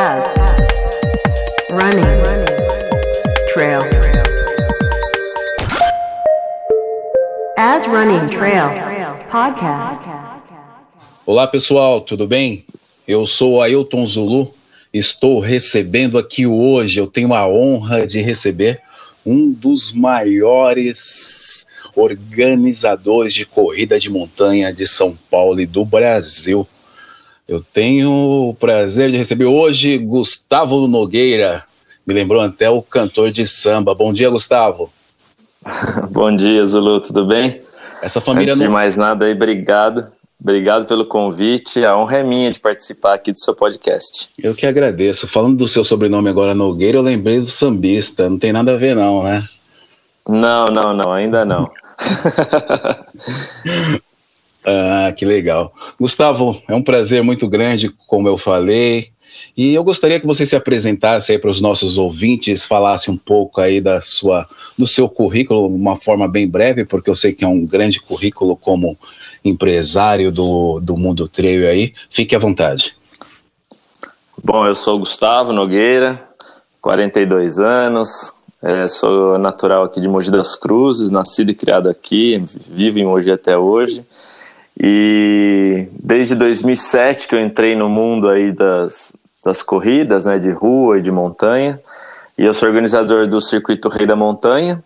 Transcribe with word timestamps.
as 0.00 0.24
running 1.72 2.22
trail 3.52 3.82
as 7.58 7.84
running 7.86 8.26
trail 8.30 8.70
podcast. 9.28 10.00
Olá 11.26 11.46
pessoal, 11.46 12.00
tudo 12.00 12.26
bem? 12.26 12.64
Eu 13.06 13.26
sou 13.26 13.60
Ailton 13.60 14.06
Zulu. 14.06 14.54
Estou 14.90 15.38
recebendo 15.38 16.16
aqui 16.16 16.46
hoje, 16.46 16.98
eu 16.98 17.06
tenho 17.06 17.34
a 17.34 17.46
honra 17.46 18.06
de 18.06 18.22
receber 18.22 18.80
um 19.26 19.52
dos 19.52 19.92
maiores 19.92 21.66
organizadores 21.94 23.34
de 23.34 23.44
corrida 23.44 24.00
de 24.00 24.08
montanha 24.08 24.72
de 24.72 24.86
São 24.86 25.14
Paulo 25.30 25.60
e 25.60 25.66
do 25.66 25.84
Brasil. 25.84 26.66
Eu 27.50 27.60
tenho 27.60 28.48
o 28.48 28.54
prazer 28.54 29.10
de 29.10 29.16
receber 29.16 29.46
hoje 29.46 29.98
Gustavo 29.98 30.86
Nogueira. 30.86 31.64
Me 32.06 32.14
lembrou 32.14 32.40
até 32.40 32.70
o 32.70 32.80
cantor 32.80 33.32
de 33.32 33.44
samba. 33.44 33.92
Bom 33.92 34.12
dia, 34.12 34.30
Gustavo. 34.30 34.88
Bom 36.12 36.36
dia, 36.36 36.64
Zulu, 36.64 37.00
tudo 37.00 37.26
bem? 37.26 37.60
Essa 38.00 38.20
família 38.20 38.52
Antes 38.52 38.60
não... 38.60 38.68
de 38.68 38.72
mais 38.72 38.96
nada 38.96 39.24
aí, 39.24 39.32
obrigado. 39.32 40.12
Obrigado 40.40 40.86
pelo 40.86 41.04
convite. 41.04 41.84
A 41.84 41.98
honra 41.98 42.18
é 42.18 42.22
minha 42.22 42.52
de 42.52 42.60
participar 42.60 43.14
aqui 43.14 43.32
do 43.32 43.40
seu 43.40 43.52
podcast. 43.52 44.30
Eu 44.38 44.54
que 44.54 44.64
agradeço. 44.64 45.26
Falando 45.26 45.56
do 45.56 45.66
seu 45.66 45.82
sobrenome 45.82 46.30
agora, 46.30 46.54
Nogueira, 46.54 46.98
eu 46.98 47.02
lembrei 47.02 47.40
do 47.40 47.46
sambista. 47.46 48.30
Não 48.30 48.38
tem 48.38 48.52
nada 48.52 48.74
a 48.74 48.76
ver, 48.76 48.94
não, 48.94 49.24
né? 49.24 49.44
Não, 50.28 50.66
não, 50.66 50.94
não, 50.94 51.12
ainda 51.12 51.44
não. 51.44 51.68
Ah, 54.64 55.12
que 55.16 55.24
legal. 55.24 55.72
Gustavo, 55.98 56.60
é 56.68 56.74
um 56.74 56.82
prazer 56.82 57.22
muito 57.22 57.48
grande, 57.48 57.90
como 58.06 58.28
eu 58.28 58.36
falei. 58.36 59.10
E 59.56 59.74
eu 59.74 59.82
gostaria 59.82 60.20
que 60.20 60.26
você 60.26 60.44
se 60.44 60.54
apresentasse 60.54 61.32
aí 61.32 61.38
para 61.38 61.50
os 61.50 61.60
nossos 61.60 61.98
ouvintes, 61.98 62.64
falasse 62.64 63.10
um 63.10 63.16
pouco 63.16 63.60
aí 63.60 63.80
da 63.80 64.00
sua, 64.00 64.46
do 64.76 64.86
seu 64.86 65.08
currículo, 65.08 65.66
uma 65.66 65.96
forma 65.96 66.28
bem 66.28 66.48
breve, 66.48 66.84
porque 66.84 67.10
eu 67.10 67.14
sei 67.14 67.32
que 67.32 67.44
é 67.44 67.48
um 67.48 67.64
grande 67.64 68.00
currículo 68.00 68.56
como 68.56 68.96
empresário 69.44 70.30
do, 70.30 70.80
do 70.80 70.96
mundo 70.96 71.28
trail 71.28 71.68
aí. 71.68 71.94
Fique 72.10 72.36
à 72.36 72.38
vontade. 72.38 72.94
Bom, 74.42 74.66
eu 74.66 74.74
sou 74.74 74.98
Gustavo 74.98 75.52
Nogueira, 75.52 76.28
42 76.80 77.58
anos, 77.60 78.32
é, 78.62 78.88
sou 78.88 79.38
natural 79.38 79.84
aqui 79.84 80.00
de 80.00 80.08
Mogi 80.08 80.30
das 80.30 80.56
Cruzes, 80.56 81.10
nascido 81.10 81.50
e 81.50 81.54
criado 81.54 81.88
aqui, 81.88 82.42
vivo 82.68 82.98
em 82.98 83.04
Mogi 83.04 83.30
até 83.30 83.56
hoje. 83.56 84.04
E 84.82 85.88
desde 86.02 86.34
2007 86.34 87.28
que 87.28 87.34
eu 87.34 87.40
entrei 87.40 87.76
no 87.76 87.86
mundo 87.86 88.30
aí 88.30 88.50
das, 88.50 89.12
das 89.44 89.62
corridas, 89.62 90.24
né, 90.24 90.38
de 90.38 90.50
rua 90.50 90.98
e 90.98 91.02
de 91.02 91.10
montanha. 91.10 91.78
E 92.38 92.44
eu 92.44 92.54
sou 92.54 92.66
organizador 92.66 93.26
do 93.26 93.42
Circuito 93.42 93.90
Rei 93.90 94.06
da 94.06 94.16
Montanha, 94.16 94.82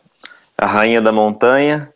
a 0.59 0.67
Rainha 0.67 1.01
da 1.01 1.13
Montanha, 1.13 1.89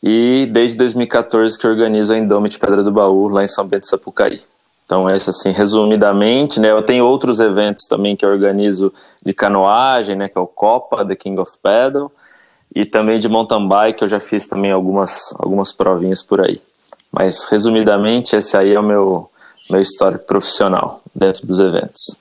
e 0.00 0.48
desde 0.52 0.76
2014 0.76 1.58
que 1.58 1.66
organizo 1.66 2.14
a 2.14 2.18
Indomit 2.18 2.56
Pedra 2.60 2.84
do 2.84 2.92
Baú, 2.92 3.26
lá 3.26 3.42
em 3.42 3.48
São 3.48 3.66
Bento 3.66 3.82
de 3.82 3.88
Sapucaí. 3.88 4.40
Então, 4.86 5.08
essa 5.08 5.30
assim, 5.30 5.50
resumidamente, 5.50 6.60
né, 6.60 6.70
eu 6.70 6.82
tenho 6.82 7.04
outros 7.04 7.40
eventos 7.40 7.86
também 7.86 8.14
que 8.14 8.24
eu 8.24 8.30
organizo 8.30 8.92
de 9.24 9.32
canoagem, 9.32 10.14
né, 10.14 10.28
que 10.28 10.38
é 10.38 10.40
o 10.40 10.46
Copa, 10.46 11.04
The 11.04 11.16
King 11.16 11.40
of 11.40 11.50
Pedal, 11.60 12.12
e 12.72 12.84
também 12.84 13.18
de 13.18 13.28
mountain 13.28 13.66
bike, 13.66 14.02
eu 14.02 14.08
já 14.08 14.20
fiz 14.20 14.46
também 14.46 14.70
algumas, 14.70 15.34
algumas 15.38 15.72
provinhas 15.72 16.22
por 16.22 16.40
aí. 16.40 16.60
Mas, 17.14 17.44
resumidamente, 17.46 18.34
esse 18.34 18.56
aí 18.56 18.74
é 18.74 18.80
o 18.80 18.82
meu, 18.82 19.30
meu 19.70 19.80
histórico 19.80 20.26
profissional 20.26 21.00
dentro 21.14 21.46
dos 21.46 21.60
eventos. 21.60 22.18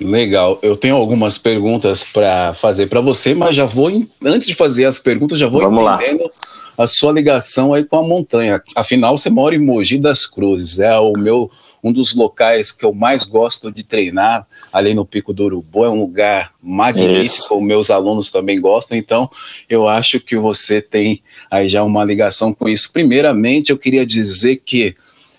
Legal. 0.00 0.58
Eu 0.62 0.76
tenho 0.76 0.96
algumas 0.96 1.38
perguntas 1.38 2.04
para 2.04 2.54
fazer 2.54 2.86
para 2.86 3.00
você, 3.00 3.34
mas 3.34 3.56
já 3.56 3.66
vou, 3.66 3.90
antes 4.24 4.46
de 4.46 4.54
fazer 4.54 4.84
as 4.84 4.98
perguntas, 4.98 5.38
já 5.38 5.48
vou 5.48 5.60
Vamos 5.60 5.84
entendendo 5.94 6.22
lá. 6.22 6.84
a 6.84 6.86
sua 6.86 7.12
ligação 7.12 7.74
aí 7.74 7.84
com 7.84 7.96
a 7.96 8.02
montanha. 8.02 8.62
Afinal, 8.76 9.18
você 9.18 9.28
mora 9.28 9.56
em 9.56 9.58
Mogi 9.58 9.98
das 9.98 10.24
Cruzes, 10.24 10.78
é 10.78 10.96
o 10.98 11.12
meu 11.12 11.50
um 11.82 11.92
dos 11.92 12.14
locais 12.14 12.70
que 12.70 12.84
eu 12.84 12.94
mais 12.94 13.24
gosto 13.24 13.72
de 13.72 13.82
treinar, 13.82 14.46
ali 14.72 14.94
no 14.94 15.04
Pico 15.04 15.32
do 15.32 15.44
Urubu, 15.44 15.84
é 15.84 15.90
um 15.90 16.00
lugar 16.00 16.52
magnífico, 16.62 17.54
Isso. 17.54 17.60
meus 17.60 17.90
alunos 17.90 18.30
também 18.30 18.60
gostam, 18.60 18.96
então 18.96 19.28
eu 19.68 19.88
acho 19.88 20.20
que 20.20 20.36
você 20.36 20.80
tem 20.80 21.22
aí 21.50 21.68
já 21.68 21.82
uma 21.82 22.04
ligação 22.04 22.54
com 22.54 22.68
isso. 22.68 22.92
Primeiramente, 22.92 23.70
eu 23.70 23.78
queria 23.78 24.06
dizer 24.06 24.62
que 24.64 24.94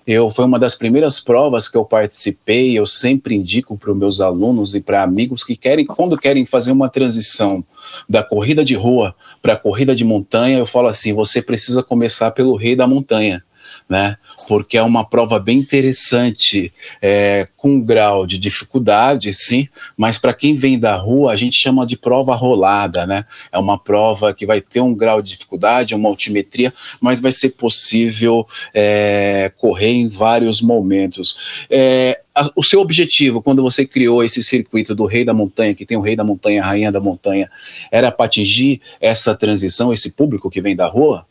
eu 0.06 0.30
foi 0.30 0.44
uma 0.44 0.60
das 0.60 0.76
primeiras 0.76 1.20
provas 1.20 1.70
que 1.70 1.78
eu 1.78 1.86
participei. 1.86 2.78
Eu 2.78 2.86
sempre 2.86 3.36
indico 3.36 3.78
para 3.78 3.92
os 3.92 3.98
meus 3.98 4.20
alunos 4.20 4.76
e 4.76 4.82
para 4.82 5.02
amigos 5.02 5.44
que 5.44 5.56
querem, 5.56 5.86
quando 5.86 6.18
querem 6.18 6.46
fazer 6.46 6.74
uma 6.74 6.90
transição 6.90 7.64
da 8.08 8.22
corrida 8.22 8.66
de 8.66 8.76
rua 8.76 9.16
para 9.42 9.54
a 9.54 9.58
corrida 9.58 9.96
de 9.96 10.04
montanha, 10.04 10.58
eu 10.58 10.66
falo 10.66 10.90
assim: 10.90 11.14
você 11.14 11.42
precisa 11.42 11.82
começar 11.82 12.32
pelo 12.32 12.56
rei 12.56 12.76
da 12.76 12.86
montanha, 12.86 13.44
né? 13.88 14.18
Porque 14.48 14.78
é 14.78 14.84
uma 14.84 15.06
prova 15.06 15.40
bem 15.40 15.60
interessante, 15.60 16.74
é, 17.02 17.48
com 17.58 17.76
um 17.76 17.82
grau 17.82 18.26
de 18.26 18.38
dificuldade, 18.38 19.34
sim, 19.34 19.68
mas 19.96 20.18
para 20.18 20.34
quem 20.34 20.58
vem 20.58 20.78
da 20.80 20.96
rua, 20.96 21.32
a 21.32 21.36
gente 21.36 21.58
chama 21.58 21.86
de 21.86 21.98
prova 21.98 22.36
rolada, 22.36 23.06
né? 23.08 23.26
É 23.52 23.58
uma 23.58 23.78
prova 23.78 24.34
que 24.34 24.46
vai 24.46 24.62
ter 24.62 24.82
um 24.82 24.94
grau 24.94 25.22
de 25.22 25.32
dificuldade, 25.32 25.96
uma 25.96 26.10
altimetria, 26.10 26.74
mas 27.00 27.20
vai 27.20 27.32
ser 27.32 27.50
possível 27.50 28.46
é, 28.74 29.52
correr 29.58 29.92
em 29.92 30.10
vários 30.10 30.62
momentos. 30.62 31.66
É, 31.70 32.22
a, 32.36 32.50
o 32.56 32.64
seu 32.64 32.82
objetivo, 32.82 33.42
quando 33.42 33.62
você 33.62 33.86
criou 33.86 34.24
esse 34.24 34.42
circuito 34.44 34.96
do 34.96 35.06
Rei 35.06 35.24
da 35.24 35.34
Montanha, 35.34 35.76
que 35.76 35.86
tem 35.86 35.98
o 35.98 36.02
Rei 36.02 36.16
da 36.16 36.24
Montanha, 36.24 36.62
a 36.62 36.66
Rainha 36.66 36.92
da 36.92 37.00
Montanha, 37.00 37.50
era 37.92 38.12
para 38.12 38.26
atingir 38.26 38.82
essa 39.00 39.36
transição, 39.36 39.94
esse 39.94 40.12
público 40.12 40.50
que 40.50 40.62
vem 40.62 40.76
da 40.76 40.88
rua? 40.88 41.26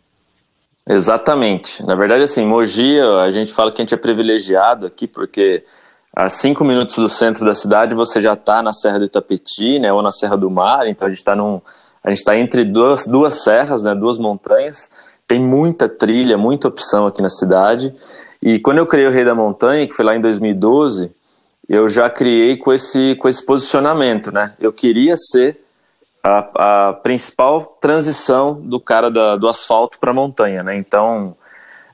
Exatamente. 0.89 1.85
Na 1.85 1.95
verdade, 1.95 2.25
assim, 2.25 2.45
Mogi, 2.45 2.99
a 3.01 3.31
gente 3.31 3.53
fala 3.53 3.71
que 3.71 3.81
a 3.81 3.85
gente 3.85 3.95
é 3.95 3.99
privilegiado 3.99 4.87
aqui, 4.87 5.07
porque 5.07 5.65
a 6.15 6.29
cinco 6.29 6.65
minutos 6.65 6.97
do 6.97 7.09
centro 7.09 7.45
da 7.45 7.55
cidade 7.55 7.95
você 7.95 8.21
já 8.21 8.35
está 8.35 8.63
na 8.63 8.73
Serra 8.73 8.99
do 8.99 9.05
Itapetí, 9.07 9.79
né, 9.79 9.93
ou 9.93 10.03
na 10.03 10.13
Serra 10.13 10.37
do 10.37 10.51
Mar, 10.51 10.87
então 10.87 11.07
a 11.07 11.09
gente 11.09 11.19
está 11.19 11.35
num, 11.35 11.61
a 12.05 12.11
gente 12.11 12.19
está 12.19 12.37
entre 12.37 12.65
duas, 12.65 13.07
duas 13.07 13.43
serras, 13.43 13.83
né, 13.83 13.95
duas 13.95 14.19
montanhas, 14.19 14.91
tem 15.27 15.41
muita 15.41 15.89
trilha, 15.89 16.37
muita 16.37 16.69
opção 16.69 17.07
aqui 17.07 17.23
na 17.23 17.31
cidade, 17.31 17.95
e 18.43 18.59
quando 18.59 18.79
eu 18.79 18.87
criei 18.87 19.07
o 19.07 19.11
Rei 19.11 19.25
da 19.25 19.35
Montanha, 19.35 19.87
que 19.87 19.95
foi 19.95 20.05
lá 20.05 20.15
em 20.15 20.21
2012, 20.21 21.11
eu 21.67 21.89
já 21.89 22.11
criei 22.11 22.59
com 22.59 22.73
esse, 22.73 23.15
com 23.15 23.29
esse 23.29 23.47
posicionamento, 23.47 24.31
né, 24.31 24.53
eu 24.61 24.73
queria 24.73 25.15
ser 25.17 25.63
a, 26.23 26.89
a 26.89 26.93
principal 26.93 27.77
transição 27.81 28.55
do 28.55 28.79
cara 28.79 29.11
da, 29.11 29.37
do 29.37 29.49
asfalto 29.49 29.99
para 29.99 30.13
a 30.13 30.15
montanha, 30.15 30.63
né? 30.63 30.77
Então, 30.77 31.37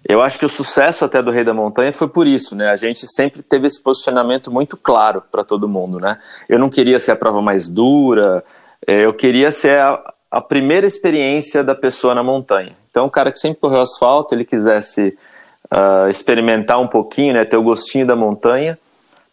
eu 0.06 0.20
acho 0.20 0.38
que 0.38 0.44
o 0.44 0.48
sucesso 0.48 1.04
até 1.04 1.22
do 1.22 1.30
Rei 1.30 1.44
da 1.44 1.54
Montanha 1.54 1.92
foi 1.92 2.08
por 2.08 2.26
isso, 2.26 2.54
né? 2.54 2.70
A 2.70 2.76
gente 2.76 3.06
sempre 3.06 3.42
teve 3.42 3.66
esse 3.66 3.82
posicionamento 3.82 4.50
muito 4.50 4.76
claro 4.76 5.22
para 5.30 5.42
todo 5.42 5.68
mundo, 5.68 5.98
né? 5.98 6.18
Eu 6.48 6.58
não 6.58 6.68
queria 6.68 6.98
ser 6.98 7.12
a 7.12 7.16
prova 7.16 7.40
mais 7.40 7.68
dura, 7.68 8.44
é, 8.86 9.04
eu 9.04 9.14
queria 9.14 9.50
ser 9.50 9.80
a, 9.80 10.00
a 10.30 10.40
primeira 10.40 10.86
experiência 10.86 11.64
da 11.64 11.74
pessoa 11.74 12.14
na 12.14 12.22
montanha. 12.22 12.76
Então, 12.90 13.06
o 13.06 13.10
cara 13.10 13.32
que 13.32 13.38
sempre 13.38 13.60
correu 13.60 13.80
asfalto, 13.80 14.34
ele 14.34 14.44
quisesse 14.44 15.16
uh, 15.72 16.08
experimentar 16.08 16.80
um 16.80 16.88
pouquinho, 16.88 17.34
né? 17.34 17.44
Ter 17.44 17.56
o 17.56 17.62
gostinho 17.62 18.06
da 18.06 18.16
montanha, 18.16 18.78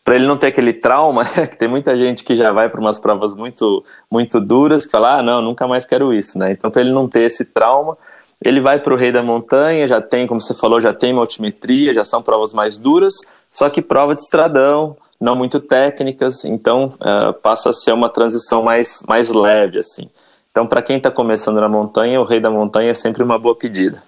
para 0.06 0.14
ele 0.14 0.28
não 0.28 0.38
ter 0.38 0.48
aquele 0.48 0.72
trauma, 0.72 1.26
que 1.50 1.58
tem 1.58 1.68
muita 1.68 1.98
gente 1.98 2.24
que 2.24 2.36
já 2.36 2.52
vai 2.52 2.70
para 2.70 2.80
umas 2.80 3.00
provas 3.00 3.34
muito, 3.34 3.84
muito 4.10 4.40
duras, 4.40 4.86
que 4.86 4.92
fala, 4.92 5.18
ah, 5.18 5.24
não, 5.24 5.42
nunca 5.42 5.68
mais 5.68 5.84
quero 5.84 6.14
isso, 6.14 6.38
né? 6.38 6.52
Então, 6.52 6.70
para 6.70 6.82
ele 6.82 6.92
não 6.92 7.08
ter 7.08 7.24
esse 7.24 7.44
trauma, 7.44 7.98
ele 8.44 8.62
vai 8.62 8.80
para 8.80 8.94
o 8.94 8.98
Rei 8.98 9.12
da 9.12 9.24
Montanha, 9.24 9.88
já 9.88 10.00
tem, 10.00 10.28
como 10.28 10.40
você 10.40 10.54
falou, 10.54 10.80
já 10.80 10.94
tem 10.94 11.12
altimetria, 11.18 11.92
já 11.92 12.04
são 12.04 12.22
provas 12.22 12.54
mais 12.54 12.78
duras, 12.78 13.16
só 13.52 13.68
que 13.68 13.82
prova 13.82 14.14
de 14.14 14.22
estradão, 14.22 14.96
não 15.20 15.36
muito 15.36 15.60
técnicas, 15.60 16.46
então 16.46 16.94
uh, 17.00 17.34
passa 17.34 17.72
a 17.72 17.74
ser 17.74 17.92
uma 17.92 18.10
transição 18.10 18.62
mais, 18.62 19.02
mais 19.08 19.30
leve, 19.32 19.80
assim. 19.80 20.08
Então, 20.52 20.68
para 20.68 20.84
quem 20.84 20.98
está 20.98 21.10
começando 21.10 21.60
na 21.60 21.68
montanha, 21.68 22.22
o 22.22 22.26
Rei 22.26 22.40
da 22.40 22.52
Montanha 22.52 22.92
é 22.92 22.94
sempre 22.94 23.24
uma 23.24 23.40
boa 23.40 23.56
pedida. 23.56 24.04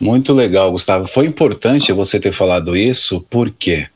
Muito 0.00 0.32
legal, 0.32 0.70
Gustavo. 0.72 1.06
Foi 1.08 1.26
importante 1.26 1.92
você 1.92 2.18
ter 2.18 2.32
falado 2.32 2.74
isso, 2.74 3.20
por 3.28 3.50
quê? 3.50 3.88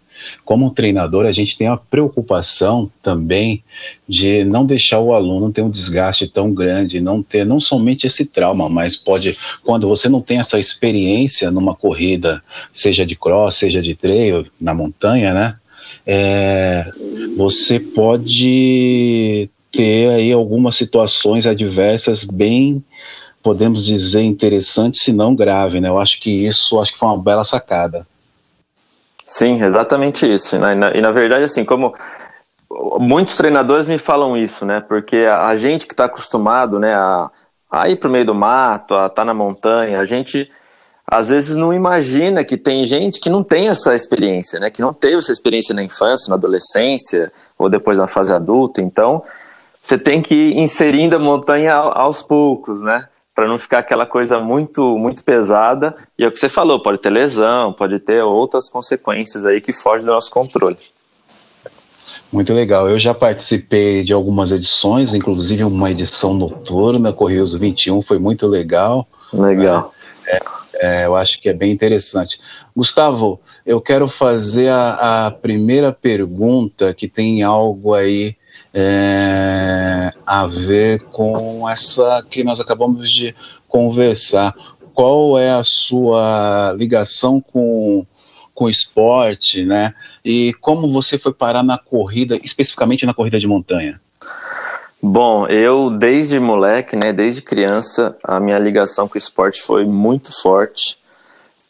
Como 0.45 0.71
treinador, 0.71 1.27
a 1.27 1.33
gente 1.33 1.57
tem 1.57 1.69
a 1.69 1.77
preocupação 1.77 2.91
também 3.03 3.63
de 4.09 4.45
não 4.45 4.65
deixar 4.65 5.01
o 5.01 5.13
aluno 5.13 5.53
ter 5.53 5.63
um 5.63 5.71
desgaste 5.71 6.27
tão 6.29 6.53
grande, 6.53 7.01
não 7.01 7.23
ter 7.23 7.45
não 7.47 7.61
somente 7.61 8.07
esse 8.07 8.27
trauma, 8.27 8.69
mas 8.69 8.97
pode, 8.97 9.37
quando 9.65 9.89
você 9.89 10.09
não 10.09 10.21
tem 10.21 10.39
essa 10.39 10.59
experiência 10.59 11.51
numa 11.51 11.75
corrida, 11.75 12.43
seja 12.73 13.07
de 13.07 13.17
cross, 13.17 13.57
seja 13.57 13.81
de 13.81 13.95
trail, 13.95 14.47
na 14.61 14.75
montanha, 14.75 15.33
né? 15.33 15.57
É, 16.07 16.91
você 17.37 17.79
pode 17.79 19.49
ter 19.71 20.09
aí 20.11 20.33
algumas 20.33 20.77
situações 20.77 21.47
adversas 21.47 22.25
bem 22.25 22.85
podemos 23.43 23.85
dizer 23.85 24.23
interessantes, 24.23 25.03
se 25.03 25.13
não 25.13 25.35
grave, 25.35 25.81
né? 25.81 25.89
Eu 25.89 25.99
acho 25.99 26.21
que 26.21 26.31
isso 26.31 26.81
acho 26.81 26.93
que 26.93 26.99
foi 26.99 27.09
uma 27.09 27.19
bela 27.19 27.45
sacada. 27.45 28.07
Sim, 29.33 29.63
exatamente 29.65 30.31
isso. 30.31 30.57
E 30.57 30.59
na, 30.59 30.91
e 30.95 31.01
na 31.01 31.11
verdade, 31.11 31.45
assim, 31.45 31.65
como 31.65 31.95
muitos 33.01 33.35
treinadores 33.35 33.89
me 33.89 33.97
falam 33.97 34.37
isso, 34.37 34.67
né? 34.67 34.83
Porque 34.87 35.25
a 35.27 35.57
gente 35.57 35.87
que 35.87 35.95
está 35.95 36.05
acostumado, 36.05 36.79
né, 36.79 36.95
a, 36.95 37.31
a 37.71 37.89
ir 37.89 37.97
para 37.97 38.11
o 38.11 38.13
meio 38.13 38.27
do 38.27 38.35
mato, 38.35 38.93
a 38.93 39.07
estar 39.07 39.23
tá 39.23 39.25
na 39.25 39.33
montanha, 39.33 40.01
a 40.01 40.05
gente 40.05 40.51
às 41.07 41.31
vezes 41.31 41.57
não 41.57 41.73
imagina 41.73 42.45
que 42.45 42.59
tem 42.59 42.85
gente 42.85 43.21
que 43.21 43.31
não 43.31 43.43
tem 43.43 43.69
essa 43.69 43.95
experiência, 43.95 44.61
né? 44.61 44.69
Que 44.69 44.83
não 44.83 44.93
teve 44.93 45.17
essa 45.17 45.33
experiência 45.33 45.75
na 45.75 45.83
infância, 45.83 46.29
na 46.29 46.35
adolescência 46.35 47.33
ou 47.59 47.71
depois 47.71 47.97
na 47.97 48.07
fase 48.07 48.35
adulta. 48.35 48.83
Então, 48.83 49.23
você 49.83 49.99
tem 49.99 50.21
que 50.21 50.35
ir 50.35 50.59
inserindo 50.59 51.17
a 51.17 51.19
montanha 51.19 51.73
aos 51.73 52.21
poucos, 52.23 52.83
né? 52.83 53.09
Para 53.43 53.49
não 53.49 53.59
ficar 53.59 53.81
aquela 53.81 54.07
coisa 54.07 54.39
muito 54.39 54.97
muito 54.97 55.25
pesada. 55.25 55.97
E 56.17 56.23
é 56.23 56.29
o 56.29 56.31
que 56.31 56.39
você 56.39 56.49
falou, 56.49 56.81
pode 56.81 56.99
ter 56.99 57.11
lesão, 57.11 57.73
pode 57.73 57.99
ter 57.99 58.23
outras 58.23 58.71
consequências 58.71 59.45
aí 59.45 59.61
que 59.61 59.73
fogem 59.73 60.07
do 60.07 60.13
nosso 60.13 60.31
controle. 60.31 60.77
Muito 62.33 62.55
legal. 62.55 62.89
Eu 62.89 63.01
já 63.01 63.13
participei 63.13 64.05
de 64.05 64.13
algumas 64.13 64.53
edições, 64.53 65.13
inclusive 65.13 65.65
uma 65.65 65.91
edição 65.91 66.35
noturna, 66.35 67.13
Correios 67.13 67.53
21, 67.53 68.01
foi 68.01 68.21
muito 68.21 68.47
legal. 68.47 69.09
Legal. 69.33 69.93
É, 70.25 70.39
é, 70.75 71.07
eu 71.07 71.17
acho 71.17 71.41
que 71.41 71.49
é 71.49 71.53
bem 71.53 71.73
interessante. 71.73 72.39
Gustavo, 72.77 73.41
eu 73.67 73.81
quero 73.81 74.07
fazer 74.07 74.69
a, 74.69 75.27
a 75.27 75.31
primeira 75.33 75.91
pergunta 75.93 76.95
que 76.95 77.09
tem 77.09 77.43
algo 77.43 77.93
aí 77.93 78.37
é, 78.75 80.11
a 80.27 80.47
ver 80.47 81.01
com 81.13 81.69
essa 81.69 82.25
que 82.31 82.43
nós 82.43 82.61
acabamos 82.61 83.11
de 83.11 83.35
conversar. 83.69 84.55
Qual 84.95 85.39
é 85.39 85.51
a 85.51 85.63
sua 85.63 86.75
ligação 86.77 87.41
com 87.41 88.07
com 88.55 88.69
esporte, 88.69 89.65
né? 89.65 89.95
E 90.23 90.53
como 90.61 90.93
você 90.93 91.19
foi 91.19 91.33
parar 91.33 91.63
na 91.63 91.79
corrida, 91.79 92.39
especificamente 92.45 93.07
na 93.07 93.15
corrida 93.15 93.41
de 93.41 93.47
montanha? 93.47 94.01
Bom, 95.03 95.47
eu 95.49 95.91
desde 95.91 96.39
moleque, 96.39 96.95
né, 96.95 97.13
desde 97.13 97.43
criança, 97.43 98.17
a 98.23 98.39
minha 98.39 98.59
ligação 98.59 99.09
com 99.09 99.17
o 99.17 99.19
esporte 99.19 99.61
foi 99.61 99.85
muito 99.85 100.31
forte, 100.41 100.97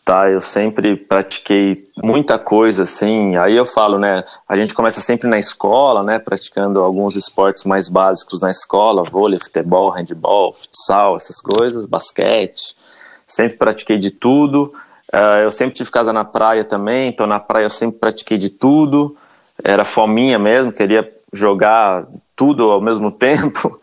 tá? 0.04 0.31
Eu 0.31 0.40
sempre 0.40 0.96
pratiquei 0.96 1.82
muita 2.02 2.38
coisa, 2.38 2.82
assim. 2.82 3.37
Aí 3.37 3.56
eu 3.56 3.64
falo, 3.64 3.99
né, 3.99 4.25
a 4.49 4.56
gente 4.56 4.75
começa 4.75 5.00
sempre 5.00 5.28
na 5.28 5.38
escola, 5.38 6.02
né, 6.02 6.19
praticando 6.19 6.81
alguns 6.81 7.16
esportes 7.16 7.64
mais 7.64 7.88
básicos 7.88 8.40
na 8.40 8.50
escola, 8.50 9.04
vôlei, 9.04 9.38
futebol, 9.38 9.90
handball, 9.90 10.52
futsal, 10.52 11.16
essas 11.16 11.40
coisas, 11.40 11.87
basquete. 11.87 12.76
Sempre 13.26 13.56
pratiquei 13.56 13.99
de 13.99 14.10
tudo. 14.10 14.75
Uh, 15.12 15.44
eu 15.44 15.50
sempre 15.50 15.75
tive 15.75 15.90
casa 15.90 16.12
na 16.12 16.25
praia 16.25 16.64
também, 16.64 17.08
então 17.08 17.26
na 17.26 17.38
praia 17.38 17.64
eu 17.64 17.70
sempre 17.70 17.98
pratiquei 17.98 18.38
de 18.38 18.48
tudo. 18.48 19.16
Era 19.62 19.84
fominha 19.84 20.38
mesmo, 20.38 20.72
queria 20.72 21.10
jogar 21.32 22.06
tudo 22.34 22.70
ao 22.70 22.81
mesmo 22.81 23.10
tempo. 23.12 23.81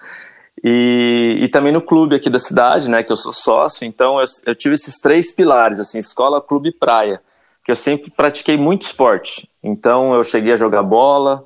E, 0.64 1.40
e 1.42 1.48
também 1.48 1.72
no 1.72 1.82
clube 1.82 2.16
aqui 2.16 2.30
da 2.30 2.40
cidade, 2.40 2.90
né, 2.90 3.02
que 3.02 3.12
eu 3.12 3.16
sou 3.16 3.32
sócio, 3.32 3.86
então 3.86 4.20
eu, 4.20 4.26
eu 4.46 4.56
tive 4.56 4.76
esses 4.76 4.96
três 5.00 5.34
pilares, 5.34 5.80
assim, 5.80 6.00
escola, 6.00 6.42
clube 6.42 6.70
e 6.70 6.74
praia, 6.74 7.22
que 7.64 7.72
eu 7.72 7.76
sempre 7.76 8.12
pratiquei 8.12 8.58
muito 8.58 8.82
esporte. 8.82 9.50
Então 9.64 10.14
eu 10.14 10.24
cheguei 10.24 10.54
a 10.54 10.58
jogar 10.58 10.84
bola, 10.84 11.46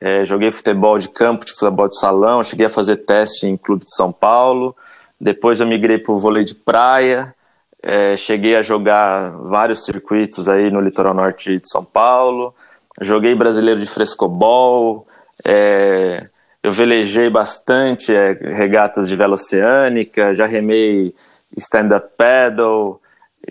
é, 0.00 0.24
joguei 0.24 0.50
futebol 0.50 0.98
de 0.98 1.08
campo, 1.08 1.46
de 1.46 1.52
futebol 1.52 1.88
de 1.88 1.98
salão, 1.98 2.42
cheguei 2.42 2.66
a 2.66 2.70
fazer 2.70 2.96
teste 2.96 3.46
em 3.46 3.56
clube 3.56 3.84
de 3.84 3.94
São 3.94 4.12
Paulo, 4.12 4.76
depois 5.18 5.60
eu 5.60 5.66
migrei 5.66 5.98
para 5.98 6.12
o 6.12 6.18
vôlei 6.18 6.44
de 6.44 6.54
praia, 6.54 7.34
é, 7.82 8.16
cheguei 8.16 8.56
a 8.56 8.62
jogar 8.62 9.30
vários 9.30 9.84
circuitos 9.84 10.48
aí 10.48 10.70
no 10.70 10.80
litoral 10.80 11.14
norte 11.14 11.58
de 11.58 11.68
São 11.68 11.84
Paulo. 11.84 12.54
Joguei 13.00 13.34
brasileiro 13.34 13.80
de 13.80 13.86
frescobol. 13.86 15.06
É, 15.46 16.28
eu 16.62 16.72
velejei 16.72 17.30
bastante 17.30 18.14
é, 18.14 18.32
regatas 18.32 19.08
de 19.08 19.16
vela 19.16 19.34
oceânica. 19.34 20.34
Já 20.34 20.46
remei 20.46 21.14
stand-up 21.56 22.08
paddle. 22.16 23.00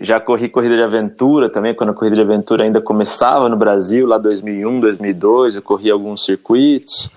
Já 0.00 0.20
corri 0.20 0.48
corrida 0.48 0.76
de 0.76 0.82
aventura 0.82 1.48
também, 1.48 1.74
quando 1.74 1.90
a 1.90 1.94
corrida 1.94 2.14
de 2.14 2.22
aventura 2.22 2.62
ainda 2.62 2.80
começava 2.80 3.48
no 3.48 3.56
Brasil, 3.56 4.06
lá 4.06 4.18
2001, 4.18 4.80
2002. 4.80 5.56
Eu 5.56 5.62
corri 5.62 5.90
alguns 5.90 6.24
circuitos. 6.24 7.10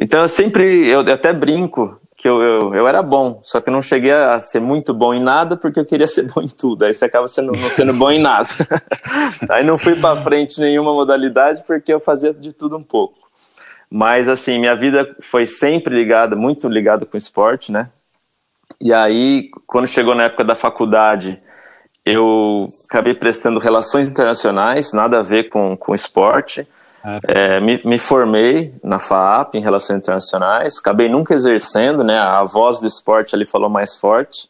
Então 0.00 0.22
eu 0.22 0.28
sempre, 0.28 0.88
eu, 0.88 1.02
eu 1.02 1.14
até 1.14 1.32
brinco 1.32 1.98
que 2.16 2.28
eu, 2.28 2.42
eu, 2.42 2.74
eu, 2.74 2.88
era 2.88 3.02
bom, 3.02 3.40
só 3.44 3.60
que 3.60 3.68
eu 3.68 3.72
não 3.72 3.82
cheguei 3.82 4.10
a 4.10 4.40
ser 4.40 4.60
muito 4.60 4.92
bom 4.92 5.14
em 5.14 5.20
nada 5.20 5.56
porque 5.56 5.78
eu 5.78 5.84
queria 5.84 6.08
ser 6.08 6.22
bom 6.32 6.40
em 6.40 6.48
tudo. 6.48 6.84
Aí 6.84 6.94
você 6.94 7.04
acaba 7.04 7.28
sendo, 7.28 7.52
não 7.52 7.70
sendo 7.70 7.92
bom 7.92 8.10
em 8.10 8.18
nada. 8.18 8.48
Aí 9.50 9.64
não 9.64 9.76
fui 9.76 9.94
para 9.94 10.20
frente 10.22 10.58
nenhuma 10.60 10.92
modalidade 10.92 11.62
porque 11.64 11.92
eu 11.92 12.00
fazia 12.00 12.32
de 12.32 12.52
tudo 12.52 12.76
um 12.76 12.82
pouco. 12.82 13.27
Mas 13.90 14.28
assim, 14.28 14.58
minha 14.58 14.74
vida 14.74 15.16
foi 15.20 15.46
sempre 15.46 15.94
ligada, 15.94 16.36
muito 16.36 16.68
ligada 16.68 17.06
com 17.06 17.16
esporte, 17.16 17.72
né? 17.72 17.88
E 18.80 18.92
aí, 18.92 19.50
quando 19.66 19.86
chegou 19.86 20.14
na 20.14 20.24
época 20.24 20.44
da 20.44 20.54
faculdade, 20.54 21.40
eu 22.04 22.68
acabei 22.88 23.14
prestando 23.14 23.58
relações 23.58 24.08
internacionais, 24.08 24.92
nada 24.92 25.18
a 25.18 25.22
ver 25.22 25.48
com, 25.48 25.76
com 25.76 25.94
esporte. 25.94 26.66
Ah, 27.04 27.20
tá. 27.20 27.32
é, 27.32 27.60
me, 27.60 27.80
me, 27.84 27.98
formei 27.98 28.74
na 28.82 28.98
FAAP 28.98 29.54
em 29.54 29.62
Relações 29.62 29.98
Internacionais, 29.98 30.78
acabei 30.78 31.08
nunca 31.08 31.34
exercendo, 31.34 32.02
né? 32.02 32.18
A 32.18 32.42
voz 32.44 32.80
do 32.80 32.86
esporte 32.86 33.34
ali 33.34 33.46
falou 33.46 33.70
mais 33.70 33.96
forte. 33.96 34.48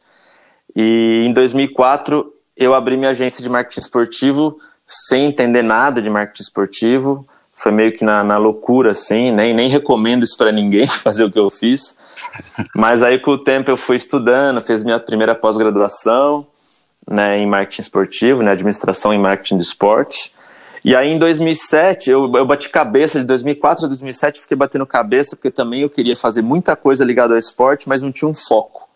E 0.74 1.24
em 1.26 1.32
2004 1.32 2.32
eu 2.56 2.74
abri 2.74 2.96
minha 2.96 3.10
agência 3.10 3.42
de 3.42 3.48
marketing 3.48 3.80
esportivo 3.80 4.58
sem 4.86 5.26
entender 5.26 5.62
nada 5.62 6.00
de 6.00 6.08
marketing 6.08 6.42
esportivo. 6.42 7.26
Foi 7.58 7.72
meio 7.72 7.92
que 7.92 8.04
na, 8.04 8.22
na 8.22 8.38
loucura, 8.38 8.92
assim, 8.92 9.32
nem, 9.32 9.52
nem 9.52 9.68
recomendo 9.68 10.22
isso 10.22 10.36
para 10.36 10.52
ninguém 10.52 10.86
fazer 11.02 11.24
o 11.24 11.30
que 11.30 11.38
eu 11.38 11.50
fiz. 11.50 11.98
Mas 12.74 13.02
aí 13.02 13.18
com 13.18 13.32
o 13.32 13.38
tempo 13.38 13.70
eu 13.70 13.76
fui 13.76 13.96
estudando, 13.96 14.60
fiz 14.60 14.84
minha 14.84 15.00
primeira 15.00 15.34
pós-graduação 15.34 16.46
né, 17.10 17.38
em 17.38 17.46
marketing 17.46 17.82
esportivo, 17.82 18.42
né, 18.42 18.52
administração 18.52 19.12
em 19.12 19.18
marketing 19.18 19.56
do 19.56 19.62
esporte. 19.62 20.32
E 20.84 20.94
aí 20.94 21.08
em 21.08 21.18
2007, 21.18 22.10
eu, 22.10 22.32
eu 22.36 22.46
bati 22.46 22.70
cabeça, 22.70 23.18
de 23.18 23.24
2004 23.24 23.86
a 23.86 23.88
2007 23.88 24.40
fiquei 24.42 24.56
batendo 24.56 24.86
cabeça, 24.86 25.34
porque 25.34 25.50
também 25.50 25.82
eu 25.82 25.90
queria 25.90 26.16
fazer 26.16 26.42
muita 26.42 26.76
coisa 26.76 27.04
ligada 27.04 27.34
ao 27.34 27.38
esporte, 27.38 27.88
mas 27.88 28.02
não 28.02 28.12
tinha 28.12 28.28
um 28.28 28.34
foco. 28.34 28.88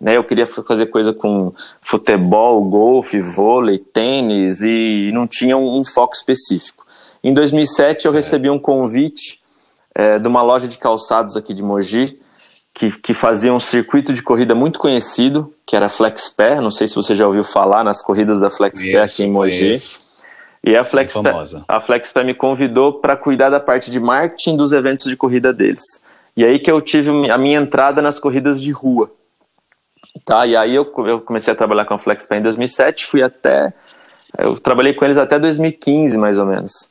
Né? 0.00 0.16
Eu 0.16 0.24
queria 0.24 0.46
fazer 0.46 0.86
coisa 0.86 1.12
com 1.12 1.52
futebol, 1.82 2.62
golfe, 2.62 3.20
vôlei, 3.20 3.78
tênis, 3.78 4.62
e 4.62 5.10
não 5.12 5.26
tinha 5.26 5.56
um, 5.56 5.80
um 5.80 5.84
foco 5.84 6.14
específico. 6.14 6.85
Em 7.26 7.34
2007 7.34 8.06
eu 8.06 8.12
recebi 8.12 8.48
um 8.48 8.56
convite 8.56 9.40
é, 9.92 10.16
de 10.16 10.28
uma 10.28 10.42
loja 10.42 10.68
de 10.68 10.78
calçados 10.78 11.36
aqui 11.36 11.52
de 11.52 11.60
Mogi, 11.60 12.20
que, 12.72 12.96
que 13.00 13.12
fazia 13.12 13.52
um 13.52 13.58
circuito 13.58 14.12
de 14.12 14.22
corrida 14.22 14.54
muito 14.54 14.78
conhecido, 14.78 15.52
que 15.66 15.74
era 15.74 15.88
FlexPair, 15.88 16.60
não 16.60 16.70
sei 16.70 16.86
se 16.86 16.94
você 16.94 17.16
já 17.16 17.26
ouviu 17.26 17.42
falar 17.42 17.82
nas 17.82 18.00
corridas 18.00 18.40
da 18.40 18.48
FlexPair 18.48 19.02
aqui 19.02 19.24
em 19.24 19.32
Mogi. 19.32 19.74
E 20.62 20.76
a 20.76 20.84
FlexPay, 20.84 21.32
a 21.66 22.24
me 22.24 22.32
convidou 22.32 23.00
para 23.00 23.16
cuidar 23.16 23.50
da 23.50 23.58
parte 23.58 23.90
de 23.90 23.98
marketing 23.98 24.56
dos 24.56 24.72
eventos 24.72 25.06
de 25.06 25.16
corrida 25.16 25.52
deles. 25.52 25.82
E 26.36 26.44
aí 26.44 26.60
que 26.60 26.70
eu 26.70 26.80
tive 26.80 27.10
a 27.28 27.36
minha 27.36 27.58
entrada 27.58 28.00
nas 28.00 28.20
corridas 28.20 28.62
de 28.62 28.70
rua. 28.70 29.10
Tá, 30.24 30.46
e 30.46 30.54
aí 30.54 30.76
eu, 30.76 30.92
eu 31.08 31.20
comecei 31.20 31.52
a 31.52 31.56
trabalhar 31.56 31.86
com 31.86 31.94
a 31.94 31.98
FlexPay 31.98 32.38
em 32.38 32.42
2007, 32.42 33.04
fui 33.04 33.20
até 33.20 33.74
eu 34.38 34.58
trabalhei 34.58 34.94
com 34.94 35.04
eles 35.04 35.18
até 35.18 35.38
2015, 35.38 36.16
mais 36.18 36.38
ou 36.38 36.46
menos. 36.46 36.88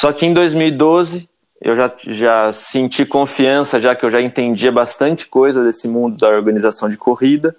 Só 0.00 0.12
que 0.12 0.24
em 0.24 0.32
2012 0.32 1.28
eu 1.60 1.74
já, 1.74 1.92
já 2.06 2.52
senti 2.52 3.04
confiança, 3.04 3.80
já 3.80 3.96
que 3.96 4.06
eu 4.06 4.10
já 4.10 4.20
entendia 4.20 4.70
bastante 4.70 5.26
coisa 5.26 5.64
desse 5.64 5.88
mundo 5.88 6.16
da 6.16 6.28
organização 6.28 6.88
de 6.88 6.96
corrida. 6.96 7.56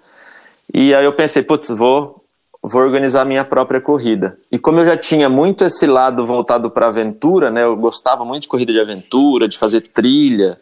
E 0.72 0.94
aí 0.94 1.04
eu 1.04 1.12
pensei, 1.12 1.42
putz, 1.42 1.68
vou 1.68 2.16
vou 2.62 2.82
organizar 2.82 3.26
minha 3.26 3.44
própria 3.44 3.80
corrida. 3.80 4.38
E 4.50 4.58
como 4.58 4.80
eu 4.80 4.86
já 4.86 4.96
tinha 4.96 5.28
muito 5.28 5.64
esse 5.64 5.86
lado 5.86 6.26
voltado 6.26 6.70
para 6.70 6.86
aventura, 6.86 7.50
né? 7.50 7.64
Eu 7.64 7.76
gostava 7.76 8.24
muito 8.24 8.42
de 8.42 8.48
corrida 8.48 8.72
de 8.72 8.80
aventura, 8.80 9.48
de 9.48 9.58
fazer 9.58 9.82
trilha. 9.82 10.58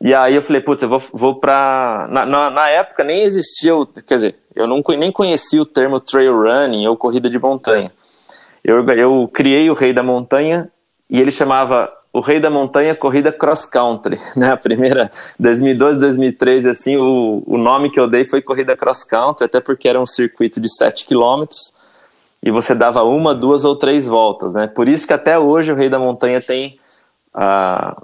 E 0.00 0.14
aí 0.14 0.34
eu 0.34 0.42
falei, 0.42 0.60
putz, 0.60 0.82
eu 0.82 0.88
vou, 0.88 1.02
vou 1.12 1.34
para 1.36 2.06
na, 2.10 2.26
na, 2.26 2.50
na, 2.50 2.68
época 2.68 3.02
nem 3.02 3.22
existia, 3.22 3.74
o, 3.74 3.86
quer 3.86 4.14
dizer, 4.14 4.36
eu 4.54 4.66
não, 4.66 4.82
nem 4.98 5.10
conhecia 5.10 5.62
o 5.62 5.66
termo 5.66 5.98
trail 5.98 6.36
running 6.36 6.86
ou 6.86 6.96
corrida 6.96 7.28
de 7.28 7.38
montanha. 7.38 7.92
Eu, 8.64 8.84
eu 8.90 9.28
criei 9.32 9.68
o 9.70 9.74
Rei 9.74 9.92
da 9.92 10.02
Montanha 10.02 10.70
e 11.14 11.20
ele 11.20 11.30
chamava 11.30 11.92
o 12.12 12.18
Rei 12.18 12.40
da 12.40 12.50
Montanha 12.50 12.92
Corrida 12.92 13.30
Cross 13.30 13.66
Country, 13.66 14.18
né? 14.34 14.50
A 14.50 14.56
primeira, 14.56 15.12
2012, 15.38 16.00
2013, 16.00 16.68
assim, 16.68 16.96
o, 16.96 17.40
o 17.46 17.56
nome 17.56 17.88
que 17.88 18.00
eu 18.00 18.08
dei 18.08 18.24
foi 18.24 18.42
Corrida 18.42 18.76
Cross 18.76 19.04
Country, 19.04 19.44
até 19.44 19.60
porque 19.60 19.88
era 19.88 20.00
um 20.00 20.06
circuito 20.06 20.60
de 20.60 20.68
7 20.68 21.06
quilômetros 21.06 21.72
e 22.42 22.50
você 22.50 22.74
dava 22.74 23.04
uma, 23.04 23.32
duas 23.32 23.64
ou 23.64 23.76
três 23.76 24.08
voltas, 24.08 24.54
né? 24.54 24.66
Por 24.66 24.88
isso 24.88 25.06
que 25.06 25.12
até 25.12 25.38
hoje 25.38 25.70
o 25.70 25.76
Rei 25.76 25.88
da 25.88 26.00
Montanha 26.00 26.40
tem 26.40 26.80
ah, 27.32 27.96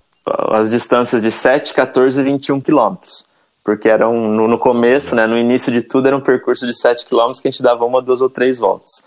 as 0.53 0.71
distâncias 0.71 1.21
de 1.21 1.33
7, 1.33 1.75
14 1.75 2.21
e 2.21 2.25
21 2.25 2.61
quilômetros. 2.61 3.27
Porque 3.65 3.89
era 3.89 4.09
um, 4.09 4.29
no, 4.29 4.47
no, 4.47 4.57
começo, 4.57 5.17
né, 5.17 5.27
no 5.27 5.37
início 5.37 5.73
de 5.73 5.83
tudo, 5.83 6.07
era 6.07 6.17
um 6.17 6.21
percurso 6.21 6.65
de 6.65 6.81
7 6.81 7.07
quilômetros 7.07 7.41
que 7.41 7.49
a 7.49 7.51
gente 7.51 7.61
dava 7.61 7.85
uma, 7.85 8.01
duas 8.01 8.21
ou 8.21 8.31
três 8.31 8.61
voltas. 8.61 9.03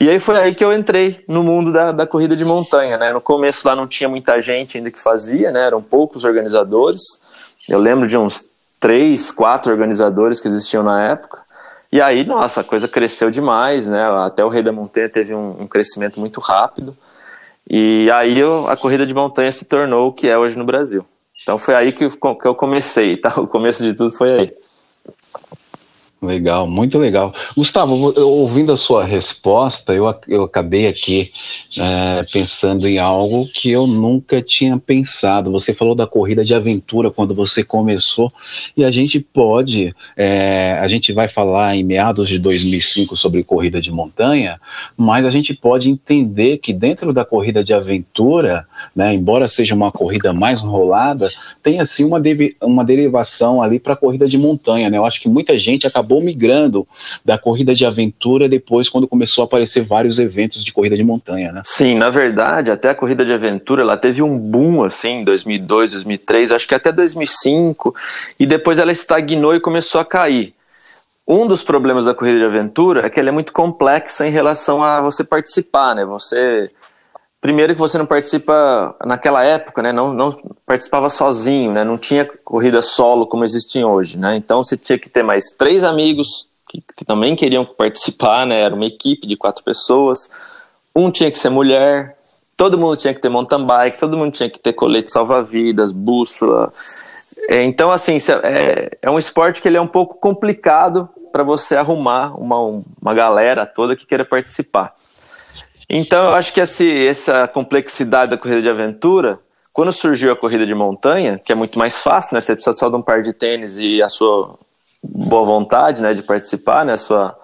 E 0.00 0.08
aí 0.08 0.18
foi 0.18 0.38
aí 0.38 0.54
que 0.54 0.64
eu 0.64 0.72
entrei 0.72 1.22
no 1.28 1.42
mundo 1.42 1.70
da, 1.70 1.92
da 1.92 2.06
corrida 2.06 2.34
de 2.34 2.42
montanha, 2.42 2.96
né? 2.96 3.12
No 3.12 3.20
começo 3.20 3.68
lá 3.68 3.76
não 3.76 3.86
tinha 3.86 4.08
muita 4.08 4.40
gente 4.40 4.78
ainda 4.78 4.90
que 4.90 4.98
fazia, 4.98 5.50
né? 5.50 5.66
Eram 5.66 5.82
poucos 5.82 6.24
organizadores. 6.24 7.02
Eu 7.68 7.78
lembro 7.78 8.08
de 8.08 8.16
uns 8.16 8.42
três, 8.80 9.30
quatro 9.30 9.70
organizadores 9.70 10.40
que 10.40 10.48
existiam 10.48 10.82
na 10.82 11.04
época. 11.04 11.40
E 11.92 12.00
aí, 12.00 12.24
nossa, 12.24 12.62
a 12.62 12.64
coisa 12.64 12.88
cresceu 12.88 13.30
demais, 13.30 13.86
né? 13.86 14.02
Até 14.24 14.42
o 14.42 14.48
Rei 14.48 14.62
da 14.62 14.72
Montanha 14.72 15.08
teve 15.08 15.34
um, 15.34 15.62
um 15.62 15.66
crescimento 15.66 16.18
muito 16.18 16.40
rápido. 16.40 16.96
E 17.68 18.10
aí 18.10 18.38
eu, 18.38 18.68
a 18.68 18.76
corrida 18.78 19.04
de 19.04 19.12
montanha 19.12 19.52
se 19.52 19.66
tornou 19.66 20.08
o 20.08 20.12
que 20.12 20.26
é 20.26 20.38
hoje 20.38 20.56
no 20.56 20.64
Brasil. 20.64 21.04
Então 21.42 21.58
foi 21.58 21.74
aí 21.74 21.92
que, 21.92 22.08
que 22.08 22.46
eu 22.48 22.54
comecei, 22.54 23.18
tá? 23.18 23.38
O 23.38 23.46
começo 23.46 23.84
de 23.84 23.92
tudo 23.92 24.16
foi 24.16 24.32
aí. 24.32 24.54
Legal, 26.22 26.66
muito 26.66 26.98
legal. 26.98 27.32
Gustavo, 27.56 28.12
ouvindo 28.20 28.70
a 28.72 28.76
sua 28.76 29.02
resposta, 29.02 29.94
eu, 29.94 30.14
eu 30.28 30.44
acabei 30.44 30.86
aqui 30.86 31.32
é, 31.78 32.22
pensando 32.30 32.86
em 32.86 32.98
algo 32.98 33.48
que 33.50 33.70
eu 33.70 33.86
nunca 33.86 34.42
tinha 34.42 34.78
pensado. 34.78 35.50
Você 35.50 35.72
falou 35.72 35.94
da 35.94 36.06
corrida 36.06 36.44
de 36.44 36.54
aventura 36.54 37.10
quando 37.10 37.34
você 37.34 37.64
começou, 37.64 38.30
e 38.76 38.84
a 38.84 38.90
gente 38.90 39.18
pode, 39.18 39.94
é, 40.14 40.78
a 40.82 40.86
gente 40.88 41.10
vai 41.10 41.26
falar 41.26 41.74
em 41.74 41.82
meados 41.82 42.28
de 42.28 42.38
2005 42.38 43.16
sobre 43.16 43.42
corrida 43.42 43.80
de 43.80 43.90
montanha, 43.90 44.60
mas 44.98 45.24
a 45.24 45.30
gente 45.30 45.54
pode 45.54 45.88
entender 45.88 46.58
que 46.58 46.74
dentro 46.74 47.14
da 47.14 47.24
corrida 47.24 47.64
de 47.64 47.72
aventura, 47.72 48.66
né, 48.94 49.14
embora 49.14 49.48
seja 49.48 49.74
uma 49.74 49.90
corrida 49.90 50.34
mais 50.34 50.60
rolada, 50.60 51.30
tem 51.62 51.80
assim 51.80 52.04
uma, 52.04 52.20
uma 52.60 52.84
derivação 52.84 53.62
ali 53.62 53.78
para 53.78 53.94
a 53.94 53.96
corrida 53.96 54.28
de 54.28 54.36
montanha. 54.36 54.90
Né? 54.90 54.98
Eu 54.98 55.06
acho 55.06 55.18
que 55.18 55.28
muita 55.28 55.56
gente 55.56 55.86
acabou 55.86 56.09
acabou 56.10 56.20
migrando 56.20 56.86
da 57.24 57.38
corrida 57.38 57.72
de 57.72 57.86
aventura 57.86 58.48
depois, 58.48 58.88
quando 58.88 59.06
começou 59.06 59.42
a 59.42 59.44
aparecer 59.44 59.84
vários 59.84 60.18
eventos 60.18 60.64
de 60.64 60.72
corrida 60.72 60.96
de 60.96 61.04
montanha, 61.04 61.52
né? 61.52 61.62
Sim, 61.64 61.94
na 61.94 62.10
verdade, 62.10 62.70
até 62.70 62.90
a 62.90 62.94
corrida 62.94 63.24
de 63.24 63.32
aventura, 63.32 63.82
ela 63.82 63.96
teve 63.96 64.20
um 64.22 64.36
boom, 64.36 64.82
assim, 64.82 65.20
em 65.20 65.24
2002, 65.24 65.92
2003, 65.92 66.50
acho 66.50 66.66
que 66.66 66.74
até 66.74 66.90
2005, 66.90 67.94
e 68.38 68.44
depois 68.44 68.78
ela 68.78 68.90
estagnou 68.90 69.54
e 69.54 69.60
começou 69.60 70.00
a 70.00 70.04
cair. 70.04 70.52
Um 71.26 71.46
dos 71.46 71.62
problemas 71.62 72.06
da 72.06 72.14
corrida 72.14 72.40
de 72.40 72.44
aventura 72.44 73.06
é 73.06 73.10
que 73.10 73.20
ela 73.20 73.28
é 73.28 73.32
muito 73.32 73.52
complexa 73.52 74.26
em 74.26 74.32
relação 74.32 74.82
a 74.82 75.00
você 75.00 75.22
participar, 75.22 75.94
né? 75.94 76.04
Você 76.04 76.72
primeiro 77.40 77.74
que 77.74 77.80
você 77.80 77.96
não 77.96 78.06
participa 78.06 78.94
naquela 79.04 79.44
época, 79.44 79.82
né? 79.82 79.92
Não, 79.92 80.12
não 80.12 80.36
participava 80.66 81.08
sozinho, 81.08 81.72
né? 81.72 81.82
Não 81.82 81.96
tinha 81.96 82.24
corrida 82.24 82.82
solo 82.82 83.26
como 83.26 83.44
existem 83.44 83.84
hoje, 83.84 84.18
né? 84.18 84.36
Então 84.36 84.62
você 84.62 84.76
tinha 84.76 84.98
que 84.98 85.08
ter 85.08 85.22
mais 85.22 85.46
três 85.56 85.82
amigos 85.82 86.46
que, 86.68 86.82
que, 86.96 87.04
também 87.04 87.34
queriam 87.34 87.64
participar, 87.64 88.46
né? 88.46 88.60
Era 88.60 88.74
uma 88.74 88.84
equipe 88.84 89.26
de 89.26 89.36
quatro 89.36 89.64
pessoas. 89.64 90.30
Um 90.94 91.10
tinha 91.10 91.30
que 91.30 91.38
ser 91.38 91.48
mulher. 91.48 92.16
Todo 92.56 92.78
mundo 92.78 92.96
tinha 92.96 93.14
que 93.14 93.20
ter 93.20 93.30
mountain 93.30 93.64
bike. 93.64 93.98
Todo 93.98 94.18
mundo 94.18 94.32
tinha 94.32 94.50
que 94.50 94.60
ter 94.60 94.74
colete 94.74 95.10
salva-vidas, 95.10 95.92
bússola. 95.92 96.70
É, 97.48 97.64
então 97.64 97.90
assim 97.90 98.18
é, 98.44 98.90
é 99.00 99.10
um 99.10 99.18
esporte 99.18 99.62
que 99.62 99.66
ele 99.66 99.76
é 99.76 99.80
um 99.80 99.86
pouco 99.86 100.14
complicado 100.14 101.08
para 101.32 101.42
você 101.42 101.74
arrumar 101.74 102.38
uma, 102.38 102.58
uma 103.00 103.14
galera 103.14 103.64
toda 103.64 103.96
que 103.96 104.06
queira 104.06 104.24
participar. 104.24 104.94
Então, 105.92 106.26
eu 106.26 106.34
acho 106.34 106.52
que 106.52 106.60
esse, 106.60 107.06
essa 107.06 107.48
complexidade 107.48 108.30
da 108.30 108.38
corrida 108.38 108.62
de 108.62 108.68
aventura, 108.68 109.40
quando 109.72 109.92
surgiu 109.92 110.32
a 110.32 110.36
corrida 110.36 110.64
de 110.64 110.72
montanha, 110.72 111.36
que 111.44 111.50
é 111.50 111.54
muito 111.54 111.76
mais 111.76 111.98
fácil, 111.98 112.34
né? 112.34 112.40
Você 112.40 112.54
precisa 112.54 112.78
só 112.78 112.88
de 112.88 112.94
um 112.94 113.02
par 113.02 113.22
de 113.22 113.32
tênis 113.32 113.76
e 113.78 114.00
a 114.00 114.08
sua 114.08 114.56
boa 115.02 115.44
vontade, 115.44 116.00
né, 116.00 116.14
de 116.14 116.22
participar, 116.22 116.84
né, 116.84 116.92
a 116.92 116.96
sua, 116.96 117.36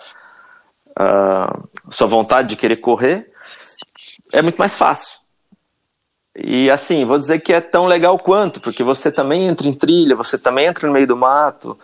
sua 1.90 2.06
vontade 2.06 2.48
de 2.48 2.56
querer 2.56 2.76
correr, 2.76 3.32
é 4.32 4.42
muito 4.42 4.56
mais 4.56 4.76
fácil. 4.76 5.18
E 6.38 6.70
assim, 6.70 7.04
vou 7.04 7.18
dizer 7.18 7.40
que 7.40 7.52
é 7.52 7.60
tão 7.60 7.86
legal 7.86 8.18
quanto, 8.18 8.60
porque 8.60 8.84
você 8.84 9.10
também 9.10 9.46
entra 9.46 9.66
em 9.66 9.74
trilha, 9.74 10.14
você 10.14 10.36
também 10.36 10.66
entra 10.66 10.86
no 10.86 10.92
meio 10.92 11.06
do 11.06 11.16
mato. 11.16 11.78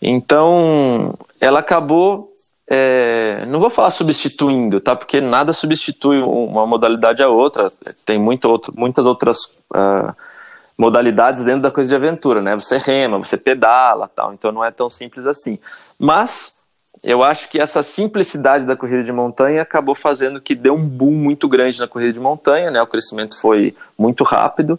Então, 0.00 1.14
ela 1.40 1.58
acabou 1.58 2.29
é, 2.72 3.44
não 3.46 3.58
vou 3.58 3.68
falar 3.68 3.90
substituindo, 3.90 4.80
tá? 4.80 4.94
Porque 4.94 5.20
nada 5.20 5.52
substitui 5.52 6.20
uma 6.22 6.64
modalidade 6.64 7.20
a 7.20 7.28
outra. 7.28 7.68
Tem 8.06 8.16
muito 8.16 8.48
outro, 8.48 8.72
muitas 8.76 9.06
outras 9.06 9.38
uh, 9.74 10.14
modalidades 10.78 11.42
dentro 11.42 11.62
da 11.62 11.70
coisa 11.72 11.88
de 11.88 11.96
aventura, 11.96 12.40
né? 12.40 12.54
Você 12.54 12.78
rema, 12.78 13.18
você 13.18 13.36
pedala, 13.36 14.08
tal. 14.14 14.32
Então 14.32 14.52
não 14.52 14.64
é 14.64 14.70
tão 14.70 14.88
simples 14.88 15.26
assim. 15.26 15.58
Mas 15.98 16.64
eu 17.02 17.24
acho 17.24 17.48
que 17.48 17.58
essa 17.58 17.82
simplicidade 17.82 18.64
da 18.64 18.76
corrida 18.76 19.02
de 19.02 19.12
montanha 19.12 19.62
acabou 19.62 19.96
fazendo 19.96 20.40
que 20.40 20.54
deu 20.54 20.74
um 20.74 20.86
boom 20.86 21.10
muito 21.10 21.48
grande 21.48 21.80
na 21.80 21.88
corrida 21.88 22.12
de 22.12 22.20
montanha, 22.20 22.70
né? 22.70 22.80
O 22.80 22.86
crescimento 22.86 23.36
foi 23.40 23.74
muito 23.98 24.22
rápido 24.22 24.78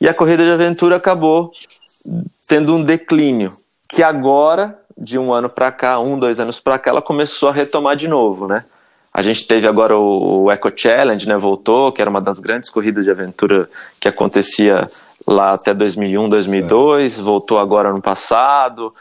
e 0.00 0.08
a 0.08 0.14
corrida 0.14 0.44
de 0.44 0.50
aventura 0.52 0.94
acabou 0.94 1.50
tendo 2.46 2.72
um 2.72 2.84
declínio 2.84 3.52
que 3.92 4.02
agora 4.02 4.78
de 4.96 5.18
um 5.18 5.32
ano 5.32 5.48
para 5.48 5.70
cá, 5.72 5.98
um, 5.98 6.18
dois 6.18 6.40
anos 6.40 6.60
para 6.60 6.78
cá, 6.78 6.90
ela 6.90 7.02
começou 7.02 7.48
a 7.48 7.52
retomar 7.52 7.96
de 7.96 8.08
novo, 8.08 8.46
né? 8.46 8.64
A 9.12 9.22
gente 9.22 9.46
teve 9.46 9.66
agora 9.66 9.96
o, 9.96 10.44
o 10.44 10.50
Eco 10.50 10.72
Challenge, 10.74 11.28
né? 11.28 11.36
Voltou, 11.36 11.92
que 11.92 12.00
era 12.00 12.08
uma 12.10 12.20
das 12.20 12.38
grandes 12.38 12.70
corridas 12.70 13.04
de 13.04 13.10
aventura 13.10 13.68
que 14.00 14.08
acontecia 14.08 14.86
lá 15.26 15.52
até 15.52 15.74
2001, 15.74 16.28
2002. 16.28 17.18
É. 17.18 17.22
Voltou 17.22 17.58
agora 17.58 17.92
no 17.92 18.00
passado, 18.00 18.94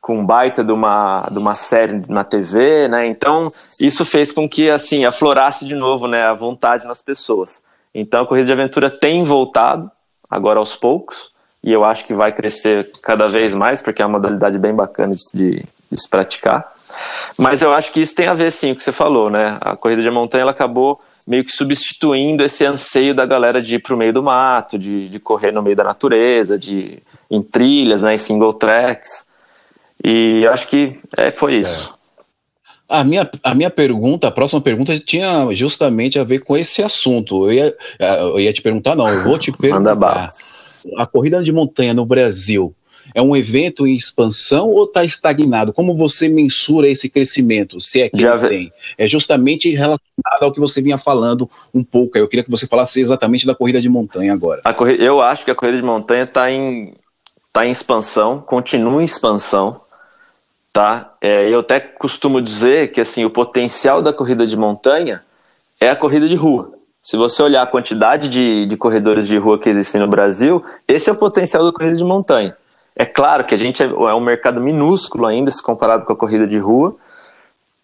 com 0.00 0.18
um 0.18 0.26
baita 0.26 0.64
de 0.64 0.72
uma, 0.72 1.28
de 1.30 1.38
uma 1.38 1.54
série 1.54 2.02
na 2.08 2.24
TV, 2.24 2.88
né? 2.88 3.06
Então, 3.06 3.48
isso 3.80 4.04
fez 4.04 4.32
com 4.32 4.48
que, 4.48 4.68
assim, 4.68 5.04
aflorasse 5.04 5.64
de 5.64 5.74
novo, 5.74 6.08
né? 6.08 6.24
A 6.24 6.34
vontade 6.34 6.84
nas 6.84 7.00
pessoas. 7.00 7.62
Então, 7.94 8.22
a 8.22 8.26
corrida 8.26 8.46
de 8.46 8.52
aventura 8.52 8.90
tem 8.90 9.22
voltado, 9.22 9.88
agora 10.28 10.58
aos 10.58 10.74
poucos 10.74 11.33
e 11.64 11.72
eu 11.72 11.82
acho 11.82 12.04
que 12.04 12.12
vai 12.12 12.30
crescer 12.30 12.90
cada 13.02 13.26
vez 13.26 13.54
mais, 13.54 13.80
porque 13.80 14.02
é 14.02 14.04
uma 14.04 14.18
modalidade 14.18 14.58
bem 14.58 14.74
bacana 14.74 15.16
de, 15.16 15.64
de, 15.90 16.00
se 16.00 16.06
praticar. 16.06 16.70
Mas 17.38 17.62
eu 17.62 17.72
acho 17.72 17.90
que 17.90 18.02
isso 18.02 18.14
tem 18.14 18.26
a 18.26 18.34
ver, 18.34 18.52
sim, 18.52 18.68
com 18.68 18.74
o 18.74 18.76
que 18.76 18.84
você 18.84 18.92
falou, 18.92 19.30
né? 19.30 19.56
A 19.62 19.74
corrida 19.74 20.02
de 20.02 20.10
montanha 20.10 20.42
ela 20.42 20.50
acabou 20.50 21.00
meio 21.26 21.42
que 21.42 21.50
substituindo 21.50 22.44
esse 22.44 22.66
anseio 22.66 23.14
da 23.14 23.24
galera 23.24 23.62
de 23.62 23.76
ir 23.76 23.82
para 23.82 23.94
o 23.94 23.96
meio 23.96 24.12
do 24.12 24.22
mato, 24.22 24.78
de, 24.78 25.08
de 25.08 25.18
correr 25.18 25.52
no 25.52 25.62
meio 25.62 25.74
da 25.74 25.82
natureza, 25.82 26.58
de 26.58 27.02
em 27.30 27.40
trilhas, 27.40 28.02
né, 28.02 28.14
em 28.14 28.18
single 28.18 28.52
tracks. 28.52 29.26
E 30.04 30.42
eu 30.44 30.52
acho 30.52 30.68
que 30.68 31.00
é, 31.16 31.30
foi 31.30 31.52
certo. 31.52 31.66
isso. 31.66 31.98
A 32.86 33.02
minha, 33.02 33.28
a 33.42 33.54
minha 33.54 33.70
pergunta, 33.70 34.28
a 34.28 34.30
próxima 34.30 34.60
pergunta 34.60 34.98
tinha 34.98 35.48
justamente 35.52 36.18
a 36.18 36.24
ver 36.24 36.40
com 36.40 36.54
esse 36.54 36.82
assunto. 36.82 37.50
Eu 37.50 37.52
ia, 37.54 37.76
eu 37.98 38.38
ia 38.38 38.52
te 38.52 38.60
perguntar, 38.60 38.94
não, 38.94 39.08
eu 39.08 39.24
vou 39.24 39.38
te 39.38 39.50
perguntar 39.50 40.28
a 40.96 41.06
corrida 41.06 41.42
de 41.42 41.52
montanha 41.52 41.94
no 41.94 42.04
Brasil 42.04 42.74
é 43.14 43.20
um 43.20 43.36
evento 43.36 43.86
em 43.86 43.94
expansão 43.94 44.70
ou 44.70 44.84
está 44.84 45.04
estagnado? 45.04 45.72
Como 45.72 45.96
você 45.96 46.28
mensura 46.28 46.88
esse 46.88 47.08
crescimento, 47.08 47.80
se 47.80 48.00
é 48.00 48.08
que 48.08 48.20
Já 48.20 48.38
tem? 48.38 48.72
É 48.96 49.06
justamente 49.06 49.70
relacionado 49.70 50.42
ao 50.42 50.52
que 50.52 50.60
você 50.60 50.80
vinha 50.80 50.96
falando 50.96 51.50
um 51.72 51.82
pouco. 51.82 52.16
Eu 52.16 52.28
queria 52.28 52.44
que 52.44 52.50
você 52.50 52.66
falasse 52.66 53.00
exatamente 53.00 53.46
da 53.46 53.54
corrida 53.54 53.80
de 53.80 53.88
montanha 53.88 54.32
agora. 54.32 54.62
Corrida, 54.74 55.02
eu 55.02 55.20
acho 55.20 55.44
que 55.44 55.50
a 55.50 55.54
corrida 55.54 55.76
de 55.76 55.82
montanha 55.82 56.24
está 56.24 56.50
em, 56.50 56.94
tá 57.52 57.66
em 57.66 57.70
expansão, 57.70 58.40
continua 58.40 59.02
em 59.02 59.06
expansão. 59.06 59.80
Tá? 60.72 61.14
É, 61.20 61.48
eu 61.48 61.60
até 61.60 61.78
costumo 61.78 62.40
dizer 62.40 62.90
que 62.90 63.00
assim, 63.00 63.24
o 63.24 63.30
potencial 63.30 64.02
da 64.02 64.12
corrida 64.12 64.46
de 64.46 64.56
montanha 64.56 65.22
é 65.80 65.88
a 65.88 65.96
corrida 65.96 66.28
de 66.28 66.34
rua. 66.34 66.73
Se 67.04 67.18
você 67.18 67.42
olhar 67.42 67.60
a 67.60 67.66
quantidade 67.66 68.30
de, 68.30 68.64
de 68.64 68.76
corredores 68.78 69.26
de 69.26 69.36
rua 69.36 69.58
que 69.58 69.68
existem 69.68 70.00
no 70.00 70.08
Brasil, 70.08 70.64
esse 70.88 71.10
é 71.10 71.12
o 71.12 71.16
potencial 71.16 71.62
da 71.62 71.70
corrida 71.70 71.96
de 71.96 72.02
montanha. 72.02 72.56
É 72.96 73.04
claro 73.04 73.44
que 73.44 73.54
a 73.54 73.58
gente 73.58 73.82
é, 73.82 73.86
é 73.86 74.14
um 74.14 74.20
mercado 74.20 74.58
minúsculo 74.58 75.26
ainda 75.26 75.50
se 75.50 75.62
comparado 75.62 76.06
com 76.06 76.14
a 76.14 76.16
corrida 76.16 76.46
de 76.46 76.58
rua, 76.58 76.96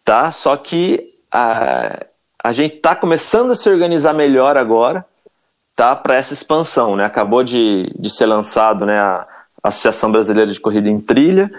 tá? 0.07 0.31
Só 0.31 0.57
que 0.57 1.13
a, 1.31 2.03
a 2.43 2.53
gente 2.53 2.77
está 2.77 2.97
começando 2.97 3.51
a 3.51 3.55
se 3.55 3.69
organizar 3.69 4.15
melhor 4.15 4.57
agora, 4.57 5.05
tá? 5.77 5.95
Para 5.95 6.15
essa 6.15 6.33
expansão, 6.33 6.97
né? 6.97 7.05
Acabou 7.05 7.45
de, 7.45 7.93
de 7.99 8.09
ser 8.09 8.25
lançado, 8.25 8.87
né? 8.87 8.99
A 8.99 9.27
Associação 9.63 10.11
Brasileira 10.11 10.51
de 10.51 10.59
Corrida 10.59 10.89
em 10.89 10.99
Trilha 10.99 11.51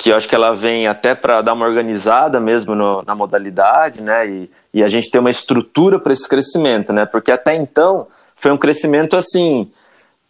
que 0.00 0.08
eu 0.08 0.16
acho 0.16 0.26
que 0.26 0.34
ela 0.34 0.54
vem 0.54 0.86
até 0.86 1.14
para 1.14 1.42
dar 1.42 1.52
uma 1.52 1.66
organizada 1.66 2.40
mesmo 2.40 2.74
no, 2.74 3.02
na 3.02 3.14
modalidade, 3.14 4.00
né? 4.00 4.26
E, 4.26 4.50
e, 4.72 4.82
a 4.82 4.88
gente 4.88 5.10
tem 5.10 5.20
uma 5.20 5.28
estrutura 5.28 5.98
para 5.98 6.10
esse 6.10 6.26
crescimento, 6.26 6.90
né? 6.90 7.04
Porque 7.04 7.30
até 7.30 7.54
então 7.54 8.06
foi 8.34 8.50
um 8.50 8.56
crescimento 8.56 9.14
assim, 9.14 9.70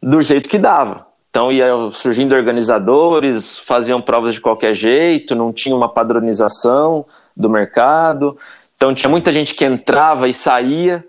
do 0.02 0.20
jeito 0.20 0.48
que 0.48 0.58
dava. 0.58 1.06
Então 1.30 1.52
ia 1.52 1.72
surgindo 1.92 2.34
organizadores, 2.34 3.60
faziam 3.60 4.02
provas 4.02 4.34
de 4.34 4.40
qualquer 4.40 4.74
jeito, 4.74 5.36
não 5.36 5.52
tinha 5.52 5.76
uma 5.76 5.88
padronização 5.88 7.06
do 7.36 7.48
mercado. 7.48 8.36
Então 8.76 8.92
tinha 8.92 9.08
muita 9.08 9.30
gente 9.30 9.54
que 9.54 9.64
entrava 9.64 10.26
e 10.26 10.34
saía, 10.34 11.04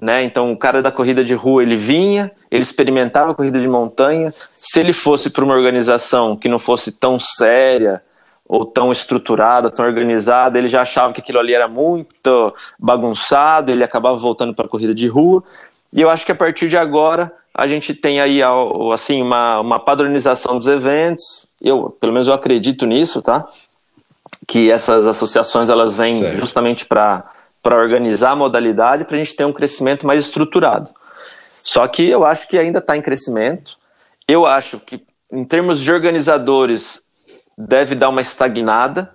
né? 0.00 0.24
Então 0.24 0.52
o 0.52 0.56
cara 0.56 0.82
da 0.82 0.90
corrida 0.90 1.24
de 1.24 1.34
rua 1.34 1.62
ele 1.62 1.76
vinha, 1.76 2.30
ele 2.50 2.62
experimentava 2.62 3.32
a 3.32 3.34
corrida 3.34 3.60
de 3.60 3.68
montanha. 3.68 4.32
Se 4.52 4.80
ele 4.80 4.92
fosse 4.92 5.30
para 5.30 5.44
uma 5.44 5.54
organização 5.54 6.36
que 6.36 6.48
não 6.48 6.58
fosse 6.58 6.92
tão 6.92 7.18
séria 7.18 8.02
ou 8.48 8.66
tão 8.66 8.92
estruturada, 8.92 9.70
tão 9.70 9.84
organizada, 9.84 10.58
ele 10.58 10.68
já 10.68 10.82
achava 10.82 11.12
que 11.12 11.20
aquilo 11.20 11.38
ali 11.38 11.54
era 11.54 11.68
muito 11.68 12.54
bagunçado, 12.78 13.70
ele 13.70 13.84
acabava 13.84 14.16
voltando 14.16 14.54
para 14.54 14.66
a 14.66 14.68
corrida 14.68 14.94
de 14.94 15.08
rua. 15.08 15.42
E 15.92 16.00
eu 16.00 16.08
acho 16.08 16.24
que 16.24 16.32
a 16.32 16.34
partir 16.34 16.68
de 16.68 16.76
agora 16.76 17.32
a 17.54 17.66
gente 17.66 17.94
tem 17.94 18.20
aí 18.20 18.40
assim 18.92 19.22
uma, 19.22 19.60
uma 19.60 19.78
padronização 19.78 20.56
dos 20.56 20.66
eventos. 20.66 21.46
Eu, 21.60 21.90
pelo 22.00 22.12
menos 22.12 22.28
eu 22.28 22.34
acredito 22.34 22.86
nisso, 22.86 23.20
tá? 23.20 23.46
Que 24.46 24.70
essas 24.70 25.06
associações 25.06 25.68
elas 25.68 25.96
vêm 25.96 26.14
certo. 26.14 26.36
justamente 26.36 26.86
para 26.86 27.24
para 27.62 27.76
organizar 27.76 28.32
a 28.32 28.36
modalidade 28.36 29.04
para 29.04 29.16
a 29.16 29.18
gente 29.18 29.36
ter 29.36 29.44
um 29.44 29.52
crescimento 29.52 30.06
mais 30.06 30.24
estruturado. 30.24 30.90
Só 31.64 31.86
que 31.86 32.08
eu 32.08 32.24
acho 32.24 32.48
que 32.48 32.58
ainda 32.58 32.80
está 32.80 32.96
em 32.96 33.02
crescimento. 33.02 33.78
Eu 34.26 34.44
acho 34.44 34.80
que 34.80 35.04
em 35.30 35.44
termos 35.44 35.80
de 35.80 35.90
organizadores 35.92 37.00
deve 37.56 37.94
dar 37.94 38.08
uma 38.08 38.20
estagnada, 38.20 39.14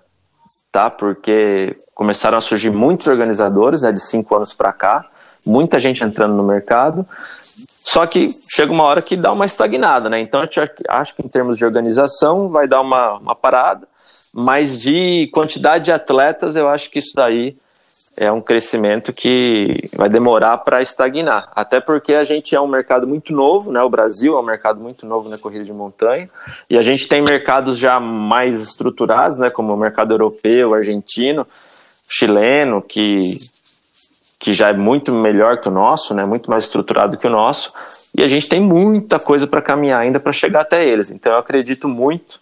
tá? 0.71 0.89
Porque 0.89 1.75
começaram 1.93 2.37
a 2.37 2.41
surgir 2.41 2.71
muitos 2.71 3.07
organizadores, 3.07 3.81
né, 3.81 3.91
de 3.91 3.99
cinco 4.01 4.35
anos 4.35 4.53
para 4.53 4.71
cá, 4.71 5.05
muita 5.45 5.79
gente 5.79 6.03
entrando 6.03 6.33
no 6.33 6.43
mercado. 6.43 7.05
Só 7.67 8.05
que 8.07 8.29
chega 8.53 8.71
uma 8.71 8.83
hora 8.83 9.01
que 9.01 9.17
dá 9.17 9.31
uma 9.31 9.45
estagnada, 9.45 10.09
né? 10.09 10.19
Então, 10.19 10.41
eu 10.41 10.49
acho 10.89 11.15
que 11.15 11.21
em 11.21 11.27
termos 11.27 11.57
de 11.57 11.65
organização 11.65 12.49
vai 12.49 12.67
dar 12.67 12.81
uma, 12.81 13.15
uma 13.15 13.35
parada, 13.35 13.87
mas 14.33 14.79
de 14.79 15.29
quantidade 15.33 15.85
de 15.85 15.91
atletas, 15.91 16.55
eu 16.55 16.69
acho 16.69 16.89
que 16.89 16.99
isso 16.99 17.11
daí 17.15 17.55
é 18.17 18.31
um 18.31 18.41
crescimento 18.41 19.13
que 19.13 19.89
vai 19.95 20.09
demorar 20.09 20.57
para 20.57 20.81
estagnar. 20.81 21.51
Até 21.55 21.79
porque 21.79 22.15
a 22.15 22.23
gente 22.23 22.55
é 22.55 22.59
um 22.59 22.67
mercado 22.67 23.07
muito 23.07 23.31
novo, 23.31 23.71
né? 23.71 23.81
O 23.83 23.89
Brasil 23.89 24.35
é 24.35 24.39
um 24.39 24.43
mercado 24.43 24.81
muito 24.81 25.05
novo 25.05 25.29
na 25.29 25.37
corrida 25.37 25.63
de 25.63 25.71
montanha. 25.71 26.27
E 26.67 26.77
a 26.77 26.81
gente 26.81 27.07
tem 27.07 27.21
mercados 27.21 27.77
já 27.77 27.99
mais 27.99 28.59
estruturados, 28.59 29.37
né? 29.37 29.51
Como 29.51 29.71
o 29.71 29.77
mercado 29.77 30.15
europeu, 30.15 30.73
argentino, 30.73 31.45
chileno, 32.09 32.81
que, 32.81 33.35
que 34.39 34.51
já 34.51 34.69
é 34.69 34.73
muito 34.73 35.13
melhor 35.13 35.61
que 35.61 35.69
o 35.69 35.71
nosso, 35.71 36.15
né? 36.15 36.25
Muito 36.25 36.49
mais 36.49 36.63
estruturado 36.63 37.17
que 37.17 37.27
o 37.27 37.29
nosso. 37.29 37.71
E 38.17 38.23
a 38.23 38.27
gente 38.27 38.49
tem 38.49 38.61
muita 38.61 39.19
coisa 39.19 39.45
para 39.45 39.61
caminhar 39.61 40.01
ainda 40.01 40.19
para 40.19 40.33
chegar 40.33 40.61
até 40.61 40.83
eles. 40.83 41.11
Então 41.11 41.33
eu 41.33 41.37
acredito 41.37 41.87
muito 41.87 42.39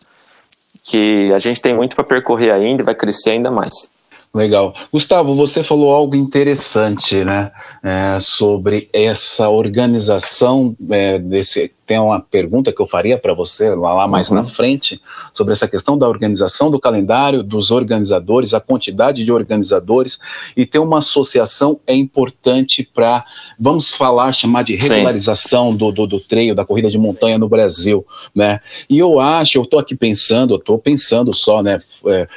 que 0.86 1.34
a 1.34 1.40
gente 1.40 1.62
tem 1.62 1.76
muito 1.76 1.98
para 1.98 2.06
percorrer 2.06 2.52
ainda 2.52 2.82
e 2.82 2.86
vai 2.86 2.96
crescer 2.96 3.32
ainda 3.32 3.52
mais. 3.52 3.94
Legal. 4.36 4.76
Gustavo, 4.92 5.34
você 5.34 5.64
falou 5.64 5.94
algo 5.94 6.14
interessante, 6.14 7.24
né? 7.24 7.54
É, 7.82 8.20
sobre 8.20 8.90
essa 8.92 9.48
organização 9.48 10.76
é, 10.90 11.18
desse. 11.18 11.72
Tem 11.88 12.00
uma 12.00 12.20
pergunta 12.20 12.74
que 12.74 12.82
eu 12.82 12.88
faria 12.88 13.18
para 13.18 13.34
você 13.34 13.70
lá, 13.76 13.94
lá 13.94 14.08
mais 14.08 14.30
uhum. 14.30 14.38
na 14.38 14.44
frente 14.44 15.00
sobre 15.32 15.54
essa 15.54 15.68
questão 15.68 15.98
da 15.98 16.10
organização 16.10 16.70
do 16.70 16.80
calendário, 16.80 17.44
dos 17.44 17.70
organizadores, 17.70 18.56
a 18.56 18.60
quantidade 18.60 19.24
de 19.24 19.32
organizadores 19.32 20.20
e 20.58 20.66
ter 20.66 20.80
uma 20.80 20.98
associação 20.98 21.80
é 21.86 21.94
importante 21.94 22.84
para, 22.84 23.24
vamos 23.58 23.92
falar, 23.92 24.34
chamar 24.34 24.64
de 24.64 24.76
regularização 24.76 25.76
do, 25.76 25.92
do, 25.92 26.08
do 26.08 26.20
treino, 26.20 26.56
da 26.56 26.66
corrida 26.66 26.90
de 26.90 26.98
montanha 26.98 27.38
no 27.38 27.48
Brasil, 27.48 28.06
né? 28.34 28.60
E 28.90 28.98
eu 28.98 29.20
acho, 29.20 29.60
eu 29.60 29.64
estou 29.64 29.80
aqui 29.80 29.96
pensando, 29.96 30.56
eu 30.56 30.58
estou 30.58 30.80
pensando 30.80 31.34
só, 31.36 31.62
né? 31.62 31.80
É, 32.08 32.28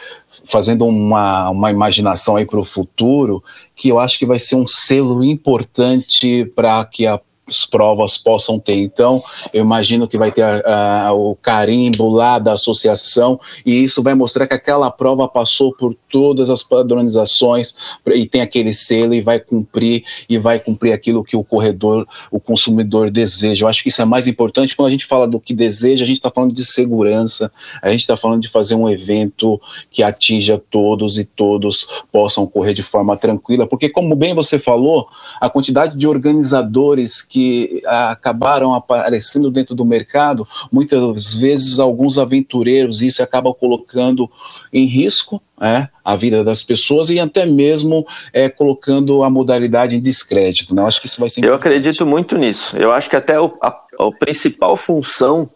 fazendo 0.49 0.87
uma, 0.87 1.51
uma 1.51 1.71
imaginação 1.71 2.37
aí 2.37 2.47
para 2.47 2.59
o 2.59 2.65
futuro, 2.65 3.45
que 3.77 3.89
eu 3.89 3.99
acho 3.99 4.19
que 4.19 4.27
vai 4.27 4.39
ser 4.39 4.57
um 4.57 4.67
selo 4.67 5.23
importante 5.23 6.51
para 6.57 6.85
que 6.87 7.07
a 7.07 7.21
provas 7.65 8.17
possam 8.19 8.59
ter. 8.59 8.77
Então, 8.77 9.23
eu 9.53 9.65
imagino 9.65 10.07
que 10.07 10.19
vai 10.19 10.31
ter 10.31 10.43
a, 10.43 11.07
a, 11.07 11.13
o 11.13 11.35
carimbo 11.37 12.09
lá 12.11 12.39
da 12.39 12.53
associação 12.53 13.41
e 13.65 13.85
isso 13.85 14.03
vai 14.03 14.15
mostrar 14.15 14.47
que 14.47 14.55
aquela 14.55 14.91
prova 14.91 15.29
passou 15.29 15.73
por 15.75 15.95
todas 16.11 16.51
as 16.51 16.63
padronizações 16.63 17.75
e 18.07 18.27
tem 18.27 18.41
aquele 18.41 18.73
selo 18.73 19.15
e 19.15 19.21
vai 19.21 19.39
cumprir 19.39 20.05
e 20.29 20.39
vai 20.39 20.59
cumprir 20.59 20.93
aquilo 20.93 21.25
que 21.25 21.37
o 21.37 21.45
corredor, 21.45 22.07
o 22.31 22.41
consumidor 22.41 23.11
deseja. 23.11 23.65
Eu 23.65 23.69
acho 23.69 23.83
que 23.83 23.89
isso 23.89 24.03
é 24.03 24.05
mais 24.05 24.27
importante 24.27 24.77
quando 24.77 24.89
a 24.89 24.91
gente 24.91 25.07
fala 25.07 25.27
do 25.27 25.41
que 25.41 25.55
deseja, 25.55 26.05
a 26.05 26.07
gente 26.07 26.17
está 26.17 26.31
falando 26.31 26.55
de 26.55 26.65
segurança, 26.65 27.51
a 27.83 27.91
gente 27.91 28.01
está 28.01 28.17
falando 28.17 28.43
de 28.43 28.49
fazer 28.49 28.75
um 28.75 28.89
evento 28.89 29.61
que 29.91 30.03
atinja 30.03 30.61
todos 30.71 31.19
e 31.19 31.25
todos 31.25 31.89
possam 32.11 32.47
correr 32.47 32.75
de 32.75 32.83
forma 32.83 33.17
tranquila, 33.17 33.67
porque 33.67 33.89
como 33.89 34.15
bem 34.15 34.35
você 34.35 34.59
falou, 34.59 35.09
a 35.41 35.49
quantidade 35.49 35.97
de 35.97 36.07
organizadores 36.07 37.23
que 37.23 37.38
que 37.39 37.81
acabaram 37.87 38.75
aparecendo 38.75 39.49
dentro 39.49 39.73
do 39.73 39.85
mercado, 39.85 40.47
muitas 40.73 41.35
vezes 41.35 41.79
alguns 41.79 42.19
aventureiros, 42.19 43.01
isso 43.01 43.23
acaba 43.23 43.55
colocando 43.55 44.29
em 44.73 44.87
risco 44.87 45.41
é, 45.61 45.87
a 46.05 46.17
vida 46.17 46.43
das 46.43 46.65
pessoas 46.65 47.11
e 47.11 47.21
até 47.21 47.47
mesmo 47.47 48.05
é, 48.33 48.49
colocando 48.49 49.23
a 49.23 49.31
modalidade 49.31 49.95
em 49.95 50.01
descrédito. 50.01 50.75
Né? 50.75 50.83
Acho 50.83 51.01
que 51.01 51.07
isso 51.07 51.21
vai 51.21 51.31
ser. 51.31 51.45
Eu 51.45 51.55
acredito 51.55 52.05
muito 52.05 52.37
nisso. 52.37 52.77
Eu 52.77 52.91
acho 52.91 53.09
que 53.09 53.15
até 53.15 53.39
o, 53.39 53.57
a, 53.63 53.69
a 53.69 54.11
principal 54.19 54.77
função 54.77 55.49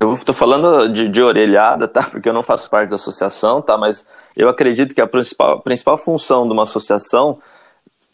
eu 0.00 0.12
estou 0.12 0.34
falando 0.34 0.92
de, 0.92 1.08
de, 1.08 1.22
orelhada, 1.22 1.86
tá? 1.86 2.02
Porque 2.10 2.28
eu 2.28 2.32
não 2.32 2.42
faço 2.42 2.70
parte 2.70 2.88
da 2.88 2.94
associação, 2.94 3.60
tá? 3.60 3.76
Mas 3.76 4.06
eu 4.34 4.48
acredito 4.48 4.94
que 4.94 5.00
a 5.00 5.06
principal, 5.06 5.58
a 5.58 5.60
principal 5.60 5.98
função 5.98 6.46
de 6.46 6.52
uma 6.52 6.62
associação 6.62 7.38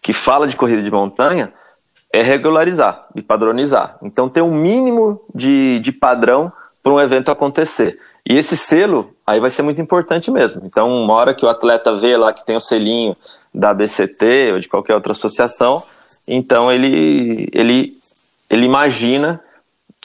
que 0.03 0.13
fala 0.13 0.49
de 0.49 0.57
corrida 0.57 0.83
de 0.83 0.91
montanha 0.91 1.53
é 2.17 2.23
regularizar 2.23 3.07
e 3.15 3.21
padronizar. 3.21 3.99
Então, 4.03 4.29
ter 4.29 4.41
um 4.41 4.51
mínimo 4.51 5.21
de, 5.35 5.79
de 5.81 5.93
padrão 5.93 6.51
para 6.83 6.93
um 6.93 7.01
evento 7.01 7.31
acontecer. 7.31 7.99
E 8.25 8.39
esse 8.39 8.57
selo 8.57 9.11
aí 9.27 9.39
vai 9.39 9.51
ser 9.51 9.63
muito 9.63 9.83
importante 9.83 10.31
mesmo. 10.31 10.63
Então, 10.65 10.91
uma 10.91 11.13
hora 11.13 11.35
que 11.35 11.45
o 11.45 11.49
atleta 11.49 11.95
vê 11.95 12.17
lá 12.17 12.33
que 12.33 12.45
tem 12.45 12.57
o 12.57 12.61
selinho 12.61 13.15
da 13.53 13.75
BCT 13.75 14.53
ou 14.55 14.61
de 14.61 14.69
qualquer 14.69 14.95
outra 14.95 15.13
associação, 15.13 15.83
então 16.27 16.73
ele, 16.73 17.49
ele, 17.53 17.93
ele 18.49 18.65
imagina 18.65 19.41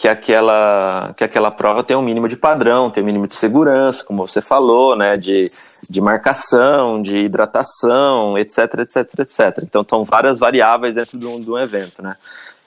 que 0.02 0.08
aquela, 0.08 1.14
que 1.16 1.24
aquela 1.24 1.52
prova 1.52 1.84
tem 1.84 1.96
um 1.96 2.02
mínimo 2.02 2.28
de 2.28 2.36
padrão, 2.36 2.90
tem 2.90 3.04
um 3.04 3.06
mínimo 3.06 3.28
de 3.28 3.36
segurança, 3.36 4.04
como 4.04 4.26
você 4.26 4.42
falou, 4.42 4.96
né, 4.96 5.16
de, 5.16 5.46
de 5.88 6.02
marcação, 6.02 7.04
de 7.04 7.18
hidratação, 7.18 8.36
etc, 8.36 8.80
etc, 8.80 9.20
etc. 9.20 9.60
Então, 9.62 9.86
são 9.88 10.04
várias 10.04 10.40
variáveis 10.40 10.96
dentro 10.96 11.20
de 11.20 11.28
um, 11.28 11.40
de 11.40 11.52
um 11.52 11.56
evento, 11.56 12.02
né. 12.02 12.16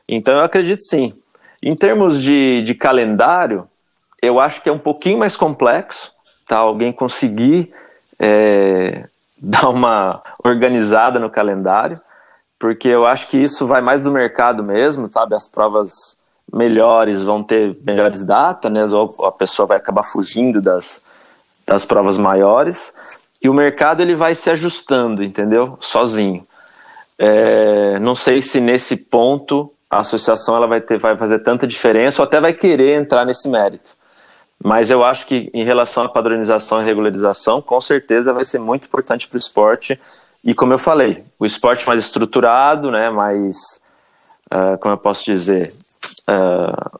Então, 0.08 0.34
eu 0.34 0.44
acredito 0.44 0.84
sim. 0.84 1.12
Em 1.60 1.74
termos 1.74 2.22
de, 2.22 2.62
de 2.62 2.72
calendário, 2.72 3.66
eu 4.22 4.38
acho 4.38 4.62
que 4.62 4.68
é 4.68 4.72
um 4.72 4.78
pouquinho 4.78 5.18
mais 5.18 5.36
complexo, 5.36 6.12
tá, 6.46 6.58
alguém 6.58 6.92
conseguir 6.92 7.72
é, 8.16 9.08
dar 9.42 9.70
uma 9.70 10.22
organizada 10.44 11.18
no 11.18 11.28
calendário, 11.28 12.00
porque 12.60 12.86
eu 12.86 13.04
acho 13.04 13.26
que 13.26 13.38
isso 13.38 13.66
vai 13.66 13.80
mais 13.80 14.04
do 14.04 14.12
mercado 14.12 14.62
mesmo, 14.62 15.08
sabe, 15.08 15.34
as 15.34 15.48
provas 15.48 16.16
melhores 16.52 17.22
vão 17.22 17.42
ter 17.42 17.76
melhores 17.84 18.24
datas, 18.24 18.70
né? 18.70 18.84
Ou 18.86 19.26
a 19.26 19.32
pessoa 19.32 19.66
vai 19.66 19.76
acabar 19.76 20.02
fugindo 20.02 20.60
das, 20.60 21.00
das 21.66 21.84
provas 21.84 22.18
maiores 22.18 22.92
e 23.42 23.48
o 23.48 23.54
mercado 23.54 24.00
ele 24.00 24.14
vai 24.14 24.34
se 24.34 24.50
ajustando, 24.50 25.22
entendeu? 25.22 25.76
Sozinho. 25.80 26.46
É, 27.18 27.98
não 28.00 28.14
sei 28.14 28.40
se 28.40 28.60
nesse 28.60 28.96
ponto 28.96 29.70
a 29.88 29.98
associação 29.98 30.56
ela 30.56 30.66
vai 30.66 30.80
ter 30.80 30.98
vai 30.98 31.16
fazer 31.16 31.38
tanta 31.40 31.66
diferença 31.66 32.20
ou 32.20 32.26
até 32.26 32.40
vai 32.40 32.52
querer 32.52 32.94
entrar 32.94 33.24
nesse 33.24 33.48
mérito. 33.48 33.96
Mas 34.62 34.90
eu 34.90 35.04
acho 35.04 35.26
que 35.26 35.50
em 35.52 35.62
relação 35.62 36.04
à 36.04 36.08
padronização 36.08 36.80
e 36.80 36.84
regularização, 36.84 37.60
com 37.60 37.80
certeza 37.80 38.32
vai 38.32 38.44
ser 38.44 38.58
muito 38.58 38.86
importante 38.86 39.28
para 39.28 39.36
o 39.36 39.38
esporte. 39.38 40.00
E 40.42 40.54
como 40.54 40.72
eu 40.72 40.78
falei, 40.78 41.22
o 41.38 41.44
esporte 41.44 41.86
mais 41.86 42.00
estruturado, 42.00 42.90
né, 42.90 43.10
mais, 43.10 43.56
uh, 44.46 44.78
como 44.78 44.94
eu 44.94 44.98
posso 44.98 45.24
dizer, 45.24 45.70
uh, 46.28 46.98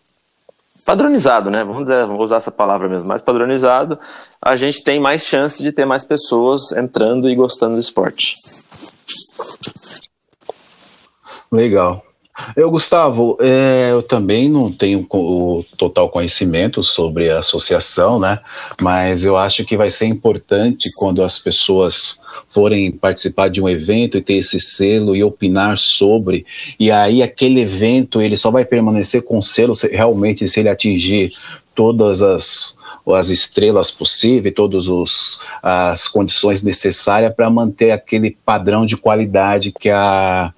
padronizado, 0.85 1.51
né? 1.51 1.65
Vamos 1.65 1.85
dizer, 1.85 2.05
usar 2.05 2.37
essa 2.37 2.51
palavra 2.51 2.89
mesmo, 2.89 3.07
mais 3.07 3.23
padronizado, 3.23 3.99
a 4.41 4.57
gente 4.57 4.83
tem 4.83 5.01
mais 5.01 5.25
chance 5.25 5.63
de 5.63 5.73
ter 5.73 5.85
mais 5.85 6.05
pessoas 6.05 6.73
entrando 6.73 7.29
e 7.29 7.35
gostando 7.35 7.75
do 7.75 7.81
esporte. 7.81 8.35
Legal. 11.51 12.03
Eu, 12.57 12.69
Gustavo, 12.69 13.39
é, 13.41 13.91
eu 13.93 14.03
também 14.03 14.49
não 14.49 14.71
tenho 14.73 15.07
o 15.09 15.65
total 15.77 16.09
conhecimento 16.09 16.83
sobre 16.83 17.31
a 17.31 17.39
associação, 17.39 18.19
né? 18.19 18.41
Mas 18.81 19.25
eu 19.25 19.37
acho 19.37 19.65
que 19.65 19.77
vai 19.77 19.89
ser 19.89 20.07
importante 20.07 20.89
quando 20.99 21.23
as 21.23 21.39
pessoas 21.39 22.21
forem 22.49 22.91
participar 22.91 23.49
de 23.49 23.61
um 23.61 23.69
evento 23.69 24.19
e 24.19 24.23
ter 24.23 24.35
esse 24.35 24.59
selo 24.59 25.15
e 25.15 25.23
opinar 25.23 25.79
sobre, 25.79 26.45
e 26.79 26.91
aí 26.91 27.23
aquele 27.23 27.61
evento 27.61 28.21
ele 28.21 28.37
só 28.37 28.51
vai 28.51 28.65
permanecer 28.65 29.23
com 29.23 29.41
selo 29.41 29.75
se, 29.75 29.87
realmente 29.89 30.47
se 30.49 30.59
ele 30.59 30.69
atingir 30.69 31.33
todas 31.75 32.21
as 32.21 32.77
as 33.13 33.29
estrelas 33.29 33.91
possíveis, 33.91 34.55
todas 34.55 34.87
as 35.63 36.09
condições 36.09 36.63
necessárias 36.63 37.35
para 37.35 37.51
manter 37.51 37.91
aquele 37.91 38.37
padrão 38.47 38.87
de 38.87 38.97
qualidade 38.97 39.73
que 39.73 39.91
a 39.91 40.55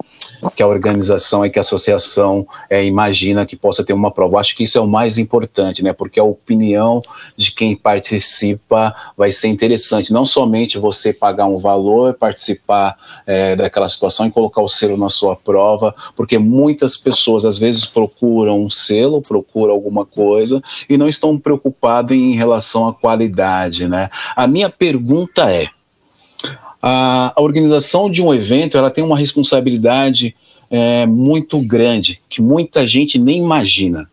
que 0.54 0.62
a 0.62 0.66
organização 0.66 1.44
e 1.44 1.50
que 1.50 1.58
a 1.58 1.60
associação 1.60 2.46
é, 2.68 2.84
imagina 2.84 3.46
que 3.46 3.56
possa 3.56 3.84
ter 3.84 3.92
uma 3.92 4.10
prova. 4.10 4.38
Acho 4.38 4.56
que 4.56 4.64
isso 4.64 4.78
é 4.78 4.80
o 4.80 4.86
mais 4.86 5.18
importante, 5.18 5.82
né? 5.82 5.92
Porque 5.92 6.20
a 6.20 6.24
opinião 6.24 7.02
de 7.36 7.52
quem 7.52 7.76
participa 7.76 8.94
vai 9.16 9.32
ser 9.32 9.48
interessante. 9.48 10.12
Não 10.12 10.24
somente 10.24 10.78
você 10.78 11.12
pagar 11.12 11.46
um 11.46 11.58
valor, 11.58 12.14
participar 12.14 12.96
é, 13.26 13.56
daquela 13.56 13.88
situação 13.88 14.26
e 14.26 14.30
colocar 14.30 14.62
o 14.62 14.68
selo 14.68 14.96
na 14.96 15.08
sua 15.08 15.36
prova, 15.36 15.94
porque 16.16 16.38
muitas 16.38 16.96
pessoas 16.96 17.44
às 17.44 17.58
vezes 17.58 17.86
procuram 17.86 18.62
um 18.62 18.70
selo, 18.70 19.22
procuram 19.22 19.74
alguma 19.74 20.04
coisa 20.04 20.62
e 20.88 20.96
não 20.96 21.08
estão 21.08 21.38
preocupados 21.38 22.16
em 22.16 22.34
relação 22.34 22.88
à 22.88 22.94
qualidade, 22.94 23.88
né? 23.88 24.08
A 24.34 24.46
minha 24.46 24.70
pergunta 24.70 25.50
é 25.50 25.68
a, 26.88 27.32
a 27.34 27.42
organização 27.42 28.08
de 28.08 28.22
um 28.22 28.32
evento 28.32 28.78
ela 28.78 28.92
tem 28.92 29.02
uma 29.02 29.18
responsabilidade 29.18 30.36
é, 30.70 31.04
muito 31.04 31.58
grande, 31.58 32.22
que 32.28 32.40
muita 32.40 32.86
gente 32.86 33.18
nem 33.18 33.42
imagina, 33.42 34.08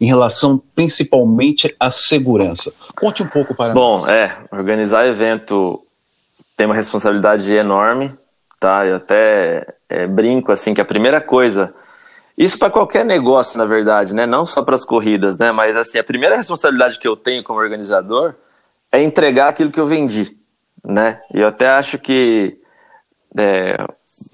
em 0.00 0.06
relação 0.06 0.62
principalmente 0.72 1.74
à 1.80 1.90
segurança. 1.90 2.72
Conte 2.94 3.24
um 3.24 3.26
pouco 3.26 3.56
para 3.56 3.74
Bom, 3.74 3.94
nós. 3.94 4.04
Bom, 4.04 4.10
é, 4.12 4.38
organizar 4.52 5.04
evento 5.08 5.84
tem 6.56 6.66
uma 6.66 6.76
responsabilidade 6.76 7.52
enorme, 7.52 8.12
tá? 8.60 8.86
Eu 8.86 8.96
até 8.96 9.66
é, 9.88 10.06
brinco 10.06 10.52
assim 10.52 10.74
que 10.74 10.80
a 10.80 10.84
primeira 10.84 11.20
coisa, 11.20 11.74
isso 12.38 12.56
para 12.56 12.70
qualquer 12.70 13.04
negócio, 13.04 13.58
na 13.58 13.64
verdade, 13.64 14.14
né? 14.14 14.26
Não 14.26 14.46
só 14.46 14.62
para 14.62 14.76
as 14.76 14.84
corridas, 14.84 15.38
né? 15.38 15.50
Mas 15.50 15.76
assim, 15.76 15.98
a 15.98 16.04
primeira 16.04 16.36
responsabilidade 16.36 17.00
que 17.00 17.08
eu 17.08 17.16
tenho 17.16 17.42
como 17.42 17.58
organizador 17.58 18.36
é 18.92 19.02
entregar 19.02 19.48
aquilo 19.48 19.72
que 19.72 19.80
eu 19.80 19.86
vendi 19.86 20.40
né? 20.84 21.20
E 21.32 21.40
eu 21.40 21.48
até 21.48 21.68
acho 21.68 21.98
que 21.98 22.58
é, 23.36 23.76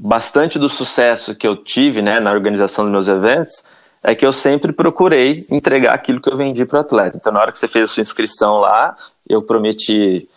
bastante 0.00 0.58
do 0.58 0.68
sucesso 0.68 1.34
que 1.34 1.46
eu 1.46 1.56
tive 1.56 2.02
né, 2.02 2.20
na 2.20 2.32
organização 2.32 2.84
dos 2.84 2.92
meus 2.92 3.08
eventos 3.08 3.62
é 4.02 4.14
que 4.14 4.24
eu 4.24 4.32
sempre 4.32 4.72
procurei 4.72 5.46
entregar 5.50 5.94
aquilo 5.94 6.20
que 6.20 6.30
eu 6.30 6.36
vendi 6.36 6.64
para 6.64 6.78
o 6.78 6.80
atleta. 6.80 7.16
Então, 7.16 7.32
na 7.32 7.40
hora 7.40 7.52
que 7.52 7.58
você 7.58 7.68
fez 7.68 7.90
a 7.90 7.92
sua 7.92 8.00
inscrição 8.00 8.58
lá, 8.58 8.96
eu 9.28 9.42
prometi 9.42 10.28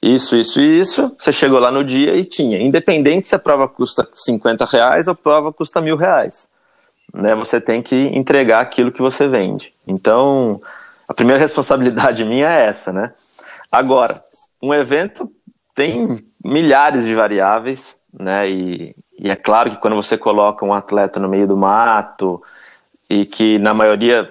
isso, 0.00 0.36
isso 0.36 0.60
e 0.60 0.80
isso. 0.80 1.14
Você 1.18 1.32
chegou 1.32 1.58
lá 1.58 1.70
no 1.70 1.84
dia 1.84 2.14
e 2.16 2.24
tinha. 2.24 2.58
Independente 2.58 3.28
se 3.28 3.34
a 3.34 3.38
prova 3.38 3.68
custa 3.68 4.08
50 4.14 4.64
reais 4.64 5.08
ou 5.08 5.12
a 5.12 5.16
prova 5.16 5.52
custa 5.52 5.80
mil 5.80 5.96
reais. 5.96 6.48
Né, 7.12 7.34
você 7.34 7.60
tem 7.60 7.82
que 7.82 7.96
entregar 7.96 8.60
aquilo 8.60 8.92
que 8.92 9.02
você 9.02 9.26
vende. 9.26 9.74
Então, 9.86 10.60
a 11.08 11.12
primeira 11.12 11.40
responsabilidade 11.42 12.24
minha 12.24 12.48
é 12.48 12.66
essa, 12.66 12.92
né? 12.92 13.12
Agora, 13.70 14.20
um 14.62 14.72
evento 14.72 15.30
tem 15.80 16.22
milhares 16.44 17.06
de 17.06 17.14
variáveis, 17.14 18.04
né? 18.12 18.50
E, 18.50 18.94
e, 19.18 19.30
é 19.30 19.36
claro 19.36 19.70
que 19.70 19.78
quando 19.78 19.96
você 19.96 20.18
coloca 20.18 20.62
um 20.62 20.74
atleta 20.74 21.18
no 21.18 21.26
meio 21.26 21.48
do 21.48 21.56
mato 21.56 22.42
e 23.08 23.24
que 23.24 23.58
na 23.58 23.72
maioria, 23.72 24.30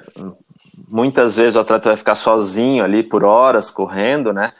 muitas 0.87 1.37
vezes 1.37 1.55
o 1.55 1.59
atleta 1.59 1.89
vai 1.89 1.97
ficar 1.97 2.13
sozinho 2.13 2.83
ali 2.83 3.01
por 3.01 3.23
horas 3.23 3.71
correndo, 3.71 4.31
né? 4.31 4.53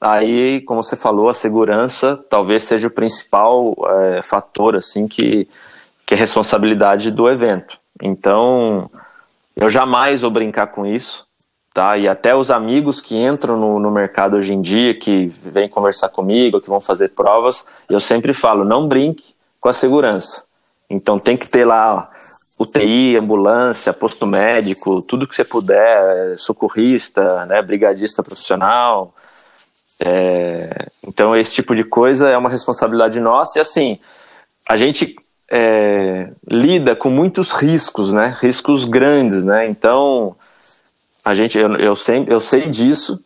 Aí, 0.00 0.60
como 0.60 0.84
você 0.84 0.94
falou, 0.94 1.28
a 1.28 1.34
segurança 1.34 2.22
talvez 2.30 2.62
seja 2.62 2.86
o 2.86 2.92
principal 2.92 3.74
é, 3.88 4.22
fator 4.22 4.76
assim 4.76 5.08
que, 5.08 5.48
que 6.06 6.14
é 6.14 6.16
responsabilidade 6.16 7.10
do 7.10 7.28
evento. 7.28 7.76
Então, 8.00 8.88
eu 9.56 9.68
jamais 9.68 10.22
vou 10.22 10.30
brincar 10.30 10.68
com 10.68 10.86
isso 10.86 11.26
tá? 11.76 11.98
E 11.98 12.08
até 12.08 12.34
os 12.34 12.50
amigos 12.50 13.02
que 13.02 13.14
entram 13.14 13.54
no, 13.54 13.78
no 13.78 13.90
mercado 13.90 14.38
hoje 14.38 14.54
em 14.54 14.62
dia, 14.62 14.98
que 14.98 15.26
vêm 15.26 15.68
conversar 15.68 16.08
comigo, 16.08 16.58
que 16.58 16.70
vão 16.70 16.80
fazer 16.80 17.10
provas, 17.10 17.66
eu 17.90 18.00
sempre 18.00 18.32
falo, 18.32 18.64
não 18.64 18.88
brinque 18.88 19.34
com 19.60 19.68
a 19.68 19.74
segurança. 19.74 20.46
Então 20.88 21.18
tem 21.18 21.36
que 21.36 21.46
ter 21.46 21.66
lá 21.66 22.10
UTI, 22.58 23.18
ambulância, 23.18 23.92
posto 23.92 24.26
médico, 24.26 25.02
tudo 25.02 25.28
que 25.28 25.36
você 25.36 25.44
puder, 25.44 26.38
socorrista, 26.38 27.44
né, 27.44 27.60
brigadista 27.60 28.22
profissional. 28.22 29.12
É, 30.00 30.86
então 31.06 31.36
esse 31.36 31.56
tipo 31.56 31.76
de 31.76 31.84
coisa 31.84 32.30
é 32.30 32.38
uma 32.38 32.48
responsabilidade 32.48 33.20
nossa 33.20 33.58
e 33.58 33.60
assim 33.60 33.98
a 34.66 34.78
gente 34.78 35.14
é, 35.50 36.30
lida 36.50 36.96
com 36.96 37.10
muitos 37.10 37.52
riscos, 37.52 38.14
né, 38.14 38.34
riscos 38.40 38.86
grandes, 38.86 39.44
né. 39.44 39.66
Então 39.66 40.34
a 41.26 41.34
gente, 41.34 41.58
eu, 41.58 41.74
eu, 41.74 41.96
sempre, 41.96 42.32
eu 42.32 42.38
sei 42.38 42.68
disso, 42.68 43.18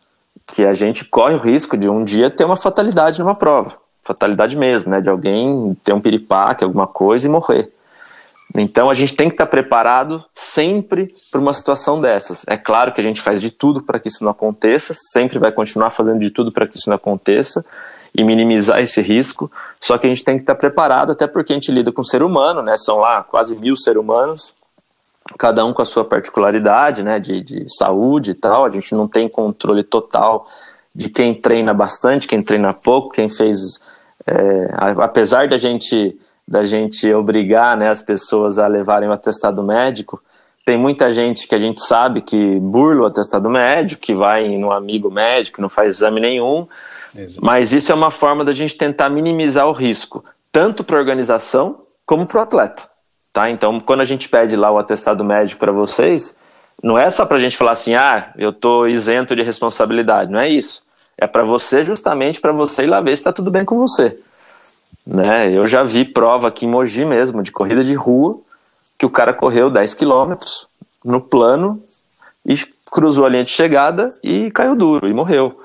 que 0.47 0.65
a 0.65 0.73
gente 0.73 1.05
corre 1.05 1.35
o 1.35 1.37
risco 1.37 1.77
de 1.77 1.87
um 1.87 2.03
dia 2.03 2.31
ter 2.31 2.43
uma 2.43 2.55
fatalidade 2.55 3.19
numa 3.19 3.35
prova. 3.35 3.77
Fatalidade 4.01 4.57
mesmo, 4.57 4.89
né? 4.89 4.99
De 4.99 5.07
alguém 5.07 5.77
ter 5.83 5.93
um 5.93 6.01
piripaque, 6.01 6.63
alguma 6.63 6.87
coisa 6.87 7.27
e 7.27 7.29
morrer. 7.29 7.71
Então 8.55 8.89
a 8.89 8.95
gente 8.95 9.15
tem 9.15 9.29
que 9.29 9.35
estar 9.35 9.45
preparado 9.45 10.25
sempre 10.33 11.13
para 11.31 11.39
uma 11.39 11.53
situação 11.53 11.99
dessas. 11.99 12.43
É 12.47 12.57
claro 12.57 12.91
que 12.91 12.99
a 12.99 13.03
gente 13.03 13.21
faz 13.21 13.39
de 13.39 13.51
tudo 13.51 13.83
para 13.83 13.99
que 13.99 14.07
isso 14.07 14.23
não 14.23 14.31
aconteça, 14.31 14.95
sempre 15.13 15.37
vai 15.37 15.51
continuar 15.51 15.91
fazendo 15.91 16.21
de 16.21 16.31
tudo 16.31 16.51
para 16.51 16.65
que 16.65 16.77
isso 16.77 16.89
não 16.89 16.95
aconteça 16.95 17.63
e 18.15 18.23
minimizar 18.23 18.81
esse 18.81 18.99
risco. 18.99 19.49
Só 19.79 19.95
que 19.99 20.07
a 20.07 20.09
gente 20.09 20.23
tem 20.23 20.37
que 20.37 20.41
estar 20.41 20.55
preparado, 20.55 21.11
até 21.11 21.27
porque 21.27 21.53
a 21.53 21.55
gente 21.55 21.71
lida 21.71 21.91
com 21.91 22.03
ser 22.03 22.23
humano, 22.23 22.63
né? 22.63 22.77
São 22.77 22.97
lá 22.97 23.21
quase 23.21 23.55
mil 23.55 23.75
seres 23.75 24.01
humanos 24.01 24.55
cada 25.37 25.65
um 25.65 25.73
com 25.73 25.81
a 25.81 25.85
sua 25.85 26.03
particularidade, 26.03 27.03
né, 27.03 27.19
de, 27.19 27.41
de 27.41 27.65
saúde 27.73 28.31
e 28.31 28.33
tal. 28.33 28.65
A 28.65 28.69
gente 28.69 28.93
não 28.93 29.07
tem 29.07 29.27
controle 29.27 29.83
total 29.83 30.47
de 30.93 31.09
quem 31.09 31.33
treina 31.33 31.73
bastante, 31.73 32.27
quem 32.27 32.43
treina 32.43 32.73
pouco, 32.73 33.09
quem 33.09 33.29
fez. 33.29 33.79
É, 34.27 34.67
apesar 34.97 35.47
da 35.47 35.57
gente 35.57 36.17
da 36.47 36.65
gente 36.65 37.11
obrigar 37.13 37.77
né, 37.77 37.89
as 37.89 38.01
pessoas 38.01 38.59
a 38.59 38.67
levarem 38.67 39.07
o 39.07 39.13
atestado 39.13 39.63
médico, 39.63 40.21
tem 40.65 40.77
muita 40.77 41.11
gente 41.11 41.47
que 41.47 41.55
a 41.55 41.57
gente 41.57 41.81
sabe 41.81 42.21
que 42.21 42.59
burla 42.59 43.03
o 43.03 43.05
atestado 43.05 43.49
médico, 43.49 44.01
que 44.01 44.13
vai 44.13 44.49
no 44.57 44.71
amigo 44.71 45.09
médico, 45.09 45.61
não 45.61 45.69
faz 45.69 45.95
exame 45.95 46.19
nenhum. 46.19 46.67
Exato. 47.15 47.45
Mas 47.45 47.71
isso 47.71 47.91
é 47.91 47.95
uma 47.95 48.11
forma 48.11 48.43
da 48.43 48.51
gente 48.51 48.77
tentar 48.77 49.09
minimizar 49.09 49.67
o 49.67 49.71
risco, 49.71 50.23
tanto 50.51 50.83
para 50.83 50.97
a 50.97 50.99
organização 50.99 51.83
como 52.05 52.25
para 52.25 52.39
o 52.39 52.41
atleta. 52.41 52.90
Tá? 53.33 53.49
Então, 53.49 53.79
quando 53.79 54.01
a 54.01 54.05
gente 54.05 54.27
pede 54.27 54.55
lá 54.55 54.69
o 54.71 54.77
atestado 54.77 55.23
médico 55.23 55.59
para 55.59 55.71
vocês, 55.71 56.35
não 56.83 56.97
é 56.97 57.09
só 57.09 57.25
para 57.25 57.37
a 57.37 57.39
gente 57.39 57.55
falar 57.55 57.71
assim, 57.71 57.95
ah, 57.95 58.31
eu 58.37 58.49
estou 58.49 58.87
isento 58.87 59.35
de 59.35 59.43
responsabilidade, 59.43 60.31
não 60.31 60.39
é 60.39 60.49
isso. 60.49 60.83
É 61.17 61.27
para 61.27 61.43
você, 61.43 61.83
justamente 61.83 62.41
para 62.41 62.51
você 62.51 62.83
ir 62.83 62.87
lá 62.87 62.99
ver 62.99 63.15
se 63.15 63.21
está 63.21 63.31
tudo 63.31 63.51
bem 63.51 63.63
com 63.63 63.77
você. 63.77 64.19
Né? 65.05 65.51
Eu 65.55 65.65
já 65.67 65.83
vi 65.83 66.03
prova 66.05 66.47
aqui 66.47 66.65
em 66.65 66.69
Mogi 66.69 67.05
mesmo, 67.05 67.43
de 67.43 67.51
corrida 67.51 67.83
de 67.83 67.93
rua, 67.93 68.39
que 68.97 69.05
o 69.05 69.09
cara 69.09 69.33
correu 69.33 69.69
10 69.69 69.93
quilômetros 69.93 70.67
no 71.03 71.21
plano 71.21 71.81
e 72.45 72.55
cruzou 72.85 73.25
a 73.25 73.29
linha 73.29 73.43
de 73.43 73.51
chegada 73.51 74.11
e 74.23 74.51
caiu 74.51 74.75
duro 74.75 75.07
e 75.07 75.13
morreu. 75.13 75.57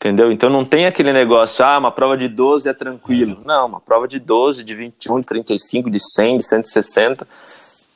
Entendeu? 0.00 0.32
Então 0.32 0.48
não 0.48 0.64
tem 0.64 0.86
aquele 0.86 1.12
negócio, 1.12 1.62
ah, 1.62 1.76
uma 1.76 1.92
prova 1.92 2.16
de 2.16 2.26
12 2.26 2.66
é 2.66 2.72
tranquilo. 2.72 3.42
Não, 3.44 3.66
uma 3.66 3.80
prova 3.82 4.08
de 4.08 4.18
12, 4.18 4.64
de 4.64 4.74
21, 4.74 5.20
de 5.20 5.26
35, 5.26 5.90
de 5.90 5.98
100, 6.00 6.38
de 6.38 6.46
160, 6.46 7.28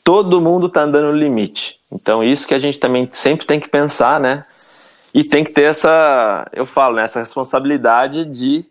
todo 0.05 0.39
mundo 0.39 0.67
está 0.67 0.83
andando 0.83 1.13
no 1.13 1.19
limite. 1.19 1.79
Então 1.91 2.23
isso 2.23 2.47
que 2.47 2.53
a 2.53 2.59
gente 2.59 2.79
também 2.79 3.09
sempre 3.11 3.47
tem 3.47 3.59
que 3.59 3.71
pensar, 3.71 4.21
né? 4.21 4.45
E 5.15 5.25
tem 5.25 5.43
que 5.43 5.53
ter 5.53 5.63
essa, 5.63 6.47
eu 6.53 6.67
falo, 6.67 6.97
né, 6.97 7.05
essa 7.05 7.21
responsabilidade 7.21 8.27
de 8.27 8.67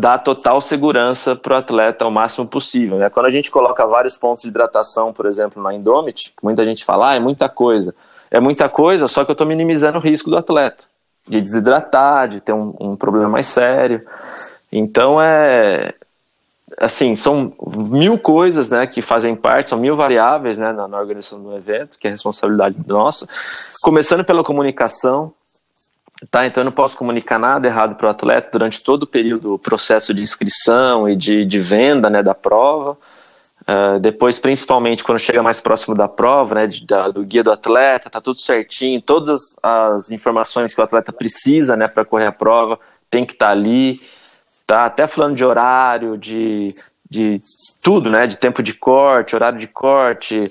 dar 0.00 0.16
total 0.16 0.58
segurança 0.62 1.36
para 1.36 1.52
o 1.52 1.56
atleta 1.58 2.06
ao 2.06 2.10
máximo 2.10 2.46
possível. 2.46 2.96
Né? 2.96 3.10
Quando 3.10 3.26
a 3.26 3.30
gente 3.30 3.50
coloca 3.50 3.84
vários 3.84 4.16
pontos 4.16 4.44
de 4.44 4.48
hidratação, 4.48 5.12
por 5.12 5.26
exemplo, 5.26 5.62
na 5.62 5.74
Indomit, 5.74 6.32
muita 6.42 6.64
gente 6.64 6.82
fala, 6.82 7.10
ah, 7.10 7.14
é 7.14 7.18
muita 7.18 7.46
coisa. 7.48 7.94
É 8.30 8.40
muita 8.40 8.70
coisa, 8.70 9.06
só 9.06 9.22
que 9.22 9.30
eu 9.30 9.34
estou 9.34 9.46
minimizando 9.46 9.98
o 9.98 10.00
risco 10.00 10.30
do 10.30 10.38
atleta 10.38 10.91
de 11.26 11.40
desidratar, 11.40 12.28
de 12.28 12.40
ter 12.40 12.52
um, 12.52 12.74
um 12.80 12.96
problema 12.96 13.28
mais 13.28 13.46
sério. 13.46 14.04
Então 14.72 15.20
é 15.20 15.94
assim, 16.78 17.14
são 17.14 17.52
mil 17.90 18.18
coisas 18.18 18.70
né, 18.70 18.86
que 18.86 19.02
fazem 19.02 19.36
parte, 19.36 19.70
são 19.70 19.78
mil 19.78 19.96
variáveis 19.96 20.56
né, 20.56 20.72
na, 20.72 20.88
na, 20.88 20.98
organização 20.98 21.42
do 21.42 21.54
evento, 21.54 21.98
que 21.98 22.06
é 22.06 22.10
responsabilidade 22.10 22.76
nossa. 22.86 23.26
Começando 23.82 24.24
pela 24.24 24.42
comunicação, 24.42 25.32
tá? 26.30 26.46
Então 26.46 26.62
eu 26.62 26.64
não 26.64 26.72
posso 26.72 26.96
comunicar 26.96 27.38
nada 27.38 27.68
errado 27.68 27.94
para 27.94 28.06
o 28.06 28.10
atleta 28.10 28.48
durante 28.52 28.82
todo 28.82 29.02
o 29.02 29.06
período, 29.06 29.50
do 29.50 29.58
processo 29.58 30.14
de 30.14 30.22
inscrição 30.22 31.08
e 31.08 31.16
de, 31.16 31.44
de 31.44 31.60
venda 31.60 32.08
né, 32.08 32.22
da 32.22 32.34
prova. 32.34 32.96
Uh, 33.72 33.98
depois, 34.00 34.38
principalmente 34.38 35.04
quando 35.04 35.18
chega 35.18 35.42
mais 35.42 35.60
próximo 35.60 35.94
da 35.94 36.08
prova, 36.08 36.54
né, 36.56 36.70
da, 36.84 37.08
do 37.08 37.24
guia 37.24 37.44
do 37.44 37.52
atleta, 37.52 38.10
tá 38.10 38.20
tudo 38.20 38.40
certinho, 38.40 39.00
todas 39.00 39.54
as, 39.62 40.02
as 40.02 40.10
informações 40.10 40.74
que 40.74 40.80
o 40.80 40.84
atleta 40.84 41.12
precisa, 41.12 41.76
né, 41.76 41.88
para 41.88 42.04
correr 42.04 42.26
a 42.26 42.32
prova, 42.32 42.78
tem 43.08 43.24
que 43.24 43.32
estar 43.32 43.46
tá 43.46 43.52
ali, 43.52 44.00
tá? 44.66 44.84
Até 44.84 45.06
falando 45.06 45.36
de 45.36 45.44
horário, 45.44 46.18
de, 46.18 46.74
de 47.08 47.40
tudo, 47.82 48.10
né, 48.10 48.26
de 48.26 48.36
tempo 48.36 48.62
de 48.62 48.74
corte, 48.74 49.36
horário 49.36 49.58
de 49.58 49.68
corte, 49.68 50.50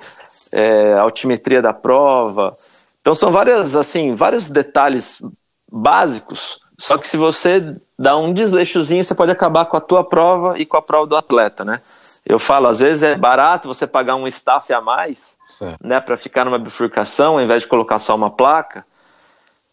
é, 0.52 0.94
altimetria 0.94 1.62
da 1.62 1.74
prova. 1.74 2.54
Então 3.02 3.14
são 3.14 3.30
várias, 3.30 3.76
assim, 3.76 4.16
vários 4.16 4.50
detalhes 4.50 5.22
básicos 5.70 6.61
Só 6.82 6.98
que 6.98 7.08
se 7.08 7.16
você 7.16 7.76
dá 7.98 8.18
um 8.18 8.34
desleixozinho, 8.34 9.04
você 9.04 9.14
pode 9.14 9.32
acabar 9.32 9.66
com 9.66 9.78
a 9.78 9.80
tua 9.82 10.04
prova 10.04 10.58
e 10.58 10.66
com 10.66 10.78
a 10.78 10.82
prova 10.82 11.06
do 11.06 11.16
atleta, 11.16 11.64
né? 11.64 11.80
Eu 12.26 12.40
falo, 12.40 12.68
às 12.68 12.80
vezes 12.80 13.04
é 13.04 13.16
barato 13.16 13.68
você 13.68 13.86
pagar 13.86 14.16
um 14.16 14.26
staff 14.26 14.74
a 14.74 14.82
mais, 14.82 15.38
certo. 15.46 15.78
né, 15.80 16.02
para 16.02 16.18
ficar 16.18 16.44
numa 16.44 16.58
bifurcação, 16.58 17.34
ao 17.34 17.42
invés 17.42 17.62
de 17.62 17.68
colocar 17.68 18.00
só 18.00 18.16
uma 18.16 18.32
placa, 18.32 18.84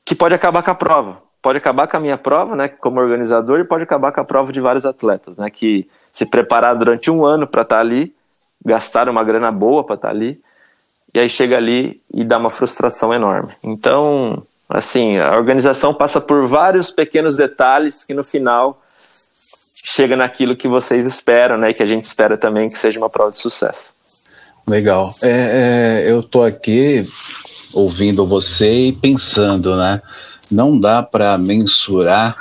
que 0.04 0.14
pode 0.14 0.34
acabar 0.34 0.62
com 0.62 0.70
a 0.70 0.74
prova. 0.74 1.16
Pode 1.40 1.56
acabar 1.56 1.88
com 1.88 1.96
a 1.96 2.00
minha 2.00 2.18
prova, 2.18 2.54
né, 2.54 2.68
como 2.68 3.00
organizador, 3.00 3.58
e 3.58 3.64
pode 3.64 3.84
acabar 3.84 4.12
com 4.12 4.20
a 4.20 4.24
prova 4.24 4.52
de 4.52 4.60
vários 4.60 4.84
atletas, 4.84 5.38
né, 5.38 5.48
que 5.48 5.88
se 6.12 6.26
prepararam 6.26 6.78
durante 6.78 7.10
um 7.10 7.24
ano 7.24 7.46
para 7.46 7.62
estar 7.62 7.76
tá 7.76 7.80
ali, 7.80 8.12
gastaram 8.62 9.12
uma 9.12 9.24
grana 9.24 9.50
boa 9.50 9.82
para 9.82 9.94
estar 9.94 10.08
tá 10.08 10.14
ali, 10.14 10.38
e 11.14 11.18
aí 11.18 11.28
chega 11.28 11.56
ali 11.56 12.02
e 12.12 12.22
dá 12.22 12.36
uma 12.36 12.50
frustração 12.50 13.14
enorme. 13.14 13.50
Então, 13.64 14.42
assim, 14.68 15.18
a 15.18 15.36
organização 15.36 15.94
passa 15.94 16.20
por 16.20 16.46
vários 16.46 16.90
pequenos 16.90 17.36
detalhes 17.36 18.04
que 18.04 18.12
no 18.12 18.22
final 18.22 18.82
chega 19.84 20.14
naquilo 20.14 20.54
que 20.54 20.68
vocês 20.68 21.06
esperam, 21.06 21.56
né? 21.56 21.70
E 21.70 21.74
que 21.74 21.82
a 21.82 21.86
gente 21.86 22.04
espera 22.04 22.36
também 22.36 22.68
que 22.68 22.78
seja 22.78 22.98
uma 22.98 23.08
prova 23.08 23.30
de 23.30 23.38
sucesso. 23.38 23.92
Legal. 24.66 25.10
É, 25.22 26.04
é, 26.04 26.12
eu 26.12 26.22
tô 26.22 26.42
aqui 26.42 27.08
ouvindo 27.72 28.26
você 28.26 28.88
e 28.88 28.92
pensando, 28.92 29.76
né? 29.76 30.02
Não 30.50 30.78
dá 30.78 31.02
para 31.02 31.38
mensurar 31.38 32.34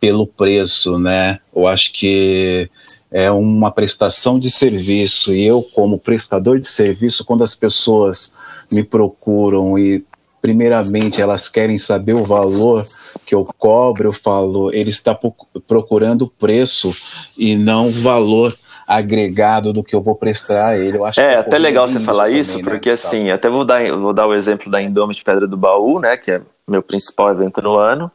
pelo 0.00 0.26
preço, 0.26 0.98
né? 0.98 1.40
Eu 1.54 1.66
acho 1.66 1.92
que 1.92 2.70
é 3.10 3.30
uma 3.30 3.70
prestação 3.70 4.38
de 4.38 4.50
serviço 4.50 5.32
e 5.32 5.44
eu 5.44 5.62
como 5.62 5.98
prestador 5.98 6.60
de 6.60 6.68
serviço, 6.68 7.24
quando 7.24 7.44
as 7.44 7.54
pessoas 7.54 8.34
me 8.72 8.82
procuram 8.82 9.78
e 9.78 10.04
primeiramente 10.44 11.22
elas 11.22 11.48
querem 11.48 11.78
saber 11.78 12.12
o 12.12 12.22
valor 12.22 12.84
que 13.24 13.34
eu 13.34 13.48
cobro, 13.56 14.10
eu 14.10 14.12
falo, 14.12 14.70
ele 14.74 14.90
está 14.90 15.18
procurando 15.66 16.28
preço 16.28 16.94
e 17.34 17.56
não 17.56 17.90
valor 17.90 18.54
agregado 18.86 19.72
do 19.72 19.82
que 19.82 19.96
eu 19.96 20.02
vou 20.02 20.14
prestar 20.14 20.66
a 20.66 20.76
ele. 20.76 20.98
Eu 20.98 21.06
acho 21.06 21.18
é 21.18 21.36
até 21.36 21.56
legal 21.56 21.88
você 21.88 21.98
falar 21.98 22.28
isso, 22.28 22.58
também, 22.58 22.64
né, 22.66 22.70
porque 22.72 22.90
né, 22.90 22.94
assim, 22.94 23.30
até 23.30 23.48
vou 23.48 23.64
dar, 23.64 23.90
vou 23.96 24.12
dar 24.12 24.26
o 24.26 24.34
exemplo 24.34 24.70
da 24.70 24.82
Indomit 24.82 25.24
Pedra 25.24 25.46
do 25.46 25.56
Baú, 25.56 25.98
né, 25.98 26.14
que 26.18 26.32
é 26.32 26.42
meu 26.68 26.82
principal 26.82 27.30
evento 27.30 27.62
no 27.62 27.78
ano, 27.78 28.12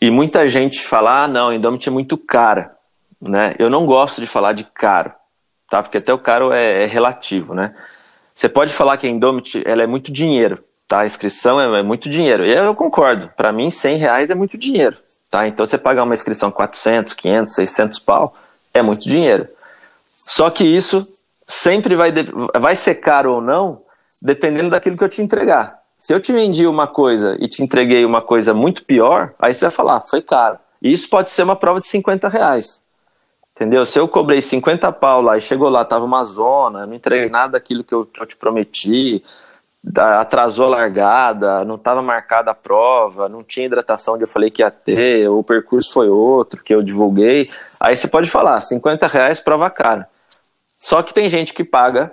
e 0.00 0.10
muita 0.10 0.48
gente 0.48 0.80
fala, 0.80 1.24
ah, 1.24 1.28
não, 1.28 1.52
Indomit 1.52 1.86
é 1.86 1.92
muito 1.92 2.16
cara, 2.16 2.74
né, 3.20 3.54
eu 3.58 3.68
não 3.68 3.84
gosto 3.84 4.18
de 4.18 4.26
falar 4.26 4.54
de 4.54 4.64
caro, 4.64 5.12
tá, 5.70 5.82
porque 5.82 5.98
até 5.98 6.14
o 6.14 6.18
caro 6.18 6.54
é, 6.54 6.84
é 6.84 6.86
relativo, 6.86 7.52
né, 7.52 7.74
você 8.34 8.48
pode 8.48 8.72
falar 8.72 8.96
que 8.96 9.06
a 9.06 9.10
Indomit, 9.10 9.62
ela 9.66 9.82
é 9.82 9.86
muito 9.86 10.10
dinheiro, 10.10 10.64
tá? 10.90 11.02
A 11.02 11.06
inscrição 11.06 11.60
é, 11.60 11.78
é 11.78 11.82
muito 11.84 12.08
dinheiro. 12.08 12.44
Eu 12.44 12.74
concordo. 12.74 13.30
Para 13.36 13.52
mim, 13.52 13.70
100 13.70 13.96
reais 13.96 14.28
é 14.28 14.34
muito 14.34 14.58
dinheiro, 14.58 14.96
tá? 15.30 15.46
Então, 15.46 15.64
você 15.64 15.78
pagar 15.78 16.02
uma 16.02 16.12
inscrição 16.12 16.50
400, 16.50 17.14
500, 17.14 17.54
600 17.54 17.98
pau 18.00 18.34
é 18.74 18.82
muito 18.82 19.08
dinheiro. 19.08 19.48
Só 20.10 20.50
que 20.50 20.64
isso 20.64 21.06
sempre 21.46 21.94
vai, 21.94 22.12
vai 22.58 22.74
ser 22.74 22.96
caro 22.96 23.34
ou 23.34 23.40
não, 23.40 23.82
dependendo 24.20 24.70
daquilo 24.70 24.96
que 24.96 25.04
eu 25.04 25.08
te 25.08 25.22
entregar. 25.22 25.78
Se 25.96 26.12
eu 26.12 26.18
te 26.18 26.32
vendi 26.32 26.66
uma 26.66 26.88
coisa 26.88 27.36
e 27.38 27.46
te 27.46 27.62
entreguei 27.62 28.04
uma 28.04 28.20
coisa 28.20 28.52
muito 28.52 28.84
pior, 28.84 29.32
aí 29.38 29.54
você 29.54 29.66
vai 29.66 29.70
falar, 29.70 29.96
ah, 29.96 30.00
foi 30.00 30.20
caro. 30.20 30.58
E 30.82 30.92
isso 30.92 31.08
pode 31.08 31.30
ser 31.30 31.44
uma 31.44 31.54
prova 31.54 31.78
de 31.78 31.86
50 31.86 32.28
reais. 32.28 32.82
Entendeu? 33.54 33.86
Se 33.86 33.98
eu 33.98 34.08
cobrei 34.08 34.40
50 34.40 34.90
pau 34.92 35.20
lá 35.22 35.36
e 35.36 35.40
chegou 35.40 35.68
lá, 35.68 35.84
tava 35.84 36.04
uma 36.04 36.24
zona, 36.24 36.86
não 36.86 36.94
entreguei 36.94 37.28
nada 37.28 37.52
daquilo 37.52 37.84
que 37.84 37.94
eu, 37.94 38.06
que 38.06 38.20
eu 38.20 38.26
te 38.26 38.34
prometi, 38.34 39.22
atrasou 39.96 40.66
a 40.66 40.70
largada, 40.70 41.64
não 41.64 41.76
estava 41.76 42.02
marcada 42.02 42.50
a 42.50 42.54
prova, 42.54 43.28
não 43.28 43.42
tinha 43.42 43.66
hidratação 43.66 44.14
onde 44.14 44.24
eu 44.24 44.28
falei 44.28 44.50
que 44.50 44.62
ia 44.62 44.70
ter, 44.70 45.28
o 45.28 45.42
percurso 45.42 45.92
foi 45.92 46.08
outro 46.08 46.62
que 46.62 46.74
eu 46.74 46.82
divulguei. 46.82 47.48
Aí 47.80 47.96
você 47.96 48.06
pode 48.06 48.30
falar, 48.30 48.60
50 48.60 49.06
reais 49.06 49.40
prova 49.40 49.70
cara. 49.70 50.06
Só 50.74 51.02
que 51.02 51.14
tem 51.14 51.28
gente 51.28 51.54
que 51.54 51.64
paga 51.64 52.12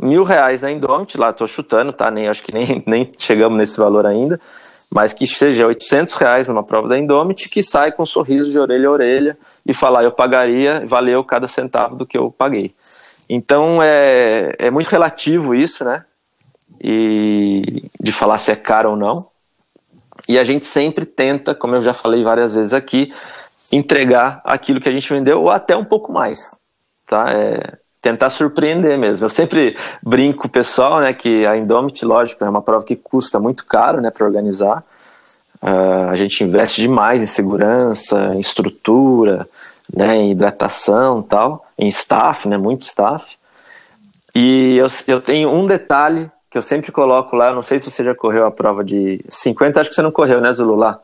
mil 0.00 0.24
reais 0.24 0.62
na 0.62 0.70
Indomit, 0.70 1.16
lá 1.18 1.30
estou 1.30 1.46
chutando, 1.46 1.92
tá? 1.92 2.10
Nem, 2.10 2.28
acho 2.28 2.42
que 2.42 2.52
nem, 2.52 2.82
nem 2.86 3.12
chegamos 3.18 3.58
nesse 3.58 3.76
valor 3.76 4.06
ainda, 4.06 4.40
mas 4.90 5.12
que 5.12 5.26
seja 5.26 5.66
800 5.66 6.14
reais 6.14 6.48
numa 6.48 6.62
prova 6.62 6.88
da 6.88 6.98
Indomit, 6.98 7.48
que 7.48 7.62
sai 7.62 7.92
com 7.92 8.02
um 8.02 8.06
sorriso 8.06 8.50
de 8.50 8.58
orelha 8.58 8.88
a 8.88 8.92
orelha 8.92 9.38
e 9.66 9.74
falar, 9.74 10.02
eu 10.02 10.12
pagaria, 10.12 10.80
valeu 10.84 11.22
cada 11.24 11.46
centavo 11.46 11.94
do 11.96 12.06
que 12.06 12.16
eu 12.16 12.30
paguei. 12.30 12.74
Então 13.28 13.82
é, 13.82 14.54
é 14.58 14.70
muito 14.70 14.88
relativo 14.88 15.54
isso, 15.54 15.84
né? 15.84 16.04
E 16.80 17.84
de 18.00 18.12
falar 18.12 18.38
se 18.38 18.50
é 18.50 18.56
caro 18.56 18.90
ou 18.90 18.96
não. 18.96 19.26
E 20.28 20.38
a 20.38 20.44
gente 20.44 20.66
sempre 20.66 21.04
tenta, 21.04 21.54
como 21.54 21.76
eu 21.76 21.82
já 21.82 21.92
falei 21.92 22.22
várias 22.22 22.54
vezes 22.54 22.72
aqui, 22.72 23.12
entregar 23.72 24.40
aquilo 24.44 24.80
que 24.80 24.88
a 24.88 24.92
gente 24.92 25.12
vendeu 25.12 25.42
ou 25.42 25.50
até 25.50 25.76
um 25.76 25.84
pouco 25.84 26.12
mais, 26.12 26.60
tá? 27.06 27.30
É 27.30 27.78
tentar 28.02 28.30
surpreender 28.30 28.98
mesmo. 28.98 29.24
Eu 29.24 29.30
sempre 29.30 29.76
brinco 30.02 30.48
pessoal, 30.48 31.00
né, 31.00 31.14
que 31.14 31.46
a 31.46 31.56
Indomit, 31.56 32.04
lógico, 32.04 32.44
é 32.44 32.50
uma 32.50 32.60
prova 32.60 32.84
que 32.84 32.96
custa 32.96 33.38
muito 33.38 33.64
caro, 33.64 34.00
né, 34.00 34.10
para 34.10 34.26
organizar. 34.26 34.84
Uh, 35.62 36.10
a 36.10 36.16
gente 36.16 36.42
investe 36.42 36.80
demais 36.80 37.22
em 37.22 37.26
segurança, 37.26 38.34
em 38.34 38.40
estrutura, 38.40 39.46
né, 39.94 40.16
em 40.16 40.32
hidratação, 40.32 41.22
tal, 41.22 41.64
em 41.78 41.88
staff, 41.88 42.48
né, 42.48 42.58
muito 42.58 42.82
staff. 42.82 43.36
E 44.34 44.76
eu, 44.76 44.88
eu 45.06 45.20
tenho 45.20 45.50
um 45.50 45.64
detalhe 45.64 46.28
que 46.52 46.58
eu 46.58 46.62
sempre 46.62 46.92
coloco 46.92 47.34
lá, 47.34 47.50
não 47.50 47.62
sei 47.62 47.78
se 47.78 47.90
você 47.90 48.04
já 48.04 48.14
correu 48.14 48.44
a 48.44 48.50
prova 48.50 48.84
de 48.84 49.24
50, 49.26 49.80
acho 49.80 49.88
que 49.88 49.96
você 49.96 50.02
não 50.02 50.12
correu, 50.12 50.38
né, 50.38 50.52
Zulu, 50.52 50.74
lá? 50.76 51.00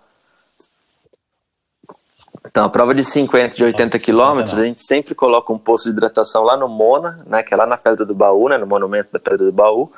Então, 2.45 2.67
a 2.67 2.69
prova 2.69 2.95
de 2.95 3.03
50, 3.03 3.57
de 3.57 3.65
80 3.65 3.99
quilômetros, 3.99 4.59
a 4.59 4.65
gente 4.65 4.83
sempre 4.83 5.15
coloca 5.15 5.51
um 5.51 5.59
posto 5.59 5.85
de 5.85 5.91
hidratação 5.91 6.43
lá 6.43 6.55
no 6.55 6.69
Mona, 6.69 7.25
né, 7.27 7.43
que 7.43 7.55
é 7.55 7.57
lá 7.57 7.65
na 7.65 7.79
Pedra 7.79 8.05
do 8.05 8.15
Baú, 8.15 8.51
né, 8.51 8.59
no 8.59 8.67
monumento 8.67 9.11
da 9.11 9.19
Pedra 9.19 9.47
do 9.47 9.53
Baú, 9.53 9.91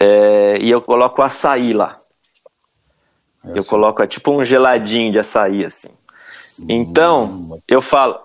é, 0.00 0.58
e 0.60 0.68
eu 0.68 0.82
coloco 0.82 1.22
açaí 1.22 1.72
lá. 1.72 1.96
É 3.44 3.50
eu 3.50 3.58
assim. 3.58 3.70
coloco, 3.70 4.02
é 4.02 4.06
tipo 4.08 4.32
um 4.32 4.44
geladinho 4.44 5.12
de 5.12 5.20
açaí, 5.20 5.64
assim. 5.64 5.90
Então, 6.68 7.26
hum, 7.26 7.58
eu 7.68 7.80
falo, 7.80 8.18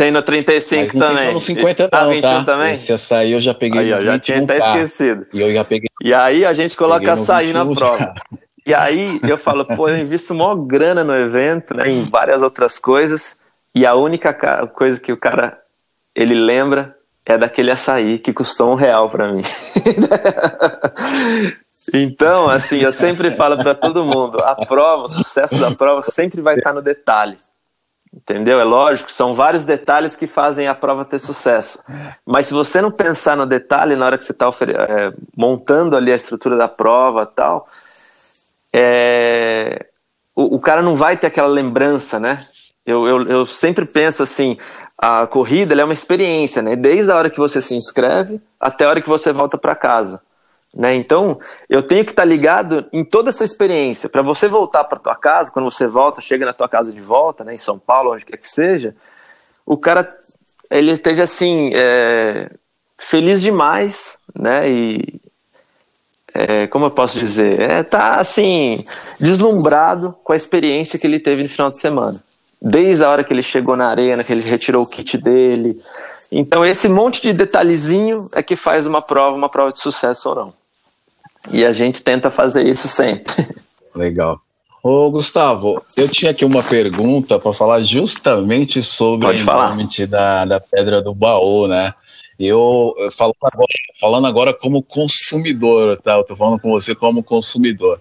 tem 0.00 0.10
no 0.10 0.22
35 0.22 0.96
Mas 0.96 1.08
também. 1.08 1.34
no 1.34 1.38
50 1.38 1.90
não, 1.92 2.10
ah, 2.10 2.22
tá? 2.22 2.44
também? 2.44 2.72
Esse 2.72 2.90
açaí 2.90 3.32
eu 3.32 3.40
já 3.40 3.52
peguei 3.52 3.80
aí, 3.80 3.90
no 3.90 4.00
já 4.00 4.18
tinha 4.18 4.42
até 4.42 4.56
esquecido. 4.56 5.26
E 5.30 5.42
eu 5.42 5.52
já 5.52 5.62
peguei. 5.62 5.90
E 6.02 6.14
aí 6.14 6.46
a 6.46 6.54
gente 6.54 6.74
coloca 6.74 7.12
açaí 7.12 7.52
na 7.52 7.66
prova. 7.66 8.14
E 8.64 8.72
aí 8.72 9.20
eu 9.22 9.36
falo, 9.36 9.62
pô, 9.66 9.90
eu 9.90 9.98
invisto 9.98 10.34
maior 10.34 10.54
grana 10.54 11.04
no 11.04 11.14
evento, 11.14 11.76
né, 11.76 11.90
em 11.90 12.00
várias 12.00 12.40
outras 12.40 12.78
coisas, 12.78 13.36
e 13.74 13.84
a 13.84 13.94
única 13.94 14.32
coisa 14.68 14.98
que 14.98 15.12
o 15.12 15.18
cara 15.18 15.58
ele 16.14 16.34
lembra 16.34 16.96
é 17.26 17.36
daquele 17.36 17.70
açaí 17.70 18.18
que 18.18 18.32
custou 18.32 18.72
um 18.72 18.76
real 18.76 19.10
para 19.10 19.30
mim. 19.30 19.42
então, 21.92 22.48
assim, 22.48 22.78
eu 22.78 22.92
sempre 22.92 23.36
falo 23.36 23.58
para 23.58 23.74
todo 23.74 24.02
mundo, 24.02 24.38
a 24.42 24.64
prova, 24.64 25.04
o 25.04 25.08
sucesso 25.08 25.58
da 25.58 25.70
prova 25.70 26.00
sempre 26.00 26.40
vai 26.40 26.56
estar 26.56 26.72
no 26.72 26.80
detalhe. 26.80 27.36
Entendeu? 28.12 28.60
É 28.60 28.64
lógico, 28.64 29.10
são 29.12 29.34
vários 29.34 29.64
detalhes 29.64 30.16
que 30.16 30.26
fazem 30.26 30.66
a 30.66 30.74
prova 30.74 31.04
ter 31.04 31.20
sucesso. 31.20 31.78
Mas 32.26 32.48
se 32.48 32.54
você 32.54 32.80
não 32.82 32.90
pensar 32.90 33.36
no 33.36 33.46
detalhe 33.46 33.94
na 33.94 34.04
hora 34.04 34.18
que 34.18 34.24
você 34.24 34.32
está 34.32 34.48
é, 34.48 35.12
montando 35.36 35.96
ali 35.96 36.12
a 36.12 36.16
estrutura 36.16 36.56
da 36.56 36.66
prova 36.66 37.24
tal, 37.24 37.68
é, 38.72 39.86
o, 40.34 40.56
o, 40.56 40.60
cara 40.60 40.82
não 40.82 40.96
vai 40.96 41.16
ter 41.16 41.28
aquela 41.28 41.48
lembrança, 41.48 42.18
né? 42.18 42.48
Eu, 42.84 43.06
eu, 43.06 43.22
eu 43.28 43.46
sempre 43.46 43.86
penso 43.86 44.24
assim, 44.24 44.56
a 44.98 45.26
corrida 45.26 45.80
é 45.80 45.84
uma 45.84 45.92
experiência, 45.92 46.62
né? 46.62 46.74
Desde 46.74 47.12
a 47.12 47.16
hora 47.16 47.30
que 47.30 47.38
você 47.38 47.60
se 47.60 47.76
inscreve 47.76 48.40
até 48.58 48.84
a 48.84 48.88
hora 48.88 49.02
que 49.02 49.08
você 49.08 49.32
volta 49.32 49.56
para 49.56 49.76
casa. 49.76 50.20
Né? 50.74 50.94
Então, 50.94 51.38
eu 51.68 51.82
tenho 51.82 52.04
que 52.04 52.12
estar 52.12 52.22
tá 52.22 52.28
ligado 52.28 52.86
em 52.92 53.04
toda 53.04 53.30
essa 53.30 53.44
experiência. 53.44 54.08
Para 54.08 54.22
você 54.22 54.48
voltar 54.48 54.84
para 54.84 54.98
tua 54.98 55.16
casa, 55.16 55.50
quando 55.50 55.70
você 55.70 55.86
volta, 55.86 56.20
chega 56.20 56.46
na 56.46 56.52
tua 56.52 56.68
casa 56.68 56.92
de 56.92 57.00
volta, 57.00 57.42
né, 57.42 57.54
em 57.54 57.58
São 57.58 57.78
Paulo, 57.78 58.12
onde 58.12 58.24
quer 58.24 58.36
que 58.36 58.48
seja, 58.48 58.94
o 59.66 59.76
cara 59.76 60.08
ele 60.70 60.92
esteja 60.92 61.24
assim 61.24 61.72
é, 61.74 62.50
feliz 62.96 63.42
demais, 63.42 64.18
né? 64.38 64.70
E 64.70 65.20
é, 66.32 66.66
como 66.68 66.86
eu 66.86 66.90
posso 66.92 67.18
dizer, 67.18 67.60
é, 67.60 67.82
tá 67.82 68.16
assim 68.16 68.84
deslumbrado 69.18 70.14
com 70.22 70.32
a 70.32 70.36
experiência 70.36 70.98
que 70.98 71.06
ele 71.06 71.18
teve 71.18 71.42
no 71.42 71.48
final 71.48 71.70
de 71.70 71.78
semana. 71.78 72.22
Desde 72.62 73.02
a 73.02 73.10
hora 73.10 73.24
que 73.24 73.32
ele 73.32 73.42
chegou 73.42 73.76
na 73.76 73.88
arena, 73.88 74.22
que 74.22 74.32
ele 74.32 74.42
retirou 74.42 74.84
o 74.84 74.86
kit 74.86 75.18
dele. 75.18 75.82
Então, 76.30 76.64
esse 76.64 76.88
monte 76.88 77.20
de 77.20 77.32
detalhezinho 77.32 78.28
é 78.34 78.42
que 78.42 78.54
faz 78.54 78.86
uma 78.86 79.02
prova 79.02 79.36
uma 79.36 79.48
prova 79.48 79.72
de 79.72 79.78
sucesso 79.80 80.28
ou 80.28 80.34
não. 80.34 80.59
E 81.52 81.64
a 81.64 81.72
gente 81.72 82.02
tenta 82.02 82.30
fazer 82.30 82.66
isso 82.66 82.88
sempre. 82.88 83.34
Legal. 83.94 84.40
Ô, 84.82 85.10
Gustavo, 85.10 85.82
eu 85.96 86.08
tinha 86.08 86.30
aqui 86.30 86.44
uma 86.44 86.62
pergunta 86.62 87.38
para 87.38 87.52
falar 87.52 87.82
justamente 87.82 88.82
sobre 88.82 89.26
Pode 89.26 89.42
falar. 89.42 89.76
Da, 90.08 90.44
da 90.44 90.60
Pedra 90.60 91.02
do 91.02 91.14
Baú, 91.14 91.66
né? 91.66 91.92
Eu, 92.38 92.94
eu 92.98 93.12
falo 93.12 93.34
agora, 93.42 93.66
falando 94.00 94.26
agora 94.26 94.54
como 94.54 94.82
consumidor, 94.82 96.00
tá? 96.00 96.14
Eu 96.14 96.24
tô 96.24 96.34
falando 96.34 96.58
com 96.58 96.70
você 96.70 96.94
como 96.94 97.22
consumidor. 97.22 98.00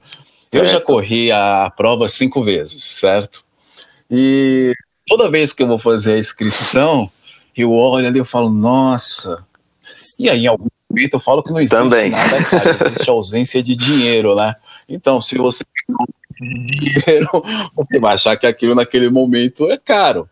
Eu 0.51 0.65
já 0.65 0.79
corri 0.79 1.31
a 1.31 1.71
prova 1.75 2.07
cinco 2.07 2.41
vezes, 2.43 2.81
certo? 2.81 3.43
E 4.09 4.73
toda 5.05 5.29
vez 5.29 5.51
que 5.51 5.61
eu 5.61 5.67
vou 5.67 5.77
fazer 5.77 6.13
a 6.13 6.19
inscrição, 6.19 7.07
eu 7.55 7.71
olho 7.73 8.07
ali 8.07 8.19
e 8.19 8.25
falo, 8.25 8.49
nossa. 8.49 9.45
E 10.17 10.29
aí, 10.29 10.45
em 10.45 10.47
algum 10.47 10.67
eu 11.11 11.19
falo 11.19 11.43
que 11.43 11.51
não 11.51 11.59
existe 11.59 11.75
Também. 11.75 12.09
nada, 12.09 12.43
cara, 12.45 12.71
existe 12.71 13.09
ausência 13.09 13.61
de 13.61 13.75
dinheiro, 13.75 14.35
né? 14.35 14.55
Então, 14.89 15.21
se 15.21 15.37
você 15.37 15.63
não 15.87 16.05
tem 16.37 16.65
dinheiro, 16.65 17.29
você 17.75 17.99
vai 17.99 18.15
achar 18.15 18.35
que 18.35 18.47
aquilo 18.47 18.73
naquele 18.73 19.09
momento 19.09 19.69
é 19.69 19.77
caro. 19.77 20.27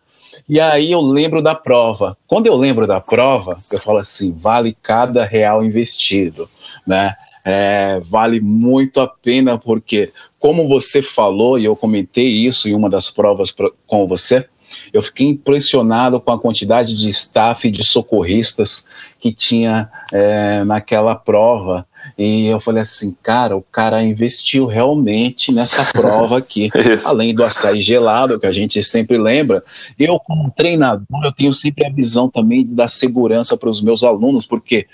E 0.48 0.58
aí 0.58 0.90
eu 0.90 1.00
lembro 1.00 1.42
da 1.42 1.54
prova. 1.54 2.16
Quando 2.26 2.46
eu 2.46 2.54
lembro 2.56 2.86
da 2.86 3.00
prova, 3.00 3.56
eu 3.72 3.78
falo 3.80 3.98
assim, 3.98 4.32
vale 4.32 4.76
cada 4.82 5.24
real 5.24 5.64
investido, 5.64 6.48
né? 6.86 7.14
É, 7.44 8.00
vale 8.00 8.40
muito 8.40 9.00
a 9.00 9.06
pena 9.06 9.56
porque, 9.56 10.12
como 10.38 10.68
você 10.68 11.00
falou 11.00 11.58
e 11.58 11.64
eu 11.64 11.74
comentei 11.74 12.28
isso 12.28 12.68
em 12.68 12.74
uma 12.74 12.90
das 12.90 13.10
provas 13.10 13.54
com 13.86 14.06
você, 14.06 14.46
eu 14.92 15.02
fiquei 15.02 15.26
impressionado 15.26 16.20
com 16.20 16.32
a 16.32 16.38
quantidade 16.38 16.96
de 16.96 17.08
staff 17.08 17.66
e 17.66 17.70
de 17.70 17.84
socorristas 17.84 18.86
que 19.20 19.32
tinha 19.32 19.90
é, 20.12 20.64
naquela 20.64 21.14
prova. 21.14 21.86
E 22.16 22.46
eu 22.46 22.60
falei 22.60 22.82
assim, 22.82 23.16
cara, 23.22 23.56
o 23.56 23.62
cara 23.62 24.02
investiu 24.02 24.66
realmente 24.66 25.52
nessa 25.52 25.84
prova 25.92 26.38
aqui. 26.38 26.70
Além 27.04 27.34
do 27.34 27.44
açaí 27.44 27.82
gelado, 27.82 28.38
que 28.38 28.46
a 28.46 28.52
gente 28.52 28.82
sempre 28.82 29.18
lembra, 29.18 29.62
eu, 29.98 30.18
como 30.18 30.50
treinador, 30.50 31.24
eu 31.24 31.32
tenho 31.32 31.52
sempre 31.52 31.86
a 31.86 31.90
visão 31.90 32.28
também 32.28 32.64
da 32.64 32.88
segurança 32.88 33.56
para 33.56 33.68
os 33.68 33.80
meus 33.80 34.02
alunos, 34.02 34.46
porque 34.46 34.86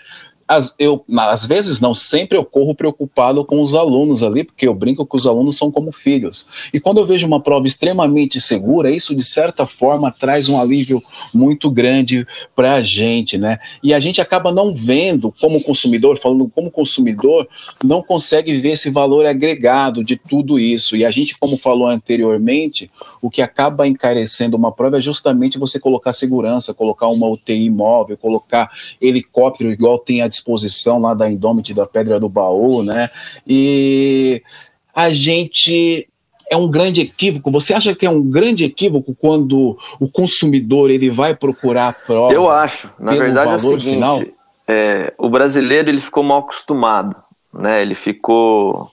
às, 0.47 0.75
eu, 0.79 1.05
às 1.19 1.45
vezes 1.45 1.81
não, 1.81 1.95
sempre 1.95 2.37
eu 2.37 2.45
corro 2.45 2.75
preocupado 2.75 3.45
com 3.45 3.63
os 3.63 3.75
alunos 3.75 4.23
ali, 4.23 4.45
porque 4.45 4.67
eu 4.69 4.75
brinco 4.75 5.07
que 5.07 5.17
os 5.17 5.27
alunos 5.27 5.57
são 5.57 5.71
como 5.71 5.91
filhos. 5.93 6.47
E 6.73 6.79
quando 6.79 6.99
eu 6.99 7.07
vejo 7.07 7.27
uma 7.27 7.41
prova 7.41 7.67
extremamente 7.67 8.41
segura, 8.41 8.91
isso 8.91 9.15
de 9.15 9.25
certa 9.25 9.67
forma 9.67 10.11
traz 10.11 10.49
um 10.49 10.61
alívio 10.61 11.03
muito 11.33 11.71
grande 11.71 12.27
para 12.55 12.75
a 12.75 12.83
gente, 12.83 13.39
né? 13.39 13.59
E 13.83 13.95
a 13.95 14.01
gente 14.01 14.21
acaba 14.21 14.53
não 14.53 14.75
vendo, 14.75 15.33
como 15.41 15.63
consumidor, 15.63 16.19
falando 16.19 16.51
como 16.55 16.71
consumidor, 16.71 17.49
não 17.83 18.03
consegue 18.03 18.55
ver 18.59 18.73
esse 18.73 18.91
valor 18.91 19.27
agregado 19.27 20.05
de 20.05 20.17
tudo 20.17 20.59
isso. 20.59 20.97
E 20.97 21.05
a 21.05 21.11
gente, 21.11 21.39
como 21.39 21.57
falou 21.57 21.89
anteriormente, 21.89 22.91
o 23.23 23.31
que 23.31 23.41
acaba 23.41 23.89
encarecendo 23.89 24.57
uma 24.57 24.71
prova 24.73 24.99
é 24.99 25.03
justamente 25.03 25.59
você 25.59 25.81
colocar 25.81 26.13
segurança, 26.13 26.75
colocar 26.75 27.09
uma 27.09 27.29
UTI 27.29 27.71
móvel, 27.71 28.19
colocar 28.19 28.71
helicóptero 29.01 29.71
igual 29.71 29.99
tem 29.99 30.21
a 30.21 30.29
disposição 30.35 31.01
lá 31.01 31.15
da 31.15 31.31
Indomit 31.31 31.73
da 31.73 31.87
Pedra 31.87 32.21
do 32.21 32.29
Baú, 32.29 32.83
né? 32.83 33.11
E 33.47 34.43
a 34.95 35.11
gente 35.11 36.09
é 36.51 36.57
um 36.57 36.71
grande 36.71 37.01
equívoco. 37.01 37.51
Você 37.51 37.75
acha 37.75 37.95
que 37.95 38.07
é 38.07 38.11
um 38.11 38.23
grande 38.23 38.65
equívoco 38.65 39.15
quando 39.15 39.79
o 39.99 40.09
consumidor 40.09 40.91
ele 40.91 41.11
vai 41.11 41.35
procurar 41.35 41.89
a 41.89 41.93
prova? 41.93 42.33
Eu 42.33 42.51
acho. 42.51 42.91
Na 42.99 43.13
verdade 43.13 43.51
é 43.51 43.55
o 43.55 43.59
seguinte, 43.59 44.35
é, 44.67 45.13
o 45.19 45.29
brasileiro 45.29 45.89
ele 45.89 46.01
ficou 46.01 46.23
mal 46.23 46.39
acostumado, 46.41 47.17
né? 47.53 47.83
Ele 47.83 47.95
ficou 47.95 48.91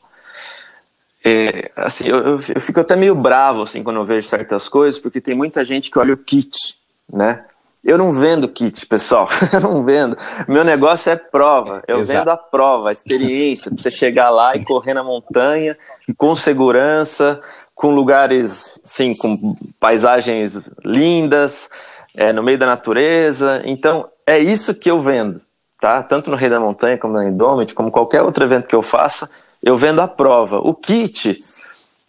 é, 1.24 1.70
assim, 1.78 2.08
eu, 2.08 2.18
eu, 2.18 2.40
eu, 2.56 2.62
fico 2.62 2.80
até 2.80 2.96
meio 2.96 3.14
bravo 3.14 3.62
assim 3.62 3.84
quando 3.84 3.98
eu 3.98 4.06
vejo 4.06 4.28
certas 4.28 4.68
coisas, 4.68 5.00
porque 5.00 5.22
tem 5.22 5.36
muita 5.36 5.64
gente 5.64 5.92
que 5.92 6.00
olha 6.00 6.14
o 6.14 6.18
kit, 6.18 6.76
né? 7.12 7.46
Eu 7.84 7.98
não 7.98 8.12
vendo 8.12 8.48
kit, 8.48 8.86
pessoal. 8.86 9.28
eu 9.52 9.60
não 9.60 9.84
vendo. 9.84 10.16
Meu 10.48 10.64
negócio 10.64 11.12
é 11.12 11.16
prova. 11.16 11.82
Eu 11.88 12.02
Exato. 12.02 12.20
vendo 12.20 12.30
a 12.30 12.38
prova, 12.38 12.90
a 12.90 12.92
experiência, 12.92 13.72
pra 13.72 13.82
você 13.82 13.90
chegar 13.90 14.30
lá 14.30 14.56
e 14.56 14.64
correr 14.64 14.94
na 14.94 15.04
montanha 15.04 15.76
com 16.16 16.36
segurança, 16.36 17.42
com 17.74 17.90
lugares, 17.90 18.80
sim, 18.84 19.16
com 19.16 19.56
paisagens 19.80 20.62
lindas, 20.86 21.70
é, 22.16 22.32
no 22.32 22.44
meio 22.44 22.60
da 22.60 22.68
natureza. 22.68 23.64
Então, 23.66 24.08
é 24.28 24.38
isso 24.38 24.76
que 24.76 24.92
eu 24.92 25.00
vendo, 25.00 25.42
tá? 25.80 26.04
Tanto 26.04 26.30
no 26.30 26.36
Rei 26.36 26.50
da 26.50 26.60
Montanha, 26.60 27.00
como 27.00 27.16
na 27.16 27.28
Indomit, 27.28 27.74
como 27.74 27.90
qualquer 27.90 28.22
outro 28.22 28.44
evento 28.44 28.68
que 28.68 28.76
eu 28.76 28.84
faça, 28.84 29.30
eu 29.64 29.78
vendo 29.78 30.02
a 30.02 30.08
prova. 30.08 30.60
O 30.60 30.76
kit, 30.76 31.38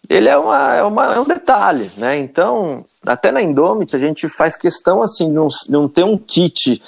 ele 0.09 0.27
é, 0.27 0.37
uma, 0.37 0.73
é, 0.73 0.83
uma, 0.83 1.15
é 1.15 1.19
um 1.19 1.23
detalhe, 1.23 1.91
né? 1.97 2.17
Então, 2.17 2.83
até 3.05 3.31
na 3.31 3.41
Indomit, 3.41 3.95
a 3.95 3.99
gente 3.99 4.27
faz 4.27 4.57
questão, 4.57 5.01
assim, 5.01 5.27
de 5.27 5.33
não, 5.33 5.47
não 5.69 5.87
ter 5.87 6.03
um 6.03 6.17
kit 6.17 6.81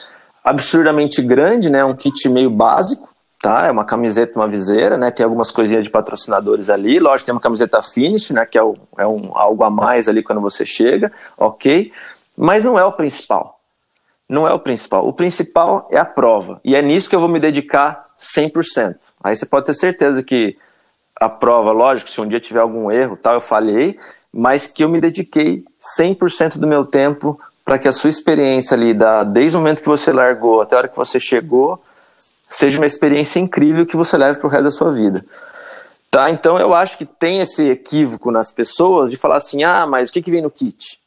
absurdamente 0.44 1.22
grande, 1.22 1.70
né? 1.70 1.84
Um 1.86 1.96
kit 1.96 2.28
meio 2.28 2.50
básico, 2.50 3.08
tá? 3.42 3.68
É 3.68 3.72
uma 3.72 3.86
camiseta, 3.86 4.38
uma 4.38 4.48
viseira, 4.48 4.98
né? 4.98 5.12
Tem 5.12 5.24
algumas 5.24 5.50
coisinhas 5.50 5.86
de 5.86 5.90
patrocinadores 5.90 6.70
ali. 6.70 7.00
Lógico, 7.00 7.28
tem 7.28 7.34
uma 7.34 7.42
camiseta 7.42 7.82
finish, 7.82 8.32
né? 8.32 8.46
Que 8.46 8.58
é, 8.58 8.64
o, 8.64 8.76
é 8.98 9.08
um, 9.08 9.32
algo 9.34 9.64
a 9.64 9.70
mais 9.70 10.10
ali 10.10 10.22
quando 10.22 10.42
você 10.42 10.66
chega, 10.66 11.12
ok? 11.38 11.94
Mas 12.36 12.66
não 12.66 12.78
é 12.78 12.84
o 12.84 12.92
principal. 12.92 13.60
Não 14.28 14.48
é 14.48 14.54
o 14.54 14.60
principal. 14.60 15.08
O 15.08 15.14
principal 15.14 15.88
é 15.90 15.98
a 15.98 16.06
prova. 16.06 16.60
E 16.66 16.76
é 16.76 16.82
nisso 16.82 17.10
que 17.10 17.16
eu 17.16 17.20
vou 17.20 17.30
me 17.30 17.40
dedicar 17.40 18.02
100%. 18.20 18.96
Aí 19.24 19.36
você 19.36 19.46
pode 19.46 19.68
ter 19.68 19.74
certeza 19.74 20.22
que 20.22 20.58
a 21.20 21.30
prova, 21.30 21.72
lógico, 21.72 22.10
se 22.10 22.20
um 22.20 22.28
dia 22.28 22.40
tiver 22.40 22.60
algum 22.60 22.92
erro, 22.92 23.16
tal, 23.16 23.36
eu 23.36 23.42
falhei, 23.42 23.98
mas 24.34 24.68
que 24.68 24.84
eu 24.84 24.90
me 24.90 25.00
dediquei 25.00 25.64
100% 26.00 26.58
do 26.58 26.68
meu 26.68 26.86
tempo 26.86 27.40
para 27.64 27.80
que 27.80 27.88
a 27.88 27.94
sua 27.94 28.10
experiência 28.10 28.76
ali, 28.76 28.94
da, 28.94 29.24
desde 29.24 29.58
o 29.58 29.60
momento 29.60 29.82
que 29.82 29.88
você 29.88 30.12
largou 30.12 30.62
até 30.62 30.76
a 30.76 30.80
hora 30.80 30.88
que 30.88 30.96
você 30.96 31.20
chegou, 31.20 31.82
seja 32.50 32.80
uma 32.80 32.86
experiência 32.86 33.40
incrível 33.40 33.86
que 33.86 33.96
você 33.96 34.18
leve 34.18 34.38
para 34.38 34.48
o 34.48 34.50
resto 34.50 34.64
da 34.66 34.72
sua 34.72 34.92
vida. 34.92 35.26
Tá? 36.12 36.30
Então 36.30 36.60
eu 36.60 36.74
acho 36.74 36.98
que 36.98 37.06
tem 37.06 37.40
esse 37.40 37.70
equívoco 37.70 38.30
nas 38.30 38.52
pessoas 38.52 39.10
de 39.10 39.18
falar 39.18 39.38
assim, 39.38 39.64
ah, 39.64 39.86
mas 39.88 40.10
o 40.10 40.14
que, 40.14 40.22
que 40.22 40.32
vem 40.32 40.42
no 40.42 40.52
kit? 40.52 41.00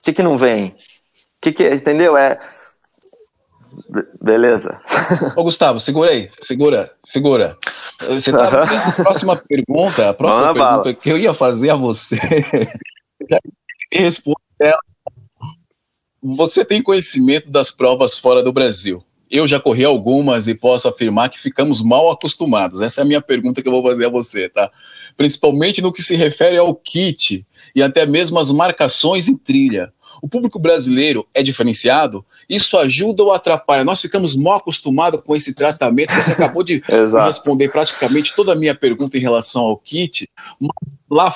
O 0.00 0.04
que, 0.04 0.12
que 0.12 0.22
não 0.22 0.36
vem? 0.36 0.68
O 0.68 0.74
que, 1.40 1.52
que 1.52 1.68
entendeu? 1.70 2.16
É 2.16 2.40
Beleza. 4.20 4.80
Ô, 5.36 5.42
Gustavo, 5.42 5.78
segura 5.80 6.10
aí, 6.10 6.28
segura, 6.40 6.90
segura. 7.02 7.56
Você 8.00 8.32
tá 8.32 8.48
a 8.48 8.92
próxima 8.92 9.36
pergunta, 9.36 10.10
a 10.10 10.14
próxima 10.14 10.52
pergunta 10.52 10.82
bala. 10.82 10.94
que 10.94 11.10
eu 11.10 11.18
ia 11.18 11.32
fazer 11.32 11.70
a 11.70 11.76
você, 11.76 12.16
já 13.30 13.38
responde 13.92 14.36
ela. 14.60 14.78
Você 16.22 16.64
tem 16.64 16.82
conhecimento 16.82 17.50
das 17.50 17.70
provas 17.70 18.18
fora 18.18 18.42
do 18.42 18.52
Brasil? 18.52 19.04
Eu 19.30 19.46
já 19.46 19.60
corri 19.60 19.84
algumas 19.84 20.48
e 20.48 20.54
posso 20.54 20.88
afirmar 20.88 21.28
que 21.28 21.38
ficamos 21.38 21.82
mal 21.82 22.10
acostumados. 22.10 22.80
Essa 22.80 23.00
é 23.00 23.02
a 23.02 23.06
minha 23.06 23.20
pergunta 23.20 23.60
que 23.60 23.68
eu 23.68 23.72
vou 23.72 23.82
fazer 23.82 24.06
a 24.06 24.10
você, 24.10 24.48
tá? 24.48 24.70
Principalmente 25.16 25.82
no 25.82 25.92
que 25.92 26.02
se 26.02 26.16
refere 26.16 26.56
ao 26.56 26.74
kit 26.74 27.46
e 27.74 27.82
até 27.82 28.06
mesmo 28.06 28.38
as 28.38 28.50
marcações 28.50 29.28
em 29.28 29.36
trilha. 29.36 29.92
O 30.20 30.28
público 30.28 30.58
brasileiro 30.58 31.26
é 31.32 31.42
diferenciado? 31.42 32.24
Isso 32.48 32.76
ajuda 32.76 33.22
ou 33.22 33.32
atrapalha? 33.32 33.84
Nós 33.84 34.00
ficamos 34.00 34.34
mal 34.34 34.58
acostumados 34.58 35.20
com 35.24 35.36
esse 35.36 35.54
tratamento. 35.54 36.14
Você 36.14 36.32
acabou 36.32 36.62
de 36.62 36.82
responder 37.24 37.70
praticamente 37.70 38.34
toda 38.34 38.52
a 38.52 38.56
minha 38.56 38.74
pergunta 38.74 39.16
em 39.16 39.20
relação 39.20 39.62
ao 39.64 39.76
kit. 39.76 40.28
Lá 41.10 41.34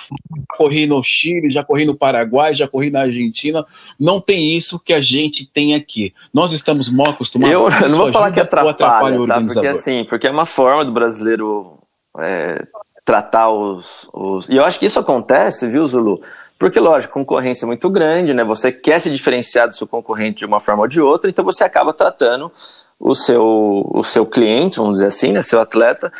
corri 0.57 0.87
no 0.87 1.03
Chile, 1.03 1.51
já 1.51 1.65
corri 1.65 1.85
no 1.85 1.95
Paraguai, 1.95 2.55
já 2.55 2.69
corri 2.69 2.91
na 2.91 3.03
Argentina. 3.03 3.65
Não 3.99 4.21
tem 4.21 4.57
isso 4.57 4.79
que 4.79 4.93
a 4.93 5.01
gente 5.01 5.47
tem 5.47 5.75
aqui. 5.75 6.13
Nós 6.33 6.53
estamos 6.53 6.91
mal 6.91 7.11
acostumados. 7.11 7.55
Eu 7.55 7.71
não 7.89 7.99
vou 7.99 8.13
falar 8.13 8.33
que 8.33 8.41
atrapalha, 8.41 8.71
atrapalha 8.71 9.27
tá? 9.27 9.41
Porque 9.41 9.67
assim, 9.67 10.05
porque 10.05 10.27
é 10.27 10.31
uma 10.31 10.47
forma 10.47 10.85
do 10.85 10.93
brasileiro 10.93 11.79
é, 12.19 12.67
tratar 13.05 13.51
os, 13.51 14.09
os. 14.13 14.49
E 14.49 14.57
eu 14.57 14.65
acho 14.65 14.79
que 14.79 14.87
isso 14.87 14.99
acontece, 14.99 15.69
viu, 15.69 15.85
Zulu? 15.87 16.21
Porque, 16.63 16.79
lógico, 16.79 17.15
concorrência 17.15 17.65
é 17.65 17.67
muito 17.67 17.91
grande, 17.91 18.33
né? 18.33 18.45
Você 18.45 18.71
quer 18.71 19.01
se 19.01 19.11
diferenciar 19.11 19.67
do 19.67 19.75
seu 19.75 19.85
concorrente 19.85 20.39
de 20.39 20.47
uma 20.47 20.61
forma 20.61 20.83
ou 20.83 20.87
de 20.87 21.01
outra, 21.01 21.29
então 21.29 21.45
você 21.45 21.65
acaba 21.65 21.93
tratando 21.93 22.53
o 23.01 23.17
seu, 23.17 23.85
o 23.93 24.05
seu 24.05 24.25
cliente, 24.25 24.77
vamos 24.77 24.99
dizer 24.99 25.09
assim, 25.09 25.33
né? 25.33 25.43
Seu 25.43 25.59
atleta, 25.59 26.13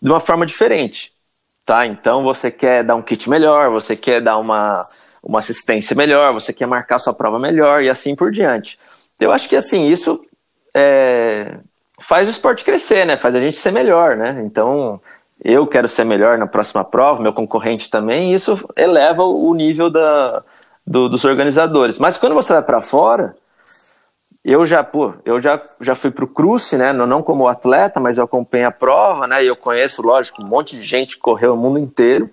de 0.00 0.08
uma 0.08 0.20
forma 0.20 0.46
diferente. 0.46 1.12
Tá? 1.66 1.84
Então 1.84 2.22
você 2.22 2.48
quer 2.48 2.84
dar 2.84 2.94
um 2.94 3.02
kit 3.02 3.28
melhor, 3.28 3.70
você 3.70 3.96
quer 3.96 4.22
dar 4.22 4.38
uma, 4.38 4.84
uma 5.20 5.40
assistência 5.40 5.96
melhor, 5.96 6.32
você 6.32 6.52
quer 6.52 6.66
marcar 6.66 7.00
sua 7.00 7.12
prova 7.12 7.36
melhor 7.36 7.82
e 7.82 7.90
assim 7.90 8.14
por 8.14 8.30
diante. 8.30 8.78
Eu 9.18 9.32
acho 9.32 9.48
que 9.48 9.56
assim, 9.56 9.88
isso 9.88 10.24
é, 10.72 11.58
faz 12.00 12.28
o 12.28 12.30
esporte 12.30 12.64
crescer, 12.64 13.04
né? 13.04 13.16
Faz 13.16 13.34
a 13.34 13.40
gente 13.40 13.56
ser 13.56 13.72
melhor, 13.72 14.16
né? 14.16 14.40
Então, 14.46 15.00
eu 15.44 15.66
quero 15.66 15.88
ser 15.88 16.04
melhor 16.04 16.36
na 16.38 16.46
próxima 16.46 16.84
prova, 16.84 17.22
meu 17.22 17.32
concorrente 17.32 17.88
também, 17.88 18.32
e 18.32 18.34
isso 18.34 18.68
eleva 18.76 19.22
o 19.22 19.54
nível 19.54 19.88
da, 19.88 20.42
do, 20.86 21.08
dos 21.08 21.24
organizadores. 21.24 21.98
Mas 21.98 22.16
quando 22.16 22.34
você 22.34 22.52
vai 22.52 22.62
para 22.62 22.80
fora, 22.80 23.36
eu 24.44 24.64
já, 24.64 24.82
pô, 24.82 25.14
eu 25.24 25.38
já, 25.38 25.60
já 25.80 25.94
fui 25.94 26.10
para 26.10 26.24
o 26.24 26.28
Cruze, 26.28 26.76
né? 26.76 26.92
Não 26.92 27.22
como 27.22 27.46
atleta, 27.46 28.00
mas 28.00 28.18
eu 28.18 28.24
acompanhei 28.24 28.64
a 28.64 28.70
prova, 28.70 29.26
né? 29.26 29.44
E 29.44 29.46
eu 29.46 29.56
conheço, 29.56 30.02
lógico, 30.02 30.42
um 30.42 30.46
monte 30.46 30.76
de 30.76 30.82
gente 30.82 31.16
que 31.16 31.22
correu 31.22 31.54
o 31.54 31.56
mundo 31.56 31.78
inteiro. 31.78 32.30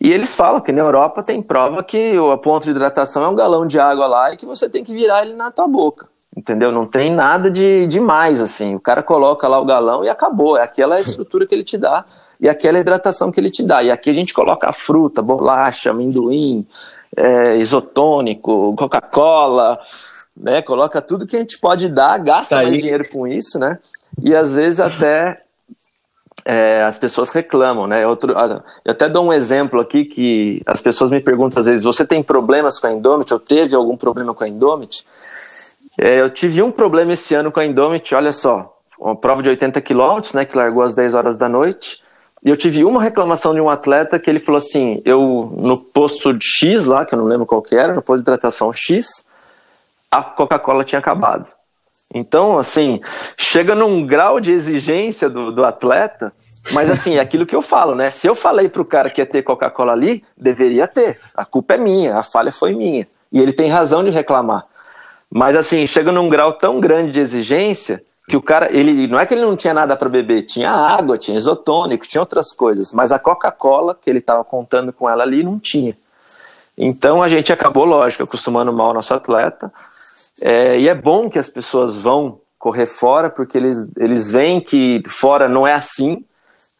E 0.00 0.12
eles 0.12 0.34
falam 0.34 0.60
que 0.60 0.72
na 0.72 0.82
Europa 0.82 1.22
tem 1.22 1.42
prova 1.42 1.82
que 1.82 2.18
o 2.18 2.36
ponto 2.38 2.64
de 2.64 2.70
hidratação 2.70 3.24
é 3.24 3.28
um 3.28 3.34
galão 3.34 3.66
de 3.66 3.78
água 3.78 4.06
lá 4.06 4.32
e 4.32 4.36
que 4.36 4.46
você 4.46 4.68
tem 4.68 4.82
que 4.82 4.94
virar 4.94 5.22
ele 5.22 5.34
na 5.34 5.50
tua 5.50 5.66
boca. 5.66 6.11
Entendeu? 6.36 6.72
Não 6.72 6.86
tem 6.86 7.12
nada 7.12 7.50
de 7.50 7.86
demais, 7.86 8.40
assim. 8.40 8.74
O 8.74 8.80
cara 8.80 9.02
coloca 9.02 9.46
lá 9.46 9.60
o 9.60 9.64
galão 9.64 10.04
e 10.04 10.08
acabou. 10.08 10.56
É 10.56 10.62
aquela 10.62 11.00
estrutura 11.00 11.46
que 11.46 11.54
ele 11.54 11.64
te 11.64 11.76
dá 11.76 12.04
e 12.40 12.48
aquela 12.48 12.78
hidratação 12.78 13.30
que 13.30 13.38
ele 13.38 13.50
te 13.50 13.62
dá. 13.62 13.82
E 13.82 13.90
aqui 13.90 14.10
a 14.10 14.14
gente 14.14 14.34
coloca 14.34 14.68
a 14.68 14.72
fruta, 14.72 15.22
bolacha, 15.22 15.90
amendoim, 15.90 16.66
é, 17.16 17.56
isotônico, 17.56 18.74
Coca-Cola, 18.76 19.78
né? 20.36 20.62
Coloca 20.62 21.00
tudo 21.00 21.26
que 21.26 21.36
a 21.36 21.40
gente 21.40 21.58
pode 21.58 21.88
dar, 21.88 22.18
gasta 22.18 22.56
tá 22.56 22.62
mais 22.62 22.76
dinheiro 22.76 23.08
com 23.10 23.26
isso, 23.26 23.58
né? 23.58 23.78
E 24.22 24.34
às 24.34 24.54
vezes 24.54 24.80
até 24.80 25.42
é, 26.44 26.82
as 26.82 26.98
pessoas 26.98 27.30
reclamam, 27.30 27.86
né? 27.86 28.06
Outro, 28.06 28.36
ah, 28.36 28.62
eu 28.84 28.92
até 28.92 29.08
dou 29.08 29.26
um 29.26 29.32
exemplo 29.32 29.80
aqui 29.80 30.04
que 30.04 30.62
as 30.66 30.80
pessoas 30.80 31.10
me 31.10 31.20
perguntam 31.20 31.60
às 31.60 31.66
vezes: 31.66 31.84
você 31.84 32.04
tem 32.04 32.22
problemas 32.22 32.78
com 32.78 32.86
a 32.86 32.92
Indomit 32.92 33.32
ou 33.32 33.38
teve 33.38 33.76
algum 33.76 33.96
problema 33.96 34.34
com 34.34 34.42
a 34.42 34.48
Indomit? 34.48 35.06
É, 35.98 36.20
eu 36.20 36.30
tive 36.30 36.62
um 36.62 36.70
problema 36.70 37.12
esse 37.12 37.34
ano 37.34 37.52
com 37.52 37.60
a 37.60 37.66
Indomit, 37.66 38.14
olha 38.14 38.32
só, 38.32 38.78
uma 38.98 39.16
prova 39.16 39.42
de 39.42 39.48
80 39.48 39.80
quilômetros, 39.80 40.32
né, 40.32 40.44
que 40.44 40.56
largou 40.56 40.82
às 40.82 40.94
10 40.94 41.14
horas 41.14 41.36
da 41.36 41.48
noite, 41.48 42.00
e 42.44 42.48
eu 42.48 42.56
tive 42.56 42.84
uma 42.84 43.02
reclamação 43.02 43.54
de 43.54 43.60
um 43.60 43.68
atleta 43.68 44.18
que 44.18 44.28
ele 44.28 44.40
falou 44.40 44.58
assim, 44.58 45.00
eu, 45.04 45.54
no 45.56 45.78
posto 45.78 46.32
de 46.32 46.44
X 46.44 46.86
lá, 46.86 47.04
que 47.04 47.14
eu 47.14 47.18
não 47.18 47.26
lembro 47.26 47.46
qual 47.46 47.62
que 47.62 47.76
era, 47.76 47.92
no 47.92 48.02
posto 48.02 48.18
de 48.18 48.30
hidratação 48.30 48.72
X, 48.72 49.24
a 50.10 50.22
Coca-Cola 50.22 50.82
tinha 50.82 50.98
acabado. 50.98 51.52
Então, 52.14 52.58
assim, 52.58 53.00
chega 53.36 53.74
num 53.74 54.04
grau 54.04 54.40
de 54.40 54.52
exigência 54.52 55.30
do, 55.30 55.52
do 55.52 55.64
atleta, 55.64 56.32
mas 56.70 56.90
assim, 56.90 57.16
é 57.16 57.20
aquilo 57.20 57.46
que 57.46 57.56
eu 57.56 57.62
falo, 57.62 57.94
né? 57.94 58.10
Se 58.10 58.26
eu 58.26 58.34
falei 58.34 58.68
pro 58.68 58.84
cara 58.84 59.08
que 59.08 59.20
ia 59.20 59.26
ter 59.26 59.42
Coca-Cola 59.42 59.92
ali, 59.92 60.22
deveria 60.36 60.86
ter. 60.86 61.18
A 61.34 61.44
culpa 61.44 61.74
é 61.74 61.78
minha, 61.78 62.16
a 62.16 62.22
falha 62.22 62.52
foi 62.52 62.74
minha. 62.74 63.06
E 63.32 63.40
ele 63.40 63.52
tem 63.52 63.68
razão 63.68 64.04
de 64.04 64.10
reclamar. 64.10 64.66
Mas 65.34 65.56
assim, 65.56 65.86
chega 65.86 66.12
num 66.12 66.28
grau 66.28 66.52
tão 66.52 66.78
grande 66.78 67.12
de 67.12 67.20
exigência 67.20 68.04
que 68.28 68.36
o 68.36 68.42
cara, 68.42 68.70
ele 68.70 69.06
não 69.06 69.18
é 69.18 69.24
que 69.24 69.32
ele 69.32 69.40
não 69.40 69.56
tinha 69.56 69.72
nada 69.72 69.96
para 69.96 70.08
beber, 70.08 70.42
tinha 70.42 70.70
água, 70.70 71.16
tinha 71.16 71.36
isotônico, 71.36 72.06
tinha 72.06 72.20
outras 72.20 72.52
coisas, 72.52 72.92
mas 72.92 73.10
a 73.10 73.18
Coca-Cola 73.18 73.98
que 73.98 74.10
ele 74.10 74.18
estava 74.18 74.44
contando 74.44 74.92
com 74.92 75.08
ela 75.08 75.22
ali 75.22 75.42
não 75.42 75.58
tinha. 75.58 75.96
Então 76.76 77.22
a 77.22 77.28
gente 77.28 77.50
acabou, 77.50 77.86
lógico, 77.86 78.22
acostumando 78.22 78.72
mal 78.72 78.90
o 78.90 78.94
nosso 78.94 79.14
atleta. 79.14 79.72
É, 80.40 80.78
e 80.78 80.86
é 80.86 80.94
bom 80.94 81.30
que 81.30 81.38
as 81.38 81.48
pessoas 81.48 81.96
vão 81.96 82.40
correr 82.58 82.86
fora, 82.86 83.30
porque 83.30 83.56
eles, 83.56 83.90
eles 83.96 84.30
veem 84.30 84.60
que 84.60 85.02
fora 85.08 85.48
não 85.48 85.66
é 85.66 85.72
assim. 85.72 86.24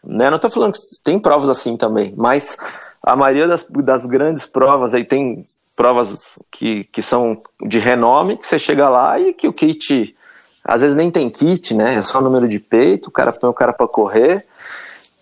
Né? 0.05 0.29
Não 0.29 0.37
estou 0.37 0.51
falando 0.51 0.75
que 0.75 0.81
tem 1.03 1.19
provas 1.19 1.49
assim 1.49 1.77
também, 1.77 2.15
mas 2.17 2.57
a 3.05 3.17
maioria 3.17 3.49
das, 3.49 3.67
das 3.69 4.07
grandes 4.07 4.47
provas 4.47 4.95
aí 4.95 5.05
tem 5.05 5.43
provas 5.77 6.39
que, 6.51 6.85
que 6.85 7.03
são 7.03 7.37
de 7.65 7.79
renome, 7.79 8.37
que 8.37 8.47
você 8.47 8.59
chega 8.59 8.89
lá 8.89 9.19
e 9.19 9.35
que 9.35 9.49
o 9.49 9.53
kit, 9.53 10.15
às 10.65 10.83
vezes 10.83 10.97
nem 10.97 11.11
tem 11.11 11.29
kit, 11.29 11.75
né? 11.75 11.95
É 11.95 12.03
só 12.03 12.21
número 12.21 12.47
de 12.47 12.61
peito, 12.61 13.09
o 13.09 13.13
cara 13.13 13.33
põe 13.33 13.51
o 13.51 13.55
cara 13.55 13.73
para 13.73 13.89
correr. 13.89 14.47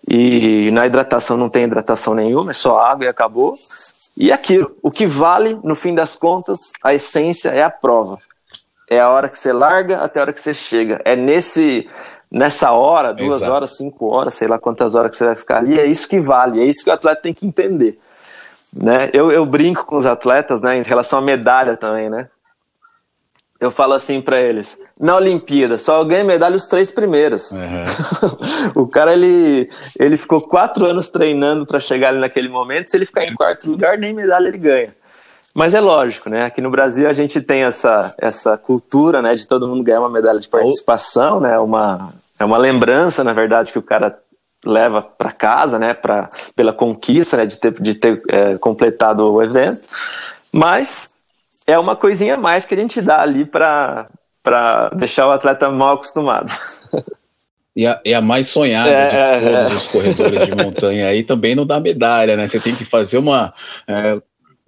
E 0.07 0.69
na 0.71 0.85
hidratação 0.85 1.37
não 1.37 1.49
tem 1.49 1.63
hidratação 1.63 2.13
nenhuma, 2.13 2.51
é 2.51 2.53
só 2.53 2.79
água 2.79 3.05
e 3.05 3.07
acabou. 3.07 3.55
E 4.15 4.31
aquilo, 4.31 4.75
o 4.81 4.91
que 4.91 5.05
vale, 5.05 5.59
no 5.63 5.75
fim 5.75 5.95
das 5.95 6.15
contas, 6.15 6.71
a 6.83 6.93
essência 6.93 7.49
é 7.49 7.63
a 7.63 7.69
prova. 7.69 8.19
É 8.89 8.99
a 8.99 9.09
hora 9.09 9.29
que 9.29 9.39
você 9.39 9.53
larga 9.53 9.99
até 9.99 10.19
a 10.19 10.23
hora 10.23 10.33
que 10.33 10.41
você 10.41 10.53
chega. 10.53 11.01
É 11.05 11.15
nesse 11.15 11.87
nessa 12.31 12.71
hora, 12.71 13.13
duas 13.13 13.41
Exato. 13.41 13.51
horas, 13.51 13.77
cinco 13.77 14.07
horas, 14.07 14.33
sei 14.33 14.47
lá 14.47 14.57
quantas 14.57 14.95
horas 14.95 15.11
que 15.11 15.17
você 15.17 15.25
vai 15.25 15.35
ficar 15.35 15.57
ali, 15.57 15.77
é 15.79 15.85
isso 15.85 16.07
que 16.07 16.19
vale, 16.19 16.61
é 16.61 16.65
isso 16.65 16.83
que 16.83 16.89
o 16.89 16.93
atleta 16.93 17.21
tem 17.21 17.33
que 17.33 17.45
entender. 17.45 17.99
Né? 18.73 19.09
Eu, 19.11 19.29
eu 19.29 19.45
brinco 19.45 19.85
com 19.85 19.97
os 19.97 20.05
atletas 20.05 20.61
né, 20.61 20.77
em 20.77 20.83
relação 20.83 21.19
à 21.19 21.21
medalha 21.21 21.75
também, 21.75 22.09
né? 22.09 22.29
Eu 23.59 23.69
falo 23.69 23.93
assim 23.93 24.19
para 24.21 24.41
eles: 24.41 24.79
na 24.99 25.15
Olimpíada 25.15 25.77
só 25.77 26.03
ganha 26.03 26.23
medalha 26.23 26.55
os 26.55 26.65
três 26.65 26.89
primeiros. 26.89 27.51
Uhum. 27.51 27.83
o 28.83 28.87
cara 28.87 29.13
ele, 29.13 29.69
ele 29.99 30.17
ficou 30.17 30.41
quatro 30.41 30.83
anos 30.85 31.09
treinando 31.09 31.63
para 31.63 31.79
chegar 31.79 32.09
ali 32.09 32.19
naquele 32.19 32.49
momento. 32.49 32.89
Se 32.89 32.97
ele 32.97 33.05
ficar 33.05 33.23
em 33.23 33.35
quarto 33.35 33.69
lugar, 33.69 33.99
nem 33.99 34.13
medalha 34.13 34.47
ele 34.47 34.57
ganha. 34.57 34.95
Mas 35.53 35.73
é 35.73 35.81
lógico, 35.81 36.29
né? 36.29 36.45
Aqui 36.45 36.61
no 36.61 36.71
Brasil 36.71 37.09
a 37.09 37.13
gente 37.13 37.41
tem 37.41 37.63
essa, 37.63 38.13
essa 38.17 38.57
cultura, 38.57 39.21
né, 39.21 39.35
de 39.35 39.47
todo 39.47 39.67
mundo 39.67 39.83
ganhar 39.83 39.99
uma 39.99 40.09
medalha 40.09 40.39
de 40.39 40.47
participação, 40.47 41.39
né? 41.39 41.59
Uma, 41.59 42.13
é 42.39 42.45
uma 42.45 42.57
lembrança, 42.57 43.23
na 43.23 43.33
verdade, 43.33 43.71
que 43.71 43.79
o 43.79 43.83
cara 43.83 44.17
leva 44.65 45.01
para 45.01 45.31
casa, 45.31 45.77
né? 45.77 45.93
Pra, 45.93 46.29
pela 46.55 46.71
conquista, 46.71 47.37
né? 47.37 47.45
De 47.45 47.57
ter, 47.57 47.73
de 47.81 47.95
ter 47.95 48.21
é, 48.29 48.57
completado 48.57 49.29
o 49.29 49.43
evento. 49.43 49.81
Mas 50.53 51.15
é 51.67 51.77
uma 51.77 51.95
coisinha 51.95 52.35
a 52.35 52.37
mais 52.37 52.65
que 52.65 52.73
a 52.73 52.77
gente 52.77 53.01
dá 53.01 53.21
ali 53.21 53.45
para 53.45 54.07
deixar 54.95 55.27
o 55.27 55.31
atleta 55.31 55.69
mal 55.69 55.95
acostumado. 55.95 56.49
E 57.73 57.87
a, 57.87 58.01
e 58.03 58.13
a 58.13 58.21
mais 58.21 58.49
sonhada 58.49 58.89
é, 58.89 59.39
de 59.39 59.45
todos 59.45 59.71
é. 59.71 59.75
os 59.75 59.87
corredores 59.87 60.45
de 60.45 60.55
montanha 60.55 61.07
aí 61.07 61.23
também 61.23 61.55
não 61.55 61.65
dá 61.65 61.79
medalha, 61.79 62.35
né? 62.35 62.45
Você 62.45 62.59
tem 62.59 62.75
que 62.75 62.83
fazer 62.83 63.17
uma. 63.17 63.53
É, 63.87 64.21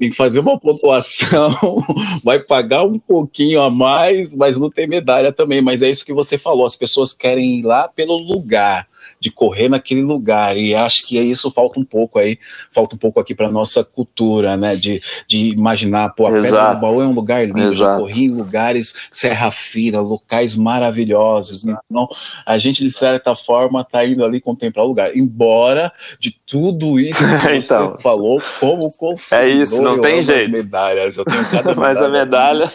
tem 0.03 0.09
que 0.09 0.17
fazer 0.17 0.41
uma 0.41 0.59
pontuação, 0.59 1.81
vai 2.21 2.37
pagar 2.37 2.83
um 2.83 2.99
pouquinho 2.99 3.61
a 3.61 3.69
mais, 3.69 4.35
mas 4.35 4.57
não 4.57 4.69
tem 4.69 4.85
medalha 4.85 5.31
também. 5.31 5.61
Mas 5.61 5.81
é 5.81 5.89
isso 5.89 6.05
que 6.05 6.11
você 6.11 6.37
falou, 6.37 6.65
as 6.65 6.75
pessoas 6.75 7.13
querem 7.13 7.59
ir 7.59 7.63
lá 7.63 7.87
pelo 7.87 8.17
lugar 8.17 8.85
de 9.19 9.31
correr 9.31 9.69
naquele 9.69 10.01
lugar. 10.01 10.57
E 10.57 10.75
acho 10.75 11.07
que 11.07 11.19
isso 11.19 11.51
falta 11.51 11.79
um 11.79 11.83
pouco 11.83 12.19
aí, 12.19 12.37
falta 12.71 12.95
um 12.95 12.99
pouco 12.99 13.19
aqui 13.19 13.33
para 13.33 13.49
nossa 13.51 13.83
cultura, 13.83 14.57
né? 14.57 14.75
De, 14.75 15.01
de 15.27 15.49
imaginar, 15.49 16.09
pô, 16.09 16.27
a 16.27 16.29
Exato. 16.29 16.43
Pedra 16.43 16.73
do 16.73 16.81
Baú 16.81 17.01
é 17.01 17.07
um 17.07 17.13
lugar 17.13 17.45
lindo, 17.45 17.61
Exato. 17.61 18.01
corri 18.01 18.25
em 18.25 18.35
lugares 18.35 18.93
Serra 19.11 19.51
Fina, 19.51 20.01
locais 20.01 20.55
maravilhosos. 20.55 21.63
Então, 21.63 22.07
a 22.45 22.57
gente, 22.57 22.83
de 22.83 22.91
certa 22.91 23.35
forma, 23.35 23.81
está 23.81 24.05
indo 24.05 24.23
ali 24.23 24.39
contemplar 24.41 24.85
o 24.85 24.89
lugar. 24.89 25.15
Embora 25.15 25.91
de 26.19 26.35
tudo 26.45 26.99
isso 26.99 27.23
que 27.25 27.53
então, 27.55 27.91
você 27.91 28.01
falou, 28.01 28.41
como 28.59 28.91
consumidor, 28.91 29.47
É 29.47 29.49
isso, 29.49 29.81
não 29.81 29.99
tem 30.01 30.21
jeito. 30.21 30.51
medalhas, 30.51 31.17
eu 31.17 31.25
tenho 31.25 31.43
cada 31.49 31.69
medalha. 31.69 31.79
Mas 31.79 32.01
a 32.01 32.09
medalha... 32.09 32.71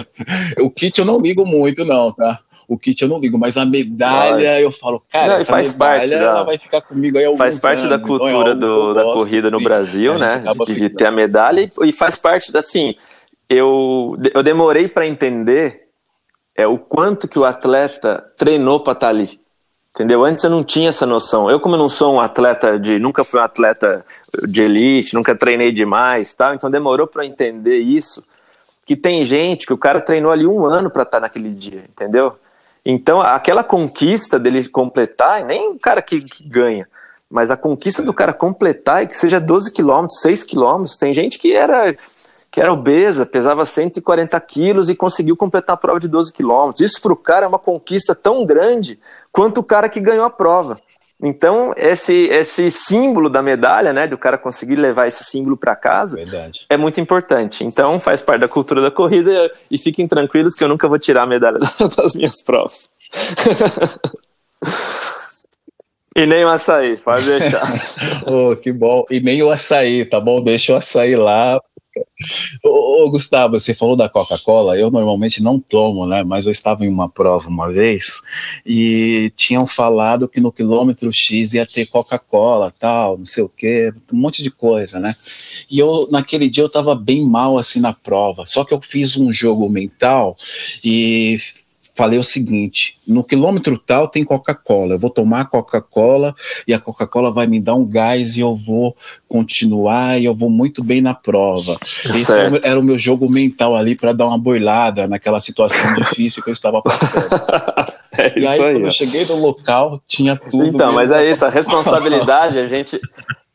o 0.60 0.70
kit 0.70 0.98
eu 0.98 1.04
não 1.04 1.20
ligo 1.20 1.44
muito, 1.44 1.84
não, 1.84 2.12
tá? 2.12 2.40
O 2.68 2.76
kit 2.76 3.00
eu 3.00 3.08
não 3.08 3.18
ligo, 3.18 3.38
mas 3.38 3.56
a 3.56 3.64
medalha 3.64 4.54
mas... 4.54 4.62
eu 4.62 4.72
falo, 4.72 5.02
cara, 5.12 5.28
não, 5.28 5.36
essa 5.36 5.52
faz 5.52 5.72
medalha 5.72 5.98
parte 5.98 6.10
da... 6.10 6.16
ela 6.16 6.42
vai 6.42 6.58
ficar 6.58 6.80
comigo 6.80 7.16
aí 7.16 7.36
Faz 7.36 7.60
parte 7.60 7.78
anos, 7.80 7.90
da 7.90 7.96
então 7.96 8.16
é 8.16 8.18
cultura 8.18 8.54
do, 8.54 8.92
da 8.92 9.02
corrida 9.04 9.50
no 9.50 9.60
Brasil, 9.60 10.14
é, 10.14 10.18
né? 10.18 10.44
De, 10.66 10.74
de, 10.74 10.88
ter 10.90 11.06
a 11.06 11.10
medalha 11.10 11.60
e, 11.60 11.88
e 11.88 11.92
faz 11.92 12.18
parte 12.18 12.50
da, 12.50 12.58
assim, 12.58 12.96
eu, 13.48 14.18
eu 14.34 14.42
demorei 14.42 14.88
para 14.88 15.06
entender 15.06 15.86
é, 16.56 16.66
o 16.66 16.78
quanto 16.78 17.28
que 17.28 17.38
o 17.38 17.44
atleta 17.44 18.24
treinou 18.36 18.80
para 18.80 18.94
estar 18.94 19.06
tá 19.06 19.10
ali. 19.10 19.38
Entendeu? 19.96 20.24
Antes 20.24 20.44
eu 20.44 20.50
não 20.50 20.62
tinha 20.62 20.90
essa 20.90 21.06
noção. 21.06 21.50
Eu, 21.50 21.58
como 21.58 21.74
não 21.74 21.88
sou 21.88 22.14
um 22.14 22.20
atleta 22.20 22.78
de. 22.78 22.98
Nunca 22.98 23.24
fui 23.24 23.40
um 23.40 23.42
atleta 23.42 24.04
de 24.46 24.62
elite, 24.62 25.14
nunca 25.14 25.34
treinei 25.34 25.72
demais, 25.72 26.34
tal, 26.34 26.52
então 26.52 26.70
demorou 26.70 27.06
para 27.06 27.24
entender 27.24 27.78
isso. 27.78 28.22
Que 28.84 28.94
tem 28.94 29.24
gente 29.24 29.66
que 29.66 29.72
o 29.72 29.78
cara 29.78 29.98
treinou 29.98 30.30
ali 30.30 30.46
um 30.46 30.66
ano 30.66 30.90
para 30.90 31.02
estar 31.02 31.16
tá 31.16 31.22
naquele 31.22 31.50
dia, 31.50 31.82
entendeu? 31.88 32.36
Então, 32.88 33.20
aquela 33.20 33.64
conquista 33.64 34.38
dele 34.38 34.68
completar, 34.68 35.44
nem 35.44 35.70
o 35.70 35.76
cara 35.76 36.00
que, 36.00 36.20
que 36.20 36.48
ganha, 36.48 36.86
mas 37.28 37.50
a 37.50 37.56
conquista 37.56 38.00
do 38.00 38.14
cara 38.14 38.32
completar 38.32 39.02
e 39.02 39.08
que 39.08 39.16
seja 39.16 39.40
12 39.40 39.72
quilômetros, 39.72 40.20
6 40.20 40.44
quilômetros, 40.44 40.96
tem 40.96 41.12
gente 41.12 41.36
que 41.36 41.52
era 41.52 41.96
que 42.48 42.60
era 42.60 42.72
obesa, 42.72 43.26
pesava 43.26 43.64
140 43.64 44.40
quilos 44.40 44.88
e 44.88 44.94
conseguiu 44.94 45.36
completar 45.36 45.74
a 45.74 45.76
prova 45.76 45.98
de 45.98 46.06
12 46.06 46.32
quilômetros. 46.32 46.80
Isso 46.80 47.02
para 47.02 47.12
o 47.12 47.16
cara 47.16 47.44
é 47.44 47.48
uma 47.48 47.58
conquista 47.58 48.14
tão 48.14 48.46
grande 48.46 48.98
quanto 49.32 49.58
o 49.58 49.64
cara 49.64 49.88
que 49.88 50.00
ganhou 50.00 50.24
a 50.24 50.30
prova. 50.30 50.80
Então, 51.22 51.72
esse, 51.76 52.12
esse 52.28 52.70
símbolo 52.70 53.30
da 53.30 53.42
medalha, 53.42 53.92
né, 53.92 54.06
do 54.06 54.18
cara 54.18 54.36
conseguir 54.36 54.76
levar 54.76 55.06
esse 55.06 55.24
símbolo 55.24 55.56
para 55.56 55.74
casa, 55.74 56.16
Verdade. 56.16 56.66
é 56.68 56.76
muito 56.76 57.00
importante. 57.00 57.64
Então, 57.64 57.98
faz 57.98 58.20
parte 58.20 58.40
da 58.42 58.48
cultura 58.48 58.82
da 58.82 58.90
corrida 58.90 59.50
e 59.70 59.78
fiquem 59.78 60.06
tranquilos 60.06 60.54
que 60.54 60.62
eu 60.62 60.68
nunca 60.68 60.86
vou 60.86 60.98
tirar 60.98 61.22
a 61.22 61.26
medalha 61.26 61.58
das 61.96 62.14
minhas 62.14 62.42
provas. 62.42 62.90
e 66.14 66.26
nem 66.26 66.44
o 66.44 66.50
açaí, 66.50 66.98
pode 66.98 67.24
deixar. 67.24 67.62
oh, 68.26 68.54
que 68.54 68.70
bom. 68.70 69.06
E 69.10 69.18
nem 69.18 69.42
o 69.42 69.50
açaí, 69.50 70.04
tá 70.04 70.20
bom? 70.20 70.42
Deixa 70.42 70.74
o 70.74 70.76
açaí 70.76 71.16
lá, 71.16 71.58
Ô, 72.62 73.08
Gustavo, 73.10 73.58
você 73.58 73.74
falou 73.74 73.96
da 73.96 74.08
Coca-Cola, 74.08 74.76
eu 74.78 74.90
normalmente 74.90 75.42
não 75.42 75.60
tomo, 75.60 76.06
né? 76.06 76.22
Mas 76.22 76.46
eu 76.46 76.52
estava 76.52 76.84
em 76.84 76.88
uma 76.88 77.08
prova 77.08 77.48
uma 77.48 77.72
vez 77.72 78.20
e 78.64 79.32
tinham 79.36 79.66
falado 79.66 80.28
que 80.28 80.40
no 80.40 80.52
quilômetro 80.52 81.12
X 81.12 81.52
ia 81.52 81.66
ter 81.66 81.86
Coca-Cola, 81.86 82.72
tal, 82.78 83.18
não 83.18 83.24
sei 83.24 83.44
o 83.44 83.48
quê, 83.48 83.92
um 84.12 84.16
monte 84.16 84.42
de 84.42 84.50
coisa, 84.50 84.98
né? 84.98 85.14
E 85.70 85.78
eu, 85.78 86.08
naquele 86.10 86.48
dia, 86.48 86.62
eu 86.62 86.68
estava 86.68 86.94
bem 86.94 87.26
mal 87.26 87.58
assim 87.58 87.80
na 87.80 87.92
prova, 87.92 88.46
só 88.46 88.64
que 88.64 88.74
eu 88.74 88.80
fiz 88.80 89.16
um 89.16 89.32
jogo 89.32 89.68
mental 89.68 90.36
e 90.82 91.38
falei 91.96 92.18
o 92.18 92.22
seguinte: 92.22 92.98
no 93.06 93.24
quilômetro 93.24 93.78
tal 93.78 94.06
tem 94.06 94.24
Coca-Cola, 94.24 94.94
eu 94.94 94.98
vou 94.98 95.10
tomar 95.10 95.46
Coca-Cola 95.46 96.34
e 96.68 96.74
a 96.74 96.78
Coca-Cola 96.78 97.32
vai 97.32 97.46
me 97.46 97.58
dar 97.58 97.74
um 97.74 97.84
gás 97.84 98.36
e 98.36 98.40
eu 98.40 98.54
vou 98.54 98.94
continuar 99.26 100.20
e 100.20 100.26
eu 100.26 100.34
vou 100.34 100.50
muito 100.50 100.84
bem 100.84 101.00
na 101.00 101.14
prova. 101.14 101.78
Esse 102.04 102.32
era 102.62 102.78
o 102.78 102.82
meu 102.82 102.98
jogo 102.98 103.30
mental 103.30 103.74
ali 103.74 103.96
para 103.96 104.12
dar 104.12 104.26
uma 104.26 104.38
boilada 104.38 105.08
naquela 105.08 105.40
situação 105.40 105.94
difícil 105.96 106.42
que 106.42 106.50
eu 106.50 106.52
estava 106.52 106.82
passando. 106.82 107.42
é 108.12 108.38
e 108.38 108.46
aí, 108.46 108.60
aí, 108.60 108.74
quando 108.74 108.84
eu 108.84 108.90
cheguei 108.90 109.24
no 109.24 109.36
local, 109.36 110.00
tinha 110.06 110.36
tudo. 110.36 110.66
Então, 110.66 110.92
mas 110.92 111.10
é 111.10 111.28
isso, 111.28 111.44
a 111.44 111.48
responsabilidade, 111.48 112.58
a 112.58 112.66
gente, 112.66 113.00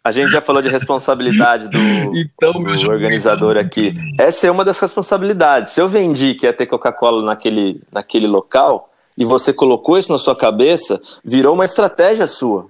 a 0.04 0.12
gente 0.12 0.32
já 0.32 0.42
falou 0.42 0.62
de 0.62 0.70
responsabilidade 0.70 1.68
do, 1.68 1.78
Então, 2.16 2.54
do 2.54 2.90
organizador 2.90 3.58
aqui. 3.58 3.94
Essa 4.20 4.48
é 4.48 4.52
uma 4.52 4.66
das 4.66 4.80
responsabilidades. 4.80 5.74
Se 5.74 5.82
eu 5.82 5.88
vendi 5.88 6.34
que 6.34 6.46
ia 6.46 6.54
ter 6.54 6.66
Coca-Cola 6.66 7.24
naquele, 7.24 7.82
naquele 7.92 8.26
local 8.26 8.90
e 9.16 9.24
você 9.24 9.54
colocou 9.54 9.98
isso 9.98 10.12
na 10.12 10.18
sua 10.18 10.36
cabeça, 10.36 11.00
virou 11.24 11.54
uma 11.54 11.66
estratégia 11.66 12.26
sua. 12.26 12.68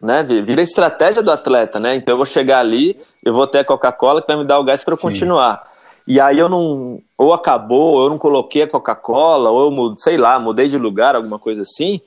Né? 0.00 0.22
Vira 0.22 0.60
a 0.60 0.64
estratégia 0.64 1.22
do 1.22 1.30
atleta, 1.30 1.80
né? 1.80 1.94
Então 1.94 2.12
eu 2.12 2.16
vou 2.18 2.26
chegar 2.26 2.58
ali, 2.58 3.00
eu 3.24 3.32
vou 3.32 3.46
ter 3.46 3.60
a 3.60 3.64
Coca-Cola 3.64 4.20
que 4.20 4.28
vai 4.28 4.36
me 4.36 4.44
dar 4.44 4.58
o 4.58 4.64
gás 4.64 4.84
para 4.84 4.92
eu 4.92 4.98
Sim. 4.98 5.08
continuar. 5.08 5.62
E 6.06 6.20
aí 6.20 6.38
eu 6.38 6.50
não. 6.50 7.00
Ou 7.16 7.32
acabou, 7.32 7.94
ou 7.94 8.04
eu 8.04 8.10
não 8.10 8.18
coloquei 8.18 8.64
a 8.64 8.68
Coca-Cola, 8.68 9.48
ou 9.48 9.72
eu, 9.72 9.94
sei 9.96 10.18
lá, 10.18 10.38
mudei 10.38 10.68
de 10.68 10.76
lugar, 10.76 11.16
alguma 11.16 11.38
coisa 11.38 11.62
assim. 11.62 12.02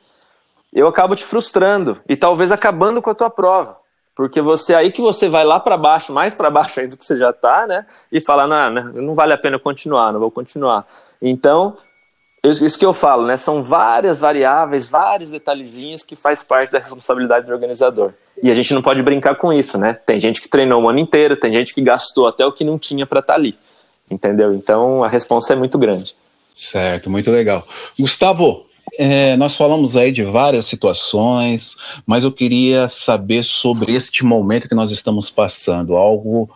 Eu 0.71 0.87
acabo 0.87 1.15
te 1.15 1.23
frustrando 1.23 1.97
e 2.07 2.15
talvez 2.15 2.51
acabando 2.51 3.01
com 3.01 3.09
a 3.09 3.15
tua 3.15 3.31
prova. 3.31 3.77
Porque 4.17 4.41
você 4.41 4.73
aí 4.73 4.91
que 4.91 4.99
você 4.99 5.29
vai 5.29 5.45
lá 5.45 5.59
para 5.59 5.77
baixo, 5.77 6.11
mais 6.11 6.33
para 6.33 6.49
baixo 6.49 6.79
ainda 6.79 6.95
do 6.95 6.97
que 6.97 7.05
você 7.05 7.19
já 7.19 7.31
tá, 7.31 7.67
né? 7.67 7.85
E 8.11 8.19
fala, 8.19 8.47
não, 8.47 8.71
né, 8.71 8.91
não 8.95 9.13
vale 9.13 9.31
a 9.31 9.37
pena 9.37 9.59
continuar, 9.59 10.11
não 10.11 10.19
vou 10.19 10.31
continuar. 10.31 10.87
Então, 11.21 11.77
isso 12.43 12.79
que 12.79 12.85
eu 12.85 12.93
falo, 12.93 13.27
né? 13.27 13.37
São 13.37 13.61
várias 13.61 14.19
variáveis, 14.19 14.87
vários 14.87 15.29
detalhezinhos 15.29 16.03
que 16.03 16.15
faz 16.15 16.43
parte 16.43 16.71
da 16.71 16.79
responsabilidade 16.79 17.45
do 17.45 17.53
organizador. 17.53 18.11
E 18.41 18.49
a 18.49 18.55
gente 18.55 18.73
não 18.73 18.81
pode 18.81 19.03
brincar 19.03 19.35
com 19.35 19.53
isso, 19.53 19.77
né? 19.77 19.93
Tem 19.93 20.19
gente 20.19 20.41
que 20.41 20.49
treinou 20.49 20.81
o 20.81 20.89
ano 20.89 20.97
inteiro, 20.97 21.37
tem 21.37 21.51
gente 21.51 21.71
que 21.71 21.81
gastou 21.81 22.27
até 22.27 22.43
o 22.43 22.51
que 22.51 22.63
não 22.63 22.79
tinha 22.79 23.05
para 23.05 23.19
estar 23.19 23.35
ali. 23.35 23.55
Entendeu? 24.09 24.51
Então 24.51 25.03
a 25.03 25.07
responsa 25.07 25.53
é 25.53 25.55
muito 25.55 25.77
grande. 25.77 26.15
Certo, 26.55 27.07
muito 27.07 27.29
legal. 27.29 27.67
Gustavo, 27.99 28.65
é, 28.97 29.37
nós 29.37 29.55
falamos 29.55 29.95
aí 29.95 30.11
de 30.11 30.23
várias 30.23 30.65
situações, 30.65 31.77
mas 32.05 32.23
eu 32.23 32.31
queria 32.31 32.87
saber 32.87 33.43
sobre 33.43 33.93
este 33.93 34.25
momento 34.25 34.67
que 34.67 34.73
nós 34.73 34.89
estamos 34.91 35.29
passando, 35.29 35.95
algo 35.95 36.49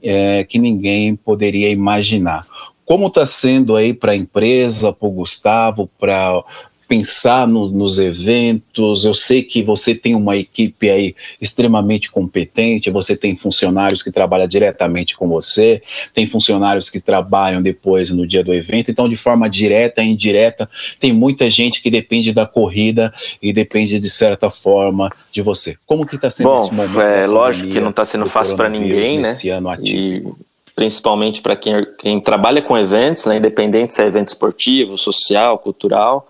é, 0.00 0.44
que 0.44 0.58
ninguém 0.58 1.16
poderia 1.16 1.68
imaginar. 1.70 2.46
Como 2.84 3.08
está 3.08 3.26
sendo 3.26 3.74
aí 3.74 3.92
para 3.92 4.12
a 4.12 4.16
empresa, 4.16 4.92
para 4.92 5.08
o 5.08 5.10
Gustavo, 5.10 5.90
para 5.98 6.42
pensar 6.88 7.46
no, 7.46 7.68
nos 7.68 7.98
eventos? 7.98 9.04
Eu 9.04 9.14
sei 9.14 9.42
que 9.42 9.62
você 9.62 9.94
tem 9.94 10.14
uma 10.14 10.36
equipe 10.36 10.88
aí 10.88 11.14
extremamente 11.40 12.10
competente, 12.10 12.90
você 12.90 13.14
tem 13.14 13.36
funcionários 13.36 14.02
que 14.02 14.10
trabalham 14.10 14.48
diretamente 14.48 15.14
com 15.16 15.28
você, 15.28 15.82
tem 16.14 16.26
funcionários 16.26 16.88
que 16.88 16.98
trabalham 16.98 17.60
depois 17.60 18.08
no 18.08 18.26
dia 18.26 18.42
do 18.42 18.54
evento, 18.54 18.90
então 18.90 19.08
de 19.08 19.16
forma 19.16 19.48
direta 19.50 20.02
e 20.02 20.08
indireta, 20.08 20.68
tem 20.98 21.12
muita 21.12 21.50
gente 21.50 21.82
que 21.82 21.90
depende 21.90 22.32
da 22.32 22.46
corrida 22.46 23.12
e 23.42 23.52
depende 23.52 24.00
de 24.00 24.10
certa 24.10 24.48
forma 24.48 25.12
de 25.30 25.42
você. 25.42 25.76
Como 25.86 26.06
que 26.06 26.16
está 26.16 26.30
sendo 26.30 26.48
Bom, 26.48 26.64
esse 26.64 26.74
momento? 26.74 27.00
é 27.00 27.26
lógico 27.26 27.70
que 27.70 27.80
não 27.80 27.90
está 27.90 28.04
sendo 28.04 28.24
do 28.24 28.30
fácil 28.30 28.56
para 28.56 28.70
ninguém, 28.70 29.18
né? 29.18 29.28
nesse 29.28 29.50
ano 29.50 29.68
atípico? 29.68 30.38
E 30.40 30.48
principalmente 30.78 31.42
para 31.42 31.56
quem, 31.56 31.84
quem 31.98 32.20
trabalha 32.20 32.62
com 32.62 32.78
eventos, 32.78 33.26
né? 33.26 33.36
Independente 33.36 33.92
se 33.92 34.00
é 34.00 34.06
evento 34.06 34.28
esportivo, 34.28 34.96
social, 34.96 35.58
cultural, 35.58 36.28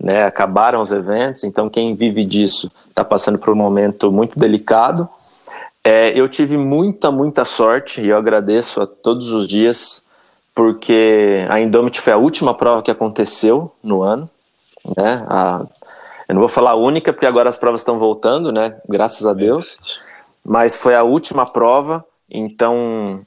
né? 0.00 0.24
Acabaram 0.24 0.80
os 0.80 0.92
eventos, 0.92 1.44
então 1.44 1.68
quem 1.68 1.94
vive 1.94 2.24
disso 2.24 2.70
está 2.88 3.04
passando 3.04 3.38
por 3.38 3.52
um 3.52 3.56
momento 3.56 4.10
muito 4.12 4.38
delicado. 4.38 5.08
É, 5.82 6.10
eu 6.18 6.28
tive 6.28 6.56
muita, 6.56 7.10
muita 7.10 7.44
sorte 7.44 8.02
e 8.02 8.08
eu 8.08 8.16
agradeço 8.16 8.82
a 8.82 8.86
todos 8.86 9.30
os 9.30 9.46
dias 9.46 10.04
porque 10.54 11.46
a 11.50 11.60
Indomit 11.60 12.00
foi 12.00 12.12
a 12.12 12.16
última 12.16 12.54
prova 12.54 12.82
que 12.82 12.90
aconteceu 12.90 13.70
no 13.82 14.02
ano, 14.02 14.28
né? 14.96 15.24
A, 15.28 15.66
eu 16.28 16.34
não 16.34 16.40
vou 16.40 16.48
falar 16.48 16.70
a 16.70 16.76
única 16.76 17.12
porque 17.12 17.26
agora 17.26 17.48
as 17.48 17.56
provas 17.56 17.80
estão 17.80 17.98
voltando, 17.98 18.50
né? 18.50 18.76
Graças 18.88 19.26
a 19.26 19.32
Deus. 19.32 19.78
Mas 20.44 20.80
foi 20.80 20.94
a 20.94 21.02
última 21.02 21.44
prova, 21.44 22.04
então 22.30 23.20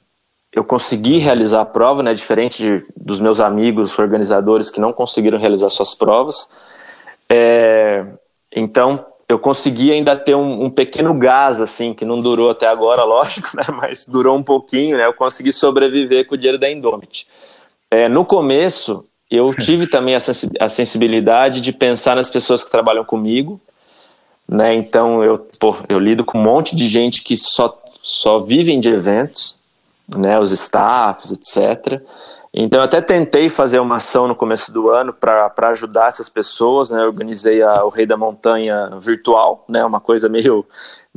eu 0.52 0.64
consegui 0.64 1.18
realizar 1.18 1.60
a 1.60 1.64
prova, 1.64 2.02
né? 2.02 2.12
Diferente 2.12 2.62
de, 2.62 2.84
dos 2.96 3.20
meus 3.20 3.40
amigos 3.40 3.96
organizadores 3.98 4.70
que 4.70 4.80
não 4.80 4.92
conseguiram 4.92 5.38
realizar 5.38 5.68
suas 5.68 5.94
provas. 5.94 6.48
É, 7.28 8.04
então 8.54 9.06
eu 9.28 9.38
consegui 9.38 9.92
ainda 9.92 10.16
ter 10.16 10.34
um, 10.34 10.64
um, 10.64 10.70
pequeno 10.70 11.14
gás, 11.14 11.60
assim, 11.60 11.94
que 11.94 12.04
não 12.04 12.20
durou 12.20 12.50
até 12.50 12.66
agora, 12.66 13.04
lógico, 13.04 13.50
né? 13.56 13.62
Mas 13.80 14.06
durou 14.08 14.36
um 14.36 14.42
pouquinho, 14.42 14.96
né? 14.96 15.06
Eu 15.06 15.14
consegui 15.14 15.52
sobreviver 15.52 16.26
com 16.26 16.34
o 16.34 16.38
dinheiro 16.38 16.58
da 16.58 16.70
Indomit. 16.70 17.28
É, 17.88 18.08
no 18.08 18.24
começo, 18.24 19.04
eu 19.30 19.54
tive 19.54 19.86
também 19.86 20.16
a, 20.16 20.20
sensi 20.20 20.50
a 20.58 20.68
sensibilidade 20.68 21.60
de 21.60 21.72
pensar 21.72 22.16
nas 22.16 22.28
pessoas 22.28 22.64
que 22.64 22.70
trabalham 22.70 23.04
comigo, 23.04 23.60
né? 24.48 24.74
Então 24.74 25.22
eu, 25.22 25.38
pô, 25.60 25.76
eu 25.88 26.00
lido 26.00 26.24
com 26.24 26.36
um 26.36 26.42
monte 26.42 26.74
de 26.74 26.88
gente 26.88 27.22
que 27.22 27.36
só, 27.36 27.80
só 28.02 28.40
vivem 28.40 28.80
de 28.80 28.88
eventos, 28.88 29.59
né? 30.16 30.38
Os 30.38 30.50
staffs, 30.52 31.32
etc. 31.32 32.02
Então 32.52 32.80
eu 32.80 32.84
até 32.84 33.00
tentei 33.00 33.48
fazer 33.48 33.78
uma 33.78 33.96
ação 33.96 34.26
no 34.26 34.34
começo 34.34 34.72
do 34.72 34.90
ano 34.90 35.12
para 35.12 35.52
ajudar 35.70 36.08
essas 36.08 36.28
pessoas, 36.28 36.90
né? 36.90 37.00
Eu 37.00 37.06
organizei 37.06 37.62
a, 37.62 37.84
o 37.84 37.88
Rei 37.88 38.06
da 38.06 38.16
Montanha 38.16 38.90
virtual, 39.00 39.64
né? 39.68 39.84
Uma 39.84 40.00
coisa 40.00 40.28
meio, 40.28 40.66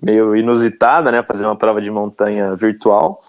meio 0.02 0.36
inusitada, 0.36 1.12
né? 1.12 1.24
Fazer 1.24 1.46
uma 1.46 1.56
prova 1.56 1.82
de 1.82 1.90
montanha 1.90 2.56
virtual. 2.56 3.20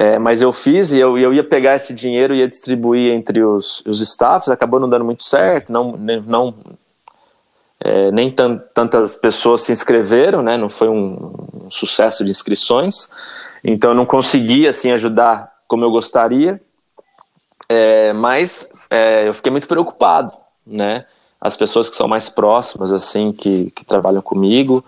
É, 0.00 0.18
mas 0.18 0.42
eu 0.42 0.52
fiz 0.52 0.92
e 0.92 0.98
eu, 0.98 1.18
eu 1.18 1.34
ia 1.34 1.42
pegar 1.42 1.74
esse 1.74 1.92
dinheiro 1.92 2.32
e 2.32 2.38
ia 2.38 2.46
distribuir 2.46 3.12
entre 3.12 3.42
os, 3.42 3.82
os 3.84 4.00
staffs, 4.00 4.48
acabou 4.48 4.78
não 4.78 4.88
dando 4.88 5.04
muito 5.04 5.24
certo, 5.24 5.72
não, 5.72 5.96
não, 6.24 6.54
é, 7.80 8.10
nem 8.10 8.30
tantas 8.30 9.14
pessoas 9.14 9.62
se 9.62 9.72
inscreveram, 9.72 10.42
né? 10.42 10.56
Não 10.56 10.68
foi 10.68 10.88
um, 10.88 11.34
um 11.64 11.70
sucesso 11.70 12.24
de 12.24 12.30
inscrições, 12.30 13.08
então 13.62 13.90
eu 13.90 13.94
não 13.94 14.06
consegui 14.06 14.66
assim 14.66 14.90
ajudar 14.90 15.52
como 15.66 15.84
eu 15.84 15.90
gostaria. 15.90 16.60
É, 17.68 18.12
mas 18.14 18.68
é, 18.90 19.28
eu 19.28 19.34
fiquei 19.34 19.52
muito 19.52 19.68
preocupado, 19.68 20.32
né? 20.66 21.04
As 21.40 21.56
pessoas 21.56 21.88
que 21.88 21.96
são 21.96 22.08
mais 22.08 22.28
próximas, 22.28 22.92
assim, 22.92 23.30
que, 23.30 23.70
que 23.70 23.84
trabalham 23.84 24.22
comigo. 24.22 24.84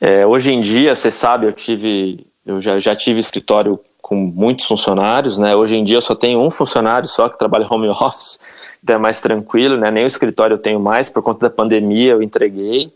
É, 0.00 0.26
hoje 0.26 0.52
em 0.52 0.60
dia, 0.60 0.94
você 0.94 1.10
sabe, 1.10 1.46
eu 1.46 1.52
tive, 1.52 2.26
eu 2.46 2.60
já, 2.60 2.78
já 2.78 2.94
tive 2.96 3.18
escritório 3.18 3.78
com 4.06 4.14
muitos 4.14 4.66
funcionários, 4.66 5.36
né? 5.36 5.56
Hoje 5.56 5.76
em 5.76 5.82
dia 5.82 5.96
eu 5.96 6.00
só 6.00 6.14
tenho 6.14 6.38
um 6.38 6.48
funcionário 6.48 7.08
só 7.08 7.28
que 7.28 7.36
trabalha 7.36 7.66
home 7.68 7.88
office, 7.90 8.38
então 8.80 8.94
é 8.94 8.98
mais 9.00 9.20
tranquilo, 9.20 9.76
né? 9.76 9.90
Nem 9.90 10.04
o 10.04 10.06
escritório 10.06 10.54
eu 10.54 10.58
tenho 10.58 10.78
mais 10.78 11.10
por 11.10 11.24
conta 11.24 11.48
da 11.48 11.50
pandemia, 11.50 12.12
eu 12.12 12.22
entreguei, 12.22 12.94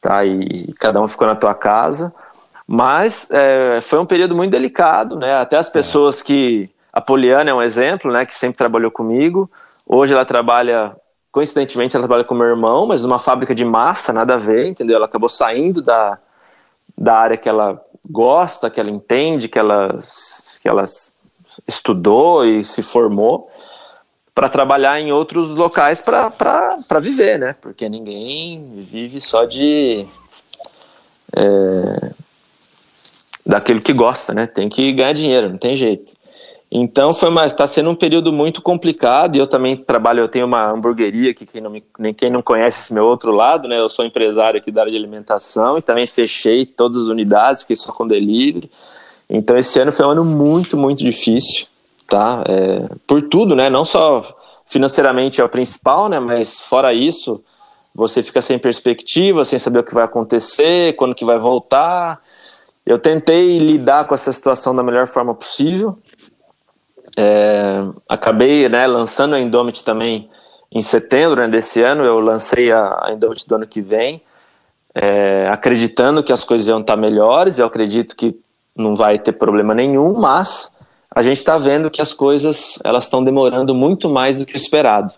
tá? 0.00 0.24
E 0.24 0.72
cada 0.78 0.98
um 0.98 1.06
ficou 1.06 1.26
na 1.26 1.34
tua 1.34 1.52
casa. 1.52 2.10
Mas 2.66 3.28
é, 3.30 3.80
foi 3.82 3.98
um 3.98 4.06
período 4.06 4.34
muito 4.34 4.50
delicado, 4.50 5.14
né? 5.14 5.34
Até 5.34 5.58
as 5.58 5.68
pessoas 5.68 6.22
que 6.22 6.70
a 6.90 7.02
Poliana 7.02 7.50
é 7.50 7.54
um 7.54 7.60
exemplo, 7.60 8.10
né, 8.10 8.24
que 8.24 8.34
sempre 8.34 8.56
trabalhou 8.56 8.90
comigo. 8.90 9.50
Hoje 9.86 10.14
ela 10.14 10.24
trabalha, 10.24 10.96
coincidentemente, 11.30 11.94
ela 11.94 12.06
trabalha 12.06 12.24
com 12.24 12.34
meu 12.34 12.46
irmão, 12.46 12.86
mas 12.86 13.02
numa 13.02 13.18
fábrica 13.18 13.54
de 13.54 13.64
massa, 13.66 14.10
nada 14.10 14.36
a 14.36 14.38
ver, 14.38 14.68
entendeu? 14.68 14.96
Ela 14.96 15.04
acabou 15.04 15.28
saindo 15.28 15.82
da, 15.82 16.18
da 16.96 17.14
área 17.14 17.36
que 17.36 17.48
ela 17.48 17.78
gosta, 18.08 18.70
que 18.70 18.80
ela 18.80 18.90
entende, 18.90 19.48
que 19.48 19.58
ela, 19.58 20.00
que 20.62 20.68
ela 20.68 20.84
estudou 21.66 22.44
e 22.44 22.62
se 22.62 22.82
formou, 22.82 23.50
para 24.34 24.48
trabalhar 24.48 25.00
em 25.00 25.12
outros 25.12 25.50
locais 25.50 26.00
para 26.00 26.98
viver, 27.00 27.38
né? 27.38 27.54
Porque 27.60 27.88
ninguém 27.88 28.82
vive 28.82 29.20
só 29.20 29.44
de. 29.44 30.06
É, 31.36 32.10
daquilo 33.44 33.80
que 33.80 33.92
gosta, 33.92 34.32
né? 34.32 34.46
Tem 34.46 34.68
que 34.68 34.92
ganhar 34.92 35.12
dinheiro, 35.12 35.50
não 35.50 35.58
tem 35.58 35.74
jeito. 35.76 36.12
Então 36.72 37.12
foi 37.12 37.30
está 37.44 37.66
sendo 37.66 37.90
um 37.90 37.96
período 37.96 38.32
muito 38.32 38.62
complicado. 38.62 39.34
E 39.34 39.38
eu 39.38 39.46
também 39.46 39.76
trabalho, 39.76 40.20
eu 40.20 40.28
tenho 40.28 40.46
uma 40.46 40.70
hamburgueria 40.70 41.34
que 41.34 41.44
quem 41.44 41.60
não 41.60 41.70
me, 41.70 41.82
nem 41.98 42.14
quem 42.14 42.30
não 42.30 42.42
conhece 42.42 42.80
esse 42.80 42.94
meu 42.94 43.04
outro 43.04 43.32
lado, 43.32 43.66
né? 43.66 43.80
Eu 43.80 43.88
sou 43.88 44.04
empresário 44.04 44.60
aqui 44.60 44.70
da 44.70 44.82
área 44.82 44.92
de 44.92 44.96
alimentação 44.96 45.76
e 45.76 45.82
também 45.82 46.06
fechei 46.06 46.64
todas 46.64 46.98
as 46.98 47.08
unidades, 47.08 47.62
fiquei 47.62 47.74
só 47.74 47.92
com 47.92 48.06
delivery. 48.06 48.70
Então 49.28 49.58
esse 49.58 49.80
ano 49.80 49.90
foi 49.90 50.06
um 50.06 50.10
ano 50.10 50.24
muito, 50.24 50.76
muito 50.76 51.02
difícil, 51.02 51.66
tá? 52.06 52.44
É, 52.46 52.88
por 53.04 53.20
tudo, 53.22 53.56
né? 53.56 53.68
Não 53.68 53.84
só 53.84 54.22
financeiramente 54.64 55.40
é 55.40 55.44
o 55.44 55.48
principal, 55.48 56.08
né? 56.08 56.20
Mas 56.20 56.60
fora 56.60 56.94
isso, 56.94 57.42
você 57.92 58.22
fica 58.22 58.40
sem 58.40 58.60
perspectiva, 58.60 59.44
sem 59.44 59.58
saber 59.58 59.80
o 59.80 59.84
que 59.84 59.94
vai 59.94 60.04
acontecer, 60.04 60.94
quando 60.94 61.16
que 61.16 61.24
vai 61.24 61.38
voltar. 61.38 62.20
Eu 62.86 62.96
tentei 62.96 63.58
lidar 63.58 64.04
com 64.06 64.14
essa 64.14 64.32
situação 64.32 64.74
da 64.74 64.84
melhor 64.84 65.08
forma 65.08 65.34
possível. 65.34 65.98
É, 67.22 67.86
acabei 68.08 68.66
né, 68.66 68.86
lançando 68.86 69.34
a 69.34 69.40
Indomit 69.40 69.84
também 69.84 70.30
em 70.72 70.80
setembro 70.80 71.42
né, 71.42 71.48
desse 71.48 71.82
ano, 71.82 72.02
eu 72.02 72.18
lancei 72.18 72.72
a, 72.72 72.98
a 73.02 73.12
Indomit 73.12 73.46
do 73.46 73.56
ano 73.56 73.66
que 73.66 73.82
vem, 73.82 74.22
é, 74.94 75.46
acreditando 75.52 76.22
que 76.22 76.32
as 76.32 76.44
coisas 76.44 76.66
iam 76.66 76.80
estar 76.80 76.96
melhores, 76.96 77.58
eu 77.58 77.66
acredito 77.66 78.16
que 78.16 78.34
não 78.74 78.94
vai 78.94 79.18
ter 79.18 79.32
problema 79.32 79.74
nenhum, 79.74 80.14
mas 80.14 80.74
a 81.14 81.20
gente 81.20 81.36
está 81.36 81.58
vendo 81.58 81.90
que 81.90 82.00
as 82.00 82.14
coisas 82.14 82.78
elas 82.82 83.04
estão 83.04 83.22
demorando 83.22 83.74
muito 83.74 84.08
mais 84.08 84.38
do 84.38 84.46
que 84.46 84.54
o 84.54 84.56
esperado. 84.56 85.12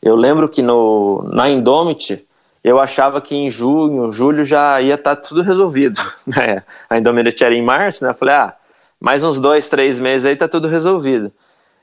Eu 0.00 0.14
lembro 0.14 0.48
que 0.48 0.62
no, 0.62 1.28
na 1.32 1.50
Indomit 1.50 2.24
eu 2.62 2.78
achava 2.78 3.20
que 3.20 3.34
em 3.34 3.50
junho, 3.50 4.12
julho 4.12 4.44
já 4.44 4.80
ia 4.80 4.94
estar 4.94 5.16
tá 5.16 5.22
tudo 5.22 5.42
resolvido. 5.42 6.00
Né? 6.24 6.62
A 6.88 6.98
Indomit 6.98 7.42
era 7.42 7.54
em 7.54 7.62
março, 7.62 8.04
né? 8.04 8.10
Eu 8.10 8.14
falei, 8.14 8.34
ah, 8.36 8.54
mais 9.00 9.24
uns 9.24 9.40
dois, 9.40 9.68
três 9.68 9.98
meses 9.98 10.24
aí 10.24 10.36
tá 10.36 10.46
tudo 10.46 10.68
resolvido. 10.68 11.32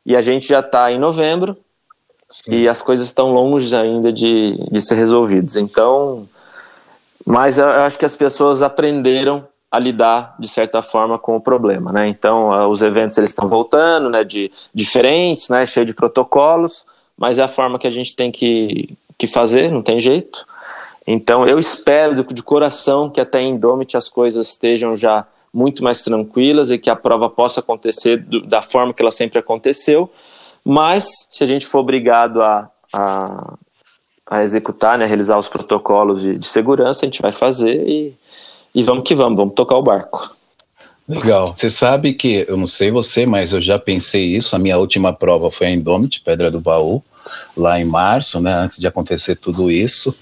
E 0.05 0.15
a 0.15 0.21
gente 0.21 0.47
já 0.47 0.59
está 0.59 0.91
em 0.91 0.99
novembro 0.99 1.57
Sim. 2.29 2.51
e 2.51 2.67
as 2.67 2.81
coisas 2.81 3.07
estão 3.07 3.33
longe 3.33 3.75
ainda 3.75 4.11
de, 4.11 4.57
de 4.71 4.81
ser 4.81 4.95
resolvidas. 4.95 5.55
Então, 5.55 6.27
mas 7.25 7.57
eu 7.57 7.67
acho 7.67 7.97
que 7.97 8.05
as 8.05 8.15
pessoas 8.15 8.61
aprenderam 8.61 9.47
a 9.71 9.79
lidar 9.79 10.35
de 10.39 10.47
certa 10.47 10.81
forma 10.81 11.17
com 11.17 11.35
o 11.35 11.41
problema, 11.41 11.91
né? 11.91 12.07
Então, 12.07 12.69
os 12.69 12.81
eventos 12.81 13.17
eles 13.17 13.31
estão 13.31 13.47
voltando, 13.47 14.09
né? 14.09 14.23
De 14.23 14.51
diferentes, 14.73 15.49
né? 15.49 15.65
Cheio 15.65 15.85
de 15.85 15.93
protocolos, 15.93 16.85
mas 17.17 17.37
é 17.39 17.43
a 17.43 17.47
forma 17.47 17.79
que 17.79 17.87
a 17.87 17.91
gente 17.91 18.15
tem 18.15 18.31
que, 18.31 18.95
que 19.17 19.27
fazer, 19.27 19.71
não 19.71 19.81
tem 19.81 19.99
jeito. 19.99 20.45
Então, 21.07 21.47
eu 21.47 21.59
espero 21.59 22.23
de 22.23 22.43
coração 22.43 23.09
que 23.09 23.19
até 23.19 23.41
em 23.41 23.57
Domit 23.57 23.97
as 23.97 24.09
coisas 24.09 24.49
estejam 24.49 24.95
já 24.95 25.27
muito 25.55 25.81
mais 25.81 26.03
tranquilas 26.03 26.69
e 26.69 26.77
que 26.77 26.89
a 26.89 26.95
prova 26.97 27.29
possa 27.29 27.61
acontecer 27.61 28.17
do, 28.17 28.41
da 28.41 28.61
forma 28.61 28.93
que 28.93 29.01
ela 29.01 29.11
sempre 29.11 29.39
aconteceu. 29.39 30.11
Mas, 30.65 31.05
se 31.31 31.45
a 31.45 31.47
gente 31.47 31.65
for 31.65 31.79
obrigado 31.79 32.41
a, 32.41 32.69
a, 32.91 33.53
a 34.29 34.43
executar, 34.43 34.97
né, 34.97 35.05
realizar 35.05 35.37
os 35.37 35.47
protocolos 35.47 36.21
de, 36.21 36.37
de, 36.37 36.45
segurança, 36.45 37.05
a 37.05 37.07
gente 37.07 37.21
vai 37.21 37.31
fazer 37.31 37.87
e, 37.87 38.13
e 38.73 38.83
vamos 38.83 39.05
que 39.07 39.15
vamos, 39.15 39.37
vamos 39.37 39.53
tocar 39.53 39.77
o 39.77 39.81
barco. 39.81 40.35
Legal. 41.07 41.45
Você 41.45 41.69
sabe 41.69 42.13
que, 42.13 42.45
eu 42.49 42.57
não 42.57 42.67
sei 42.67 42.91
você, 42.91 43.25
mas 43.25 43.53
eu 43.53 43.61
já 43.61 43.79
pensei 43.79 44.35
isso. 44.35 44.57
A 44.57 44.59
minha 44.59 44.77
última 44.77 45.13
prova 45.13 45.49
foi 45.49 45.67
a 45.67 45.71
Indomit, 45.71 46.19
Pedra 46.19 46.51
do 46.51 46.59
Baú, 46.59 47.01
lá 47.55 47.79
em 47.79 47.85
março, 47.85 48.41
né, 48.41 48.53
antes 48.53 48.77
de 48.77 48.87
acontecer 48.87 49.37
tudo 49.37 49.71
isso. 49.71 50.13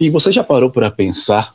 E 0.00 0.08
você 0.08 0.32
já 0.32 0.42
parou 0.42 0.70
para 0.70 0.90
pensar 0.90 1.54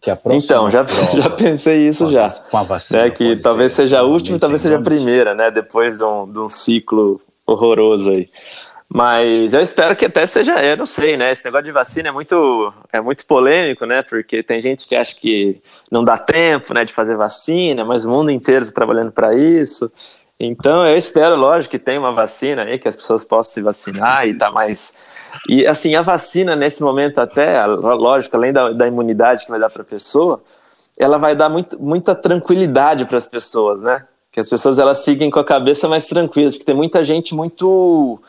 que 0.00 0.10
a 0.10 0.16
próxima 0.16 0.44
Então, 0.44 0.70
já, 0.70 0.84
já 1.20 1.30
pensei 1.30 1.88
isso 1.88 2.10
já. 2.10 2.30
Com 2.50 2.58
a 2.58 2.62
vacina. 2.62 3.04
Né, 3.04 3.10
que 3.10 3.36
talvez 3.36 3.72
seja 3.72 4.00
a 4.00 4.02
última 4.02 4.38
talvez 4.38 4.60
seja 4.60 4.78
a 4.78 4.82
primeira, 4.82 5.34
né? 5.34 5.50
Depois 5.50 5.98
de 5.98 6.04
um, 6.04 6.30
de 6.30 6.38
um 6.38 6.48
ciclo 6.48 7.20
horroroso 7.46 8.10
aí. 8.10 8.28
Mas 8.90 9.52
eu 9.52 9.60
espero 9.60 9.94
que 9.94 10.06
até 10.06 10.24
seja, 10.26 10.64
eu 10.64 10.76
não 10.76 10.86
sei, 10.86 11.16
né? 11.16 11.30
Esse 11.30 11.44
negócio 11.44 11.66
de 11.66 11.72
vacina 11.72 12.08
é 12.08 12.12
muito, 12.12 12.72
é 12.90 13.00
muito 13.02 13.26
polêmico, 13.26 13.84
né? 13.84 14.02
Porque 14.02 14.42
tem 14.42 14.62
gente 14.62 14.88
que 14.88 14.96
acha 14.96 15.14
que 15.14 15.60
não 15.90 16.02
dá 16.02 16.16
tempo, 16.16 16.72
né, 16.72 16.86
de 16.86 16.92
fazer 16.92 17.14
vacina, 17.14 17.84
mas 17.84 18.06
o 18.06 18.10
mundo 18.10 18.30
inteiro 18.30 18.62
está 18.62 18.74
trabalhando 18.74 19.12
para 19.12 19.34
isso. 19.34 19.92
Então 20.40 20.86
eu 20.86 20.96
espero, 20.96 21.36
lógico, 21.36 21.72
que 21.72 21.78
tenha 21.78 22.00
uma 22.00 22.12
vacina 22.12 22.62
aí, 22.62 22.78
que 22.78 22.88
as 22.88 22.96
pessoas 22.96 23.24
possam 23.24 23.52
se 23.52 23.60
vacinar 23.60 24.26
e 24.26 24.32
tá 24.32 24.50
mais 24.50 24.94
e 25.48 25.66
assim, 25.66 25.94
a 25.94 26.02
vacina 26.02 26.54
nesse 26.54 26.82
momento 26.82 27.18
até, 27.18 27.64
lógico, 27.66 28.36
além 28.36 28.52
da, 28.52 28.70
da 28.70 28.86
imunidade 28.86 29.44
que 29.44 29.50
vai 29.50 29.60
dar 29.60 29.70
para 29.70 29.82
a 29.82 29.84
pessoa, 29.84 30.42
ela 30.98 31.16
vai 31.16 31.34
dar 31.34 31.48
muito, 31.48 31.80
muita 31.80 32.14
tranquilidade 32.14 33.04
para 33.04 33.16
as 33.16 33.26
pessoas, 33.26 33.82
né? 33.82 34.04
Que 34.30 34.40
as 34.40 34.48
pessoas 34.48 34.78
elas 34.78 35.04
fiquem 35.04 35.30
com 35.30 35.38
a 35.38 35.44
cabeça 35.44 35.88
mais 35.88 36.06
tranquilas, 36.06 36.54
porque 36.54 36.66
tem 36.66 36.74
muita 36.74 37.02
gente 37.04 37.34
muito 37.34 38.20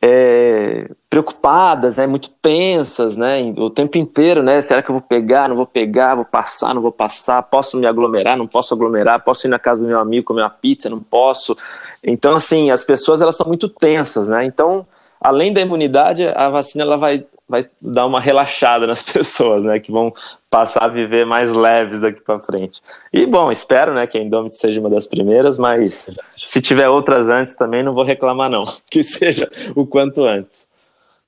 é, 0.00 0.90
preocupadas, 1.08 1.96
né? 1.96 2.06
Muito 2.06 2.28
tensas, 2.30 3.16
né? 3.16 3.40
O 3.56 3.70
tempo 3.70 3.96
inteiro, 3.96 4.42
né? 4.42 4.60
Será 4.60 4.82
que 4.82 4.90
eu 4.90 4.94
vou 4.94 5.02
pegar? 5.02 5.48
Não 5.48 5.56
vou 5.56 5.66
pegar? 5.66 6.14
Vou 6.14 6.26
passar? 6.26 6.74
Não 6.74 6.82
vou 6.82 6.92
passar? 6.92 7.42
Posso 7.42 7.78
me 7.78 7.86
aglomerar? 7.86 8.36
Não 8.36 8.46
posso 8.46 8.74
aglomerar? 8.74 9.24
Posso 9.24 9.46
ir 9.46 9.50
na 9.50 9.58
casa 9.58 9.82
do 9.82 9.88
meu 9.88 9.98
amigo 9.98 10.26
comer 10.26 10.42
uma 10.42 10.50
pizza? 10.50 10.90
Não 10.90 11.00
posso. 11.00 11.56
Então, 12.04 12.36
assim, 12.36 12.70
as 12.70 12.84
pessoas 12.84 13.22
elas 13.22 13.34
são 13.34 13.46
muito 13.46 13.68
tensas, 13.68 14.28
né? 14.28 14.44
Então 14.44 14.86
além 15.24 15.54
da 15.54 15.60
imunidade, 15.62 16.26
a 16.26 16.50
vacina 16.50 16.84
ela 16.84 16.98
vai, 16.98 17.26
vai 17.48 17.66
dar 17.80 18.04
uma 18.04 18.20
relaxada 18.20 18.86
nas 18.86 19.02
pessoas, 19.10 19.64
né, 19.64 19.80
que 19.80 19.90
vão 19.90 20.12
passar 20.50 20.84
a 20.84 20.88
viver 20.88 21.24
mais 21.24 21.50
leves 21.50 21.98
daqui 21.98 22.20
para 22.20 22.38
frente. 22.38 22.82
E 23.10 23.24
bom, 23.24 23.50
espero, 23.50 23.94
né, 23.94 24.06
que 24.06 24.18
a 24.18 24.20
Indomit 24.20 24.54
seja 24.54 24.78
uma 24.78 24.90
das 24.90 25.06
primeiras, 25.06 25.58
mas 25.58 26.10
se 26.36 26.60
tiver 26.60 26.90
outras 26.90 27.30
antes 27.30 27.54
também 27.54 27.82
não 27.82 27.94
vou 27.94 28.04
reclamar 28.04 28.50
não, 28.50 28.64
que 28.92 29.02
seja 29.02 29.50
o 29.74 29.86
quanto 29.86 30.24
antes. 30.26 30.68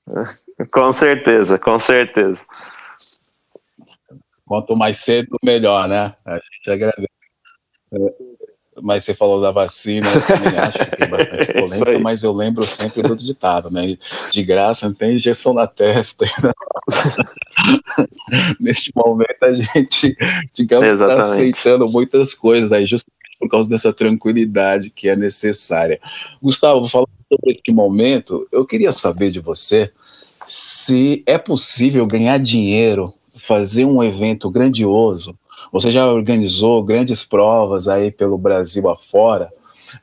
com 0.71 0.91
certeza, 0.91 1.57
com 1.57 1.79
certeza. 1.79 2.45
Quanto 4.45 4.75
mais 4.75 4.99
cedo, 4.99 5.35
melhor, 5.43 5.89
né? 5.89 6.15
A 6.23 6.35
gente 6.35 6.71
agradece 6.71 7.09
mas 8.81 9.03
você 9.03 9.13
falou 9.13 9.41
da 9.41 9.51
vacina, 9.51 10.07
eu 10.13 10.21
também 10.21 10.57
acho 10.59 10.77
que 10.79 10.95
tem 10.95 11.09
bastante 11.09 11.53
polêmica, 11.53 11.99
mas 11.99 12.23
eu 12.23 12.33
lembro 12.33 12.65
sempre 12.65 13.01
do 13.01 13.15
ditado, 13.15 13.69
né? 13.71 13.97
De 14.31 14.43
graça 14.43 14.87
não 14.87 14.95
tem 14.95 15.15
injeção 15.15 15.53
na 15.53 15.67
testa. 15.67 16.25
Neste 18.59 18.91
momento 18.95 19.43
a 19.43 19.53
gente, 19.53 20.15
digamos, 20.53 20.91
está 20.91 21.19
aceitando 21.19 21.87
muitas 21.87 22.33
coisas 22.33 22.71
aí, 22.71 22.85
justamente 22.85 23.17
por 23.39 23.49
causa 23.49 23.69
dessa 23.69 23.93
tranquilidade 23.93 24.89
que 24.89 25.07
é 25.07 25.15
necessária. 25.15 25.99
Gustavo, 26.41 26.87
falando 26.87 27.09
sobre 27.31 27.51
este 27.51 27.71
momento, 27.71 28.47
eu 28.51 28.65
queria 28.65 28.91
saber 28.91 29.31
de 29.31 29.39
você 29.39 29.91
se 30.45 31.23
é 31.25 31.37
possível 31.37 32.05
ganhar 32.07 32.39
dinheiro, 32.39 33.13
fazer 33.35 33.85
um 33.85 34.03
evento 34.03 34.49
grandioso 34.49 35.37
você 35.71 35.91
já 35.91 36.11
organizou 36.11 36.83
grandes 36.83 37.23
provas 37.23 37.87
aí 37.87 38.11
pelo 38.11 38.37
Brasil 38.37 38.87
afora, 38.89 39.51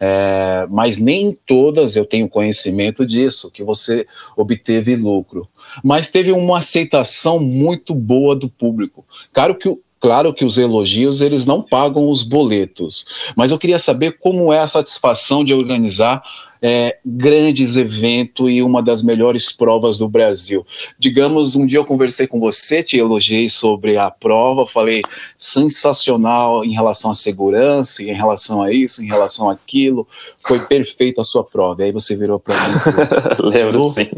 é, 0.01 0.67
mas 0.71 0.97
nem 0.97 1.37
todas 1.47 1.97
eu 1.97 2.05
tenho 2.05 2.29
conhecimento 2.29 3.07
disso, 3.07 3.51
que 3.51 3.63
você 3.63 4.07
obteve 4.37 4.97
lucro. 4.97 5.49
Mas 5.83 6.11
teve 6.11 6.33
uma 6.33 6.59
aceitação 6.59 7.39
muito 7.39 7.95
boa 7.95 8.35
do 8.35 8.49
público. 8.49 9.05
Claro 9.33 9.55
que, 9.55 9.77
claro 10.01 10.33
que 10.33 10.45
os 10.45 10.59
elogios 10.59 11.21
eles 11.21 11.45
não 11.45 11.63
pagam 11.63 12.09
os 12.09 12.23
boletos, 12.23 13.07
mas 13.37 13.51
eu 13.51 13.59
queria 13.59 13.79
saber 13.79 14.19
como 14.19 14.53
é 14.53 14.59
a 14.59 14.69
satisfação 14.69 15.45
de 15.45 15.53
organizar 15.53 16.23
é, 16.67 16.97
grandes 17.05 17.77
eventos 17.77 18.49
e 18.49 18.62
uma 18.62 18.83
das 18.83 19.03
melhores 19.03 19.53
provas 19.53 19.99
do 19.99 20.09
Brasil. 20.09 20.67
Digamos, 20.99 21.55
um 21.55 21.67
dia 21.67 21.79
eu 21.79 21.85
conversei 21.85 22.27
com 22.27 22.41
você, 22.41 22.83
te 22.83 22.97
elogiei 22.97 23.51
sobre 23.51 23.99
a 23.99 24.11
prova, 24.11 24.67
falei 24.67 25.03
sensacional 25.37 26.65
em 26.65 26.73
relação 26.73 27.11
à 27.11 27.15
segurança, 27.15 28.03
em 28.03 28.15
relação 28.15 28.62
a 28.62 28.73
isso, 28.73 29.05
em 29.05 29.07
relação 29.07 29.51
àquilo, 29.51 30.09
foi 30.43 30.59
perfeita 30.61 31.21
a 31.21 31.25
sua 31.27 31.45
prova. 31.45 31.83
E 31.83 31.85
aí 31.85 31.93
você 31.93 32.17
virou 32.17 32.41
para 32.41 32.55
mim. 32.55 33.45
Lembro 33.51 33.91
sim. 33.91 34.09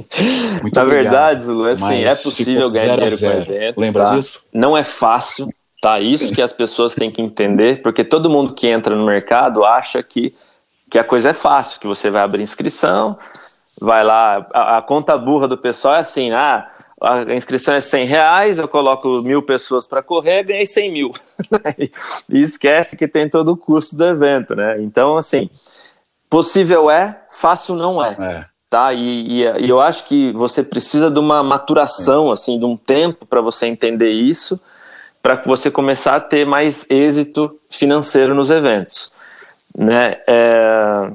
Muito 0.63 0.75
Na 0.77 0.85
obrigado. 0.85 0.87
verdade, 0.87 1.43
Zulu, 1.43 1.67
é 1.67 1.73
assim, 1.73 2.05
é 2.05 2.15
possível 2.15 2.71
ganhar 2.71 2.95
dinheiro 2.95 3.19
com 3.19 3.27
eventos. 3.27 3.83
Lembra 3.83 4.05
tá? 4.05 4.15
disso? 4.15 4.45
Não 4.55 4.77
é 4.77 4.85
fácil, 4.85 5.53
tá? 5.83 5.99
Isso 5.99 6.33
que 6.33 6.41
as 6.41 6.53
pessoas 6.53 6.95
têm 6.95 7.11
que 7.11 7.21
entender, 7.21 7.83
porque 7.83 8.05
todo 8.05 8.31
mundo 8.31 8.55
que 8.55 8.69
entra 8.69 8.95
no 8.95 9.05
mercado 9.05 9.65
acha 9.65 10.01
que 10.01 10.33
que 10.97 11.01
a 11.01 11.05
coisa 11.05 11.29
é 11.29 11.33
fácil, 11.35 11.79
que 11.79 11.87
você 11.87 12.09
vai 12.09 12.23
abrir 12.23 12.43
inscrição, 12.43 13.19
vai 13.79 14.03
lá, 14.03 14.47
a, 14.51 14.79
a 14.79 14.83
conta 14.83 15.19
burra 15.19 15.47
do 15.47 15.59
pessoal 15.59 15.97
é 15.97 15.99
assim, 15.99 16.31
ah, 16.31 16.71
a 17.03 17.35
inscrição 17.35 17.75
é 17.75 17.83
100 17.83 18.07
reais, 18.07 18.57
eu 18.57 18.67
coloco 18.67 19.21
mil 19.21 19.43
pessoas 19.43 19.87
para 19.87 20.03
correr, 20.03 20.45
ganhei 20.45 20.65
100 20.65 20.91
mil. 20.91 21.11
e 22.31 22.41
esquece 22.41 22.97
que 22.97 23.07
tem 23.07 23.29
todo 23.29 23.51
o 23.53 23.57
custo 23.59 23.95
do 23.95 24.07
evento, 24.07 24.55
né? 24.55 24.81
Então, 24.81 25.19
assim, 25.19 25.51
possível 26.31 26.91
é, 26.91 27.21
fácil 27.31 27.75
não 27.75 28.03
é. 28.03 28.17
é. 28.19 28.47
Tá? 28.71 28.95
E, 28.95 29.43
e, 29.43 29.67
e, 29.67 29.69
eu 29.69 29.79
acho 29.83 30.07
que 30.07 30.33
você 30.33 30.63
precisa 30.63 31.11
de 31.11 31.19
uma 31.19 31.43
maturação, 31.43 32.31
assim, 32.31 32.59
de 32.59 32.65
um 32.65 32.75
tempo 32.75 33.27
para 33.27 33.43
você 33.43 33.67
entender 33.67 34.13
isso, 34.13 34.59
para 35.23 35.37
que 35.37 35.47
você 35.47 35.71
começar 35.71 36.17
a 36.17 36.21
ter 36.21 36.47
mais 36.47 36.87
êxito 36.89 37.61
financeiro 37.69 38.35
nos 38.35 38.49
eventos. 38.49 39.15
Né? 39.77 40.17
É, 40.27 41.11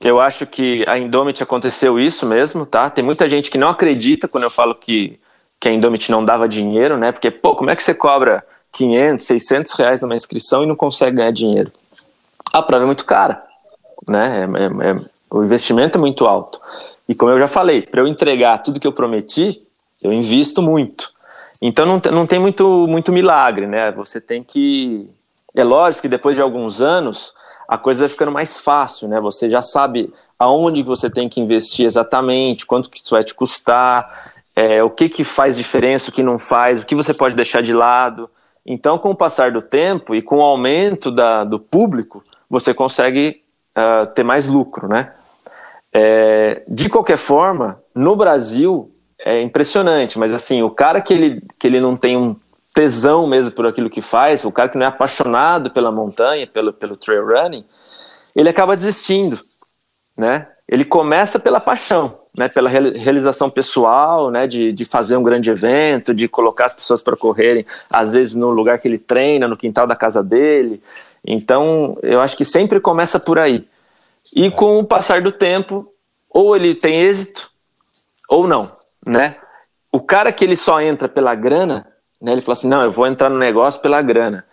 eu 0.00 0.20
acho 0.20 0.46
que 0.46 0.84
a 0.86 0.96
Indomit 0.96 1.42
aconteceu 1.42 1.98
isso 1.98 2.24
mesmo, 2.24 2.64
tá? 2.64 2.88
Tem 2.88 3.04
muita 3.04 3.26
gente 3.26 3.50
que 3.50 3.58
não 3.58 3.68
acredita 3.68 4.28
quando 4.28 4.44
eu 4.44 4.50
falo 4.50 4.74
que, 4.74 5.18
que 5.58 5.68
a 5.68 5.72
Indomit 5.72 6.10
não 6.10 6.24
dava 6.24 6.48
dinheiro, 6.48 6.96
né? 6.96 7.10
Porque, 7.10 7.30
pô, 7.30 7.56
como 7.56 7.70
é 7.70 7.76
que 7.76 7.82
você 7.82 7.94
cobra 7.94 8.44
500, 8.72 9.24
600 9.24 9.72
reais 9.72 10.02
numa 10.02 10.14
inscrição 10.14 10.62
e 10.62 10.66
não 10.66 10.76
consegue 10.76 11.16
ganhar 11.16 11.32
dinheiro? 11.32 11.72
A 12.52 12.62
prova 12.62 12.84
é 12.84 12.86
muito 12.86 13.04
cara, 13.04 13.42
né? 14.08 14.40
É, 14.40 14.62
é, 14.62 14.90
é, 14.90 15.00
o 15.28 15.42
investimento 15.42 15.98
é 15.98 16.00
muito 16.00 16.26
alto. 16.26 16.60
E 17.08 17.14
como 17.14 17.32
eu 17.32 17.40
já 17.40 17.48
falei, 17.48 17.82
para 17.82 18.00
eu 18.00 18.06
entregar 18.06 18.58
tudo 18.58 18.78
que 18.78 18.86
eu 18.86 18.92
prometi, 18.92 19.62
eu 20.00 20.12
invisto 20.12 20.62
muito. 20.62 21.10
Então 21.60 21.86
não, 21.86 22.00
não 22.12 22.26
tem 22.26 22.38
muito, 22.38 22.86
muito 22.86 23.12
milagre, 23.12 23.66
né? 23.66 23.90
Você 23.92 24.20
tem 24.20 24.44
que 24.44 25.08
É 25.54 25.64
lógico 25.64 26.02
que 26.02 26.08
depois 26.08 26.36
de 26.36 26.42
alguns 26.42 26.80
anos 26.80 27.32
a 27.68 27.76
coisa 27.76 28.00
vai 28.00 28.08
ficando 28.08 28.32
mais 28.32 28.58
fácil, 28.58 29.08
né? 29.08 29.20
Você 29.20 29.50
já 29.50 29.62
sabe 29.62 30.12
aonde 30.38 30.82
você 30.82 31.10
tem 31.10 31.28
que 31.28 31.40
investir 31.40 31.84
exatamente, 31.84 32.66
quanto 32.66 32.90
que 32.90 32.98
isso 32.98 33.10
vai 33.10 33.24
te 33.24 33.34
custar, 33.34 34.32
é, 34.54 34.82
o 34.82 34.90
que, 34.90 35.08
que 35.08 35.24
faz 35.24 35.56
diferença, 35.56 36.10
o 36.10 36.12
que 36.12 36.22
não 36.22 36.38
faz, 36.38 36.82
o 36.82 36.86
que 36.86 36.94
você 36.94 37.12
pode 37.12 37.34
deixar 37.34 37.62
de 37.62 37.72
lado. 37.72 38.30
Então, 38.64 38.98
com 38.98 39.10
o 39.10 39.16
passar 39.16 39.52
do 39.52 39.62
tempo 39.62 40.14
e 40.14 40.22
com 40.22 40.38
o 40.38 40.42
aumento 40.42 41.10
da, 41.10 41.44
do 41.44 41.58
público, 41.58 42.24
você 42.48 42.72
consegue 42.72 43.42
uh, 43.76 44.06
ter 44.08 44.22
mais 44.22 44.48
lucro, 44.48 44.88
né? 44.88 45.12
É, 45.92 46.62
de 46.68 46.88
qualquer 46.88 47.16
forma, 47.16 47.80
no 47.94 48.16
Brasil 48.16 48.90
é 49.18 49.40
impressionante, 49.40 50.18
mas 50.18 50.32
assim, 50.32 50.62
o 50.62 50.70
cara 50.70 51.00
que 51.00 51.14
ele, 51.14 51.42
que 51.58 51.66
ele 51.66 51.80
não 51.80 51.96
tem 51.96 52.16
um 52.16 52.36
tesão 52.76 53.26
mesmo 53.26 53.52
por 53.52 53.66
aquilo 53.66 53.88
que 53.88 54.02
faz, 54.02 54.44
o 54.44 54.52
cara 54.52 54.68
que 54.68 54.76
não 54.76 54.84
é 54.84 54.88
apaixonado 54.90 55.70
pela 55.70 55.90
montanha, 55.90 56.46
pelo, 56.46 56.74
pelo 56.74 56.94
trail 56.94 57.26
running, 57.26 57.64
ele 58.34 58.50
acaba 58.50 58.76
desistindo, 58.76 59.40
né? 60.14 60.46
Ele 60.68 60.84
começa 60.84 61.38
pela 61.38 61.58
paixão, 61.58 62.20
né? 62.36 62.48
Pela 62.50 62.68
realização 62.68 63.48
pessoal, 63.48 64.30
né? 64.30 64.46
De, 64.46 64.74
de 64.74 64.84
fazer 64.84 65.16
um 65.16 65.22
grande 65.22 65.50
evento, 65.50 66.12
de 66.12 66.28
colocar 66.28 66.66
as 66.66 66.74
pessoas 66.74 67.02
para 67.02 67.16
correrem, 67.16 67.64
às 67.88 68.12
vezes 68.12 68.34
no 68.34 68.50
lugar 68.50 68.78
que 68.78 68.86
ele 68.86 68.98
treina, 68.98 69.48
no 69.48 69.56
quintal 69.56 69.86
da 69.86 69.96
casa 69.96 70.22
dele. 70.22 70.82
Então, 71.26 71.96
eu 72.02 72.20
acho 72.20 72.36
que 72.36 72.44
sempre 72.44 72.78
começa 72.78 73.18
por 73.18 73.38
aí. 73.38 73.66
E 74.34 74.50
com 74.50 74.78
o 74.78 74.84
passar 74.84 75.22
do 75.22 75.32
tempo, 75.32 75.90
ou 76.28 76.54
ele 76.54 76.74
tem 76.74 77.00
êxito, 77.00 77.50
ou 78.28 78.46
não, 78.46 78.70
né? 79.06 79.40
O 79.90 79.98
cara 79.98 80.30
que 80.30 80.44
ele 80.44 80.56
só 80.56 80.78
entra 80.78 81.08
pela 81.08 81.34
grana, 81.34 81.95
né? 82.20 82.32
Ele 82.32 82.40
fala 82.40 82.52
assim: 82.54 82.68
não, 82.68 82.82
eu 82.82 82.92
vou 82.92 83.06
entrar 83.06 83.28
no 83.28 83.38
negócio 83.38 83.80
pela 83.80 84.02
grana. 84.02 84.44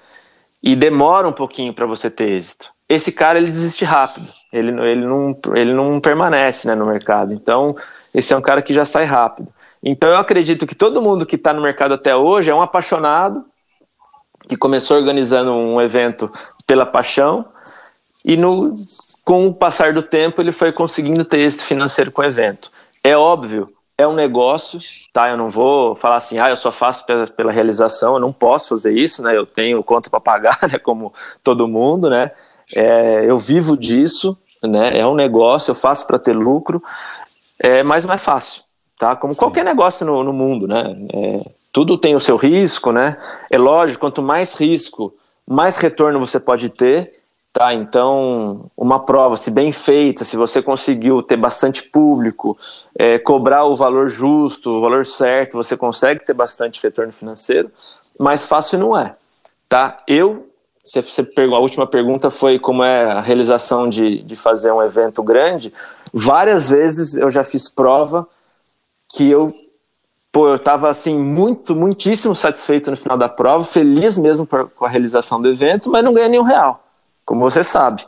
E 0.62 0.76
demora 0.76 1.28
um 1.28 1.34
pouquinho 1.34 1.74
para 1.74 1.86
você 1.86 2.10
ter 2.10 2.30
êxito. 2.30 2.72
Esse 2.88 3.12
cara 3.12 3.38
ele 3.38 3.48
desiste 3.48 3.84
rápido. 3.84 4.28
Ele, 4.52 4.70
ele, 4.88 5.06
não, 5.06 5.36
ele 5.56 5.74
não 5.74 6.00
permanece 6.00 6.68
né, 6.68 6.76
no 6.76 6.86
mercado. 6.86 7.34
Então, 7.34 7.76
esse 8.14 8.34
é 8.34 8.38
um 8.38 8.42
cara 8.42 8.62
que 8.62 8.74
já 8.74 8.86
sai 8.86 9.04
rápido. 9.04 9.52
Então, 9.84 10.10
eu 10.10 10.18
acredito 10.18 10.66
que 10.66 10.76
todo 10.76 11.02
mundo 11.02 11.26
que 11.26 11.36
está 11.36 11.54
no 11.54 11.62
mercado 11.62 11.96
até 11.96 12.16
hoje 12.16 12.50
é 12.50 12.56
um 12.56 12.62
apaixonado, 12.62 13.44
que 14.48 14.56
começou 14.56 14.96
organizando 14.96 15.52
um 15.52 15.82
evento 15.82 16.32
pela 16.66 16.86
paixão, 16.86 17.46
e 18.24 18.38
no, 18.38 18.74
com 19.26 19.48
o 19.48 19.54
passar 19.54 19.94
do 19.94 20.02
tempo 20.02 20.42
ele 20.42 20.52
foi 20.52 20.72
conseguindo 20.72 21.26
ter 21.26 21.42
êxito 21.42 21.66
financeiro 21.66 22.12
com 22.12 22.22
o 22.22 22.26
evento. 22.26 22.72
É 23.04 23.18
óbvio, 23.18 23.70
é 24.04 24.08
um 24.08 24.14
negócio, 24.14 24.80
tá? 25.12 25.30
Eu 25.30 25.38
não 25.38 25.50
vou 25.50 25.96
falar 25.96 26.18
assim, 26.18 26.38
ah, 26.40 26.50
eu 26.50 26.56
só 26.56 26.72
faço 26.72 27.06
pela, 27.06 27.28
pela 27.28 27.52
realização, 27.52 28.14
eu 28.16 28.20
não 28.20 28.32
posso 28.32 28.70
fazer 28.70 28.94
isso, 28.94 29.24
né? 29.24 29.36
Eu 29.36 29.46
tenho 29.46 29.84
conta 29.84 30.10
para 30.10 30.20
pagar, 30.20 30.60
né? 30.72 30.78
Como 30.78 31.14
todo 31.42 31.68
mundo, 31.68 32.10
né? 32.10 32.32
É, 32.74 33.26
eu 33.28 33.38
vivo 33.38 33.78
disso, 33.78 34.38
né? 34.64 34.98
É 34.98 35.06
um 35.06 35.16
negócio, 35.16 35.72
eu 35.72 35.76
faço 35.76 36.06
para 36.08 36.20
ter 36.20 36.34
lucro, 36.34 36.82
é, 37.60 37.84
mas 37.84 38.06
não 38.06 38.14
é 38.14 38.18
fácil, 38.18 38.64
tá? 39.00 39.16
Como 39.16 39.36
qualquer 39.36 39.66
negócio 39.66 40.06
no, 40.06 40.24
no 40.24 40.34
mundo, 40.34 40.68
né? 40.68 40.96
É, 41.14 41.50
tudo 41.72 41.98
tem 41.98 42.16
o 42.16 42.20
seu 42.20 42.36
risco, 42.36 42.92
né? 42.92 43.18
É 43.50 43.58
lógico, 43.58 44.02
quanto 44.02 44.22
mais 44.22 44.54
risco, 44.60 45.14
mais 45.48 45.78
retorno 45.78 46.20
você 46.20 46.40
pode 46.40 46.70
ter. 46.70 47.23
Tá, 47.54 47.72
então, 47.72 48.72
uma 48.76 49.06
prova, 49.06 49.38
se 49.38 49.52
bem 49.52 49.72
feita, 49.72 50.26
se 50.26 50.36
você 50.36 50.60
conseguiu 50.60 51.22
ter 51.22 51.38
bastante 51.38 51.84
público, 51.84 52.58
é, 52.98 53.20
cobrar 53.20 53.66
o 53.66 53.76
valor 53.76 54.08
justo, 54.10 54.72
o 54.72 54.82
valor 54.82 55.06
certo, 55.06 55.54
você 55.54 55.78
consegue 55.78 56.26
ter 56.26 56.34
bastante 56.34 56.82
retorno 56.82 57.14
financeiro, 57.14 57.72
mas 58.20 58.44
fácil 58.44 58.80
não 58.80 58.98
é. 58.98 59.16
Tá? 59.70 60.02
Eu, 60.08 60.50
você, 60.84 61.04
você 61.04 61.22
a 61.22 61.60
última 61.60 61.86
pergunta 61.86 62.32
foi 62.32 62.58
como 62.58 62.84
é 62.84 63.12
a 63.12 63.22
realização 63.22 63.88
de, 63.88 64.24
de 64.24 64.36
fazer 64.36 64.72
um 64.72 64.82
evento 64.82 65.22
grande. 65.22 65.72
Várias 66.12 66.72
vezes 66.72 67.16
eu 67.16 67.30
já 67.30 67.44
fiz 67.44 67.70
prova 67.70 68.28
que 69.08 69.30
eu 69.30 69.54
pô, 70.32 70.48
eu 70.48 70.56
estava 70.56 70.90
assim 70.90 71.16
muito, 71.16 71.76
muitíssimo 71.76 72.34
satisfeito 72.34 72.90
no 72.90 72.98
final 72.98 73.16
da 73.16 73.30
prova, 73.30 73.64
feliz 73.64 74.18
mesmo 74.18 74.48
com 74.48 74.86
a 74.86 74.90
realização 74.90 75.40
do 75.40 75.48
evento, 75.48 75.92
mas 75.92 76.04
não 76.04 76.16
ganhei 76.16 76.30
nenhum 76.30 76.42
real 76.42 76.83
como 77.26 77.42
você 77.42 77.64
sabe. 77.64 78.06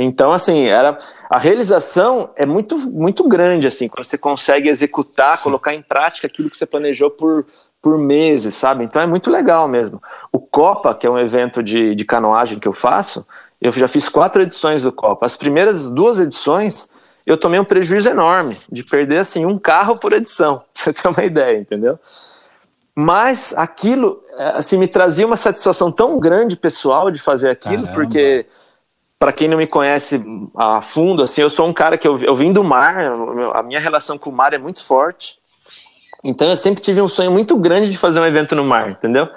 Então, 0.00 0.32
assim, 0.32 0.66
era 0.66 0.96
a 1.28 1.38
realização 1.38 2.30
é 2.36 2.46
muito, 2.46 2.78
muito 2.90 3.26
grande, 3.28 3.66
assim, 3.66 3.88
quando 3.88 4.04
você 4.04 4.16
consegue 4.16 4.68
executar, 4.68 5.42
colocar 5.42 5.74
em 5.74 5.82
prática 5.82 6.28
aquilo 6.28 6.48
que 6.48 6.56
você 6.56 6.64
planejou 6.64 7.10
por, 7.10 7.44
por 7.82 7.98
meses, 7.98 8.54
sabe? 8.54 8.84
Então 8.84 9.02
é 9.02 9.06
muito 9.08 9.28
legal 9.28 9.66
mesmo. 9.66 10.00
O 10.32 10.38
Copa, 10.38 10.94
que 10.94 11.04
é 11.04 11.10
um 11.10 11.18
evento 11.18 11.64
de, 11.64 11.96
de 11.96 12.04
canoagem 12.04 12.60
que 12.60 12.68
eu 12.68 12.72
faço, 12.72 13.26
eu 13.60 13.72
já 13.72 13.88
fiz 13.88 14.08
quatro 14.08 14.40
edições 14.40 14.82
do 14.82 14.92
Copa. 14.92 15.26
As 15.26 15.36
primeiras 15.36 15.90
duas 15.90 16.20
edições, 16.20 16.88
eu 17.26 17.36
tomei 17.36 17.58
um 17.58 17.64
prejuízo 17.64 18.08
enorme 18.08 18.56
de 18.70 18.84
perder, 18.84 19.18
assim, 19.18 19.44
um 19.44 19.58
carro 19.58 19.98
por 19.98 20.12
edição, 20.12 20.58
pra 20.62 20.64
você 20.74 20.92
ter 20.92 21.08
uma 21.08 21.24
ideia, 21.24 21.58
entendeu? 21.58 21.98
Mas 23.00 23.54
aquilo, 23.56 24.20
assim, 24.36 24.76
me 24.76 24.88
trazia 24.88 25.24
uma 25.24 25.36
satisfação 25.36 25.92
tão 25.92 26.18
grande 26.18 26.56
pessoal 26.56 27.12
de 27.12 27.20
fazer 27.20 27.48
aquilo, 27.48 27.84
Caramba. 27.84 27.92
porque 27.92 28.44
para 29.16 29.32
quem 29.32 29.46
não 29.46 29.56
me 29.56 29.68
conhece 29.68 30.20
a 30.56 30.80
fundo, 30.80 31.22
assim, 31.22 31.40
eu 31.40 31.48
sou 31.48 31.68
um 31.68 31.72
cara 31.72 31.96
que 31.96 32.08
eu, 32.08 32.20
eu 32.20 32.34
vim 32.34 32.52
do 32.52 32.64
mar, 32.64 32.96
a 33.54 33.62
minha 33.62 33.78
relação 33.78 34.18
com 34.18 34.30
o 34.30 34.32
mar 34.32 34.52
é 34.52 34.58
muito 34.58 34.84
forte. 34.84 35.38
Então 36.24 36.48
eu 36.48 36.56
sempre 36.56 36.82
tive 36.82 37.00
um 37.00 37.06
sonho 37.06 37.30
muito 37.30 37.56
grande 37.56 37.88
de 37.88 37.96
fazer 37.96 38.18
um 38.18 38.26
evento 38.26 38.56
no 38.56 38.64
mar, 38.64 38.90
entendeu? 38.90 39.28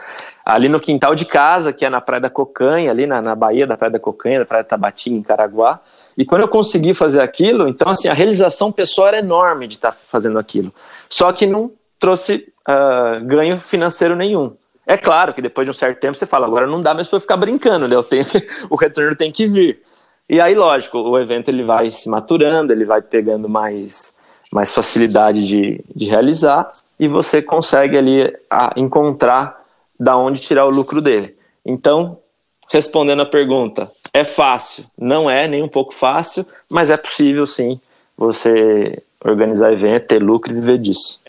Ali 0.43 0.67
no 0.67 0.79
quintal 0.79 1.13
de 1.13 1.25
casa, 1.25 1.71
que 1.71 1.85
é 1.85 1.89
na 1.91 2.01
Praia 2.01 2.21
da 2.21 2.31
Cocanha, 2.31 2.89
ali 2.89 3.05
na, 3.05 3.21
na 3.21 3.35
Bahia 3.35 3.67
da 3.67 3.77
Praia 3.77 3.91
da 3.91 3.99
Cocanha, 3.99 4.39
da 4.39 4.45
Praia 4.45 4.63
da 4.63 4.69
Tabatinga, 4.69 5.19
em 5.19 5.21
Caraguá. 5.21 5.81
E 6.17 6.25
quando 6.25 6.41
eu 6.41 6.47
consegui 6.47 6.95
fazer 6.95 7.21
aquilo, 7.21 7.67
então 7.67 7.89
assim, 7.89 8.07
a 8.07 8.13
realização 8.13 8.71
pessoal 8.71 9.09
era 9.09 9.19
enorme 9.19 9.67
de 9.67 9.75
estar 9.75 9.91
fazendo 9.91 10.39
aquilo. 10.39 10.73
Só 11.07 11.31
que 11.31 11.45
não 11.45 11.71
trouxe 11.99 12.50
uh, 12.67 13.25
ganho 13.25 13.57
financeiro 13.59 14.15
nenhum. 14.15 14.53
É 14.85 14.97
claro 14.97 15.33
que 15.33 15.41
depois 15.41 15.65
de 15.65 15.71
um 15.71 15.73
certo 15.73 15.99
tempo 15.99 16.15
você 16.15 16.25
fala, 16.25 16.45
agora 16.45 16.67
não 16.67 16.81
dá 16.81 16.93
mais 16.93 17.07
para 17.07 17.19
ficar 17.19 17.37
brincando, 17.37 17.87
né? 17.87 17.95
Tenho, 18.03 18.25
o 18.69 18.75
retorno 18.75 19.15
tem 19.15 19.31
que 19.31 19.47
vir. 19.47 19.81
E 20.29 20.39
aí, 20.39 20.55
lógico, 20.55 20.97
o 20.97 21.19
evento 21.19 21.49
ele 21.49 21.63
vai 21.63 21.89
se 21.91 22.09
maturando, 22.09 22.73
ele 22.73 22.85
vai 22.85 23.01
pegando 23.01 23.47
mais, 23.47 24.13
mais 24.51 24.71
facilidade 24.71 25.45
de, 25.45 25.83
de 25.95 26.05
realizar 26.05 26.69
e 26.99 27.07
você 27.07 27.41
consegue 27.41 27.97
ali 27.97 28.33
a, 28.49 28.73
encontrar 28.75 29.61
da 29.99 30.17
onde 30.17 30.41
tirar 30.41 30.65
o 30.65 30.69
lucro 30.69 31.01
dele. 31.01 31.37
Então, 31.65 32.17
respondendo 32.69 33.21
a 33.21 33.25
pergunta, 33.25 33.91
é 34.13 34.23
fácil? 34.23 34.85
Não 34.97 35.29
é 35.29 35.47
nem 35.47 35.63
um 35.63 35.69
pouco 35.69 35.93
fácil, 35.93 36.45
mas 36.69 36.89
é 36.89 36.97
possível 36.97 37.45
sim 37.45 37.79
você 38.17 39.01
organizar 39.23 39.71
evento, 39.71 40.07
ter 40.07 40.21
lucro 40.21 40.51
e 40.51 40.55
viver 40.55 40.79
disso. 40.79 41.20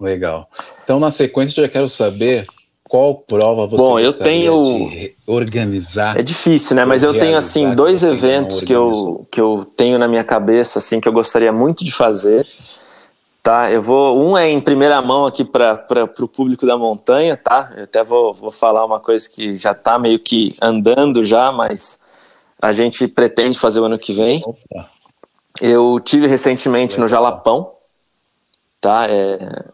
Legal. 0.00 0.48
Então, 0.82 0.98
na 0.98 1.10
sequência, 1.10 1.60
eu 1.60 1.64
já 1.66 1.70
quero 1.70 1.88
saber 1.88 2.46
qual 2.90 3.14
prova 3.14 3.68
você 3.68 3.76
Bom, 3.76 4.00
eu 4.00 4.12
tenho 4.12 4.90
organizar. 5.24 6.18
É 6.18 6.22
difícil, 6.22 6.74
né? 6.74 6.84
Mas 6.84 7.04
eu 7.04 7.16
tenho 7.16 7.36
assim 7.36 7.72
dois 7.72 8.02
eventos 8.02 8.62
que 8.64 8.72
eu 8.72 9.24
que 9.30 9.40
eu 9.40 9.64
tenho 9.76 9.96
na 9.96 10.08
minha 10.08 10.24
cabeça 10.24 10.80
assim 10.80 11.00
que 11.00 11.06
eu 11.06 11.12
gostaria 11.12 11.52
muito 11.52 11.84
de 11.84 11.92
fazer. 11.92 12.44
Tá, 13.42 13.70
eu 13.70 13.80
vou. 13.80 14.20
Um 14.20 14.36
é 14.36 14.50
em 14.50 14.60
primeira 14.60 15.00
mão 15.00 15.24
aqui 15.24 15.44
para 15.44 15.86
o 16.18 16.28
público 16.28 16.66
da 16.66 16.76
montanha, 16.76 17.36
tá? 17.36 17.72
Eu 17.76 17.84
até 17.84 18.02
vou, 18.02 18.34
vou 18.34 18.50
falar 18.50 18.84
uma 18.84 18.98
coisa 18.98 19.30
que 19.30 19.54
já 19.54 19.70
está 19.70 19.96
meio 19.96 20.18
que 20.18 20.56
andando 20.60 21.22
já, 21.22 21.52
mas 21.52 22.00
a 22.60 22.72
gente 22.72 23.06
pretende 23.06 23.58
fazer 23.58 23.80
o 23.80 23.84
ano 23.84 23.98
que 23.98 24.12
vem. 24.12 24.42
Opa. 24.44 24.90
Eu 25.60 26.00
tive 26.00 26.26
recentemente 26.26 26.98
no 26.98 27.06
Jalapão, 27.06 27.72
tá? 28.80 29.06
É, 29.08 29.64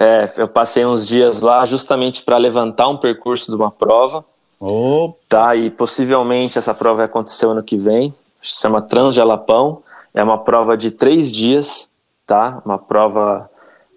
é, 0.00 0.32
eu 0.36 0.46
passei 0.46 0.86
uns 0.86 1.04
dias 1.04 1.40
lá 1.40 1.64
justamente 1.64 2.22
para 2.22 2.36
levantar 2.36 2.88
um 2.88 2.96
percurso 2.96 3.50
de 3.50 3.56
uma 3.56 3.70
prova. 3.70 4.24
Oh. 4.60 5.12
Tá, 5.28 5.56
e 5.56 5.70
possivelmente 5.70 6.56
essa 6.56 6.72
prova 6.72 6.98
vai 6.98 7.06
acontecer 7.06 7.46
ano 7.46 7.64
que 7.64 7.76
vem. 7.76 8.14
Se 8.40 8.60
chama 8.60 8.80
Transjalapão. 8.80 9.82
É 10.14 10.22
uma 10.22 10.38
prova 10.38 10.76
de 10.76 10.92
três 10.92 11.32
dias, 11.32 11.90
tá? 12.24 12.62
Uma 12.64 12.78
prova 12.78 13.50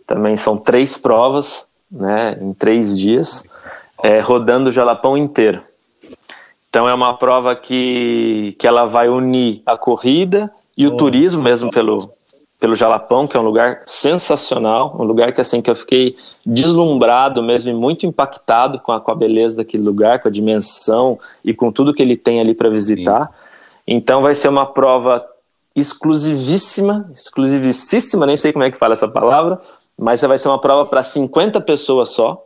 também 0.07 0.35
são 0.35 0.57
três 0.57 0.97
provas, 0.97 1.67
né? 1.89 2.35
Em 2.41 2.51
três 2.51 2.97
dias, 2.97 3.45
é, 4.03 4.19
rodando 4.19 4.69
o 4.69 4.71
Jalapão 4.71 5.15
inteiro. 5.15 5.61
Então 6.67 6.89
é 6.89 6.93
uma 6.93 7.15
prova 7.15 7.55
que, 7.55 8.55
que 8.57 8.67
ela 8.67 8.85
vai 8.85 9.07
unir 9.07 9.61
a 9.65 9.77
corrida 9.77 10.51
e 10.75 10.87
o 10.87 10.93
oh. 10.93 10.95
turismo 10.95 11.43
mesmo 11.43 11.69
pelo, 11.69 11.97
pelo 12.62 12.76
Jalapão, 12.76 13.28
que 13.28 13.36
é 13.36 13.39
um 13.39 13.43
lugar 13.43 13.82
sensacional, 13.88 14.95
um 14.99 15.03
lugar 15.03 15.34
que 15.34 15.41
assim 15.41 15.64
que 15.64 15.72
eu 15.72 15.74
fiquei 15.74 16.16
deslumbrado 16.45 17.41
mesmo 17.41 17.72
e 17.72 17.74
muito 17.74 18.05
impactado 18.05 18.80
com 18.80 18.91
a, 18.91 19.01
com 19.01 19.12
a 19.12 19.16
beleza 19.16 19.57
daquele 19.57 19.82
lugar, 19.82 20.22
com 20.22 20.28
a 20.28 20.32
dimensão 20.32 21.18
e 21.43 21.55
com 21.55 21.72
tudo 21.72 21.91
que 21.91 22.03
ele 22.03 22.16
tem 22.16 22.39
ali 22.39 22.53
para 22.53 22.70
visitar. 22.70 23.26
Sim. 23.26 23.34
Então 23.88 24.22
vai 24.22 24.36
ser 24.36 24.47
uma 24.47 24.68
prova 24.68 25.26
exclusivíssima, 25.76 27.09
exclusivíssima, 27.12 28.28
nem 28.28 28.38
sei 28.38 28.53
como 28.53 28.64
é 28.64 28.70
que 28.70 28.78
fala 28.78 28.93
essa 28.93 29.07
palavra, 29.07 29.59
mas 29.97 30.22
vai 30.22 30.38
ser 30.38 30.47
uma 30.47 30.62
prova 30.62 30.88
para 30.88 31.01
50 31.01 31.59
pessoas 31.62 32.12
só. 32.12 32.45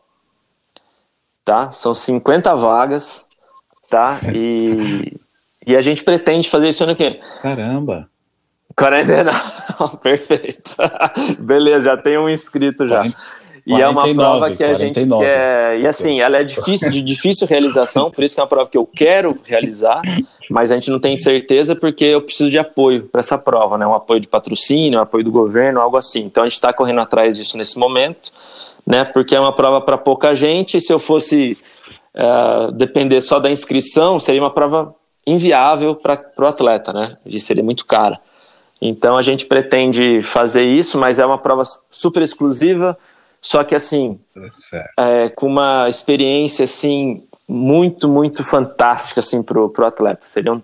tá? 1.43 1.73
São 1.73 1.93
50 1.93 2.55
vagas, 2.55 3.27
tá? 3.89 4.21
E, 4.33 5.19
e 5.67 5.75
a 5.75 5.81
gente 5.81 6.05
pretende 6.05 6.49
fazer 6.49 6.69
isso 6.69 6.85
ano 6.85 6.95
que 6.95 7.03
vem. 7.03 7.19
Caramba! 7.41 8.14
49, 8.77 9.97
perfeito. 10.03 10.75
Beleza, 11.39 11.85
já 11.85 11.97
tem 11.97 12.17
um 12.17 12.29
inscrito 12.29 12.87
já. 12.87 13.01
40, 13.01 13.17
e 13.65 13.71
49, 13.71 13.81
é 13.81 13.89
uma 13.89 14.13
prova 14.13 14.55
que 14.55 14.63
a 14.63 14.67
49. 14.67 14.77
gente 14.77 15.25
quer. 15.25 15.79
E 15.79 15.87
assim, 15.87 16.21
ela 16.21 16.37
é 16.37 16.43
difícil, 16.43 16.91
de 16.91 17.01
difícil 17.01 17.47
realização, 17.47 18.11
por 18.11 18.23
isso 18.23 18.35
que 18.35 18.39
é 18.39 18.43
uma 18.43 18.49
prova 18.49 18.69
que 18.69 18.77
eu 18.77 18.85
quero 18.85 19.35
realizar, 19.43 20.01
mas 20.49 20.71
a 20.71 20.75
gente 20.75 20.91
não 20.91 20.99
tem 20.99 21.17
certeza 21.17 21.75
porque 21.75 22.05
eu 22.05 22.21
preciso 22.21 22.51
de 22.51 22.59
apoio 22.59 23.05
para 23.07 23.21
essa 23.21 23.37
prova, 23.37 23.77
né? 23.77 23.87
Um 23.87 23.95
apoio 23.95 24.19
de 24.19 24.27
patrocínio, 24.27 24.99
um 24.99 25.01
apoio 25.01 25.23
do 25.23 25.31
governo, 25.31 25.81
algo 25.81 25.97
assim. 25.97 26.21
Então 26.21 26.43
a 26.43 26.45
gente 26.45 26.53
está 26.53 26.71
correndo 26.71 27.01
atrás 27.01 27.35
disso 27.35 27.57
nesse 27.57 27.79
momento, 27.79 28.31
né? 28.85 29.03
Porque 29.03 29.35
é 29.35 29.39
uma 29.39 29.53
prova 29.53 29.81
para 29.81 29.97
pouca 29.97 30.35
gente. 30.35 30.79
Se 30.79 30.93
eu 30.93 30.99
fosse 30.99 31.57
uh, 32.13 32.71
depender 32.71 33.19
só 33.21 33.39
da 33.39 33.49
inscrição, 33.49 34.19
seria 34.19 34.41
uma 34.41 34.53
prova 34.53 34.93
inviável 35.25 35.95
para 35.95 36.21
o 36.37 36.45
atleta, 36.45 36.93
né? 36.93 37.17
E 37.25 37.39
seria 37.39 37.63
muito 37.63 37.83
cara. 37.83 38.19
Então 38.81 39.17
a 39.17 39.21
gente 39.21 39.45
pretende 39.45 40.21
fazer 40.21 40.63
isso, 40.63 40.97
mas 40.97 41.19
é 41.19 41.25
uma 41.25 41.37
prova 41.37 41.63
super 41.89 42.21
exclusiva 42.21 42.97
só 43.45 43.63
que 43.63 43.75
assim, 43.75 44.19
é, 44.97 45.29
com 45.29 45.45
uma 45.45 45.87
experiência 45.87 46.63
assim 46.63 47.23
muito, 47.47 48.09
muito 48.09 48.43
fantástica 48.43 49.19
assim 49.19 49.43
pro, 49.43 49.69
pro 49.69 49.85
atleta. 49.85 50.25
Seria, 50.25 50.51
um, 50.51 50.63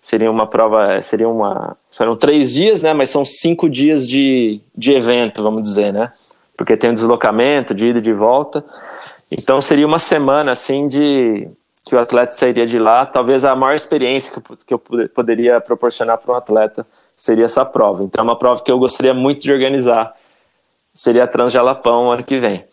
seria 0.00 0.30
uma 0.30 0.46
prova, 0.46 1.00
seria 1.00 1.28
uma, 1.28 1.76
serão 1.90 2.14
três 2.14 2.52
dias, 2.52 2.82
né? 2.82 2.94
Mas 2.94 3.10
são 3.10 3.24
cinco 3.24 3.68
dias 3.68 4.06
de, 4.06 4.60
de 4.76 4.92
evento, 4.92 5.42
vamos 5.42 5.64
dizer, 5.64 5.92
né? 5.92 6.12
Porque 6.56 6.76
tem 6.76 6.90
um 6.90 6.94
deslocamento 6.94 7.74
de 7.74 7.88
ida 7.88 7.98
e 7.98 8.02
de 8.02 8.12
volta. 8.12 8.64
Então 9.28 9.60
seria 9.60 9.84
uma 9.86 9.98
semana 9.98 10.52
assim 10.52 10.86
de 10.86 11.48
que 11.84 11.96
o 11.96 11.98
atleta 11.98 12.30
sairia 12.30 12.64
de 12.64 12.78
lá. 12.78 13.06
Talvez 13.06 13.44
a 13.44 13.56
maior 13.56 13.74
experiência 13.74 14.40
que 14.40 14.52
eu, 14.52 14.78
que 14.78 14.92
eu 15.02 15.08
poderia 15.08 15.60
proporcionar 15.60 16.16
para 16.18 16.32
um 16.32 16.36
atleta 16.36 16.86
seria 17.20 17.44
essa 17.44 17.66
prova. 17.66 18.02
Então 18.02 18.22
é 18.22 18.24
uma 18.24 18.36
prova 18.36 18.62
que 18.62 18.72
eu 18.72 18.78
gostaria 18.78 19.12
muito 19.12 19.42
de 19.42 19.52
organizar 19.52 20.14
seria 20.94 21.24
a 21.24 21.26
Transjalapão 21.26 22.10
ano 22.10 22.24
que 22.24 22.38
vem. 22.38 22.64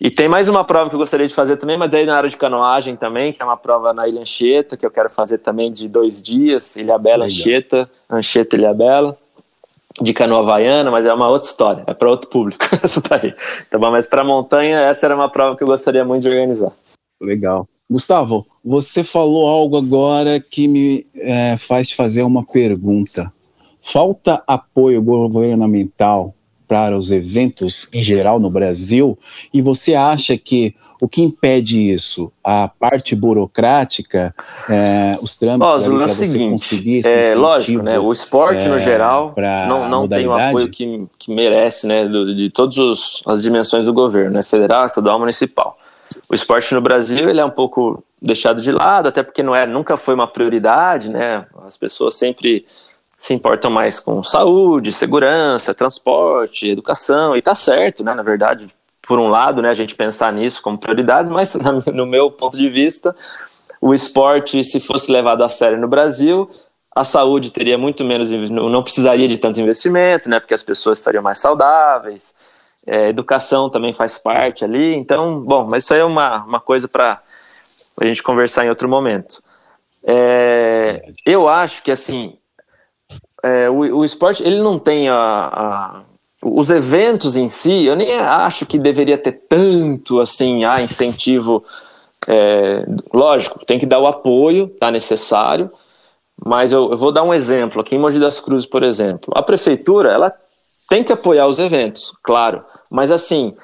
E 0.00 0.10
tem 0.10 0.28
mais 0.28 0.48
uma 0.48 0.64
prova 0.64 0.90
que 0.90 0.96
eu 0.96 0.98
gostaria 0.98 1.26
de 1.26 1.32
fazer 1.32 1.56
também, 1.56 1.78
mas 1.78 1.94
aí 1.94 2.04
na 2.04 2.16
área 2.16 2.28
de 2.28 2.36
canoagem 2.36 2.96
também, 2.96 3.32
que 3.32 3.40
é 3.40 3.44
uma 3.44 3.56
prova 3.56 3.92
na 3.92 4.08
Ilha 4.08 4.20
Anchieta, 4.20 4.76
que 4.76 4.84
eu 4.84 4.90
quero 4.90 5.08
fazer 5.08 5.38
também 5.38 5.70
de 5.70 5.88
dois 5.88 6.20
dias, 6.20 6.74
Ilha 6.74 6.98
Bela, 6.98 7.26
Anchieta, 7.26 7.88
Anchieta, 8.10 8.56
Ilha 8.56 8.74
Bela, 8.74 9.16
de 10.00 10.12
canoa 10.12 10.40
havaiana, 10.40 10.90
mas 10.90 11.06
é 11.06 11.14
uma 11.14 11.28
outra 11.28 11.48
história, 11.48 11.84
é 11.86 11.94
para 11.94 12.10
outro 12.10 12.28
público, 12.28 12.64
essa 12.82 13.00
daí. 13.00 13.32
Tá 13.70 13.78
bom, 13.78 13.92
mas 13.92 14.08
para 14.08 14.24
montanha, 14.24 14.80
essa 14.80 15.06
era 15.06 15.14
uma 15.14 15.28
prova 15.28 15.56
que 15.56 15.62
eu 15.62 15.68
gostaria 15.68 16.04
muito 16.04 16.24
de 16.24 16.28
organizar. 16.28 16.72
Legal. 17.20 17.68
Gustavo, 17.88 18.44
você 18.64 19.04
falou 19.04 19.46
algo 19.46 19.76
agora 19.76 20.40
que 20.40 20.66
me 20.66 21.06
é, 21.14 21.56
faz 21.56 21.88
te 21.88 21.94
fazer 21.94 22.24
uma 22.24 22.44
pergunta. 22.44 23.32
Falta 23.82 24.42
apoio 24.46 25.02
governamental 25.02 26.34
para 26.68 26.96
os 26.96 27.10
eventos 27.10 27.88
em 27.92 28.02
geral 28.02 28.38
no 28.38 28.48
Brasil? 28.48 29.18
E 29.52 29.60
você 29.60 29.94
acha 29.94 30.38
que 30.38 30.74
o 31.02 31.08
que 31.08 31.20
impede 31.20 31.90
isso? 31.90 32.32
A 32.44 32.68
parte 32.68 33.16
burocrática, 33.16 34.32
é, 34.70 35.18
os 35.20 35.34
trâmites 35.34 35.88
para 35.88 36.06
você 36.06 36.26
seguinte, 36.26 36.52
conseguir 36.52 36.96
esse 36.98 37.12
é, 37.12 37.34
Lógico, 37.34 37.82
né? 37.82 37.98
O 37.98 38.12
esporte 38.12 38.66
é, 38.66 38.68
no 38.68 38.78
geral 38.78 39.34
não, 39.68 39.88
não 39.88 40.08
tem 40.08 40.28
o 40.28 40.32
apoio 40.32 40.70
que, 40.70 41.04
que 41.18 41.34
merece, 41.34 41.88
né? 41.88 42.06
De, 42.06 42.36
de 42.36 42.50
todas 42.50 43.20
as 43.26 43.42
dimensões 43.42 43.86
do 43.86 43.92
governo, 43.92 44.34
né? 44.34 44.44
Federal, 44.44 44.86
estadual, 44.86 45.18
municipal. 45.18 45.76
O 46.30 46.34
esporte 46.36 46.72
no 46.72 46.80
Brasil 46.80 47.28
ele 47.28 47.40
é 47.40 47.44
um 47.44 47.50
pouco 47.50 48.00
deixado 48.20 48.62
de 48.62 48.70
lado, 48.70 49.08
até 49.08 49.24
porque 49.24 49.42
não 49.42 49.56
é, 49.56 49.66
nunca 49.66 49.96
foi 49.96 50.14
uma 50.14 50.28
prioridade, 50.28 51.10
né? 51.10 51.44
As 51.66 51.76
pessoas 51.76 52.14
sempre 52.14 52.64
se 53.22 53.32
importam 53.32 53.70
mais 53.70 54.00
com 54.00 54.20
saúde, 54.20 54.92
segurança, 54.92 55.72
transporte, 55.72 56.68
educação, 56.68 57.36
e 57.36 57.40
tá 57.40 57.54
certo, 57.54 58.02
né? 58.02 58.12
Na 58.14 58.22
verdade, 58.24 58.66
por 59.06 59.20
um 59.20 59.28
lado, 59.28 59.62
né, 59.62 59.70
a 59.70 59.74
gente 59.74 59.94
pensar 59.94 60.32
nisso 60.32 60.60
como 60.60 60.76
prioridades, 60.76 61.30
mas 61.30 61.54
no 61.94 62.04
meu 62.04 62.32
ponto 62.32 62.58
de 62.58 62.68
vista, 62.68 63.14
o 63.80 63.94
esporte, 63.94 64.64
se 64.64 64.80
fosse 64.80 65.12
levado 65.12 65.44
a 65.44 65.48
sério 65.48 65.78
no 65.78 65.86
Brasil, 65.86 66.50
a 66.92 67.04
saúde 67.04 67.52
teria 67.52 67.78
muito 67.78 68.02
menos, 68.02 68.28
não 68.50 68.82
precisaria 68.82 69.28
de 69.28 69.38
tanto 69.38 69.60
investimento, 69.60 70.28
né? 70.28 70.40
Porque 70.40 70.54
as 70.54 70.64
pessoas 70.64 70.98
estariam 70.98 71.22
mais 71.22 71.38
saudáveis, 71.38 72.34
é, 72.84 73.08
educação 73.08 73.70
também 73.70 73.92
faz 73.92 74.18
parte 74.18 74.64
ali, 74.64 74.96
então, 74.96 75.38
bom, 75.42 75.68
mas 75.70 75.84
isso 75.84 75.94
aí 75.94 76.00
é 76.00 76.04
uma, 76.04 76.42
uma 76.42 76.60
coisa 76.60 76.88
para 76.88 77.22
a 78.00 78.04
gente 78.04 78.20
conversar 78.20 78.66
em 78.66 78.68
outro 78.68 78.88
momento. 78.88 79.40
É, 80.02 81.12
eu 81.24 81.48
acho 81.48 81.84
que, 81.84 81.92
assim, 81.92 82.36
é, 83.42 83.68
o, 83.68 83.98
o, 83.98 84.04
esporte 84.04 84.42
ele 84.42 84.62
não 84.62 84.78
tem 84.78 85.08
a, 85.08 85.16
a, 85.16 86.00
os 86.42 86.70
eventos 86.70 87.36
em 87.36 87.48
si. 87.48 87.84
Eu 87.84 87.96
nem 87.96 88.18
acho 88.18 88.64
que 88.64 88.78
deveria 88.78 89.18
ter 89.18 89.32
tanto 89.32 90.20
assim 90.20 90.64
a 90.64 90.80
incentivo. 90.80 91.64
É, 92.28 92.86
lógico, 93.12 93.64
tem 93.64 93.78
que 93.78 93.86
dar 93.86 93.98
o 93.98 94.06
apoio, 94.06 94.68
tá 94.68 94.90
necessário. 94.90 95.70
Mas 96.44 96.72
eu, 96.72 96.92
eu, 96.92 96.98
vou 96.98 97.12
dar 97.12 97.22
um 97.22 97.34
exemplo 97.34 97.80
aqui 97.80 97.96
em 97.96 97.98
Mogi 97.98 98.18
das 98.18 98.40
Cruzes, 98.40 98.66
por 98.66 98.82
exemplo. 98.82 99.32
A 99.34 99.42
prefeitura 99.42 100.10
ela 100.10 100.32
tem 100.88 101.02
que 101.02 101.12
apoiar 101.12 101.46
os 101.46 101.58
eventos, 101.58 102.12
claro. 102.22 102.64
Mas 102.90 103.10
assim, 103.10 103.56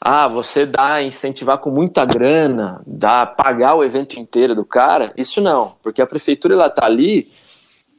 ah, 0.00 0.28
você 0.28 0.66
dá 0.66 1.02
incentivar 1.02 1.58
com 1.58 1.70
muita 1.70 2.04
grana, 2.04 2.80
dá 2.86 3.24
pagar 3.26 3.74
o 3.74 3.84
evento 3.84 4.18
inteiro 4.18 4.54
do 4.54 4.64
cara, 4.64 5.12
isso 5.16 5.40
não, 5.40 5.76
porque 5.82 6.02
a 6.02 6.06
prefeitura 6.06 6.54
ela 6.54 6.68
tá 6.68 6.84
ali 6.84 7.32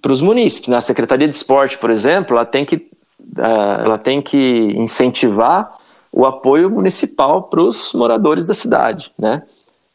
para 0.05 0.11
os 0.11 0.21
munícipes. 0.21 0.69
Na 0.69 0.75
né? 0.75 0.81
Secretaria 0.81 1.27
de 1.27 1.33
Esporte, 1.33 1.79
por 1.79 1.89
exemplo, 1.89 2.35
ela 2.35 2.45
tem 2.45 2.63
que, 2.63 2.75
uh, 2.75 3.83
ela 3.83 3.97
tem 3.97 4.21
que 4.21 4.37
incentivar 4.77 5.79
o 6.11 6.27
apoio 6.27 6.69
municipal 6.69 7.41
para 7.41 7.59
os 7.59 7.91
moradores 7.91 8.45
da 8.45 8.53
cidade, 8.53 9.11
né? 9.17 9.41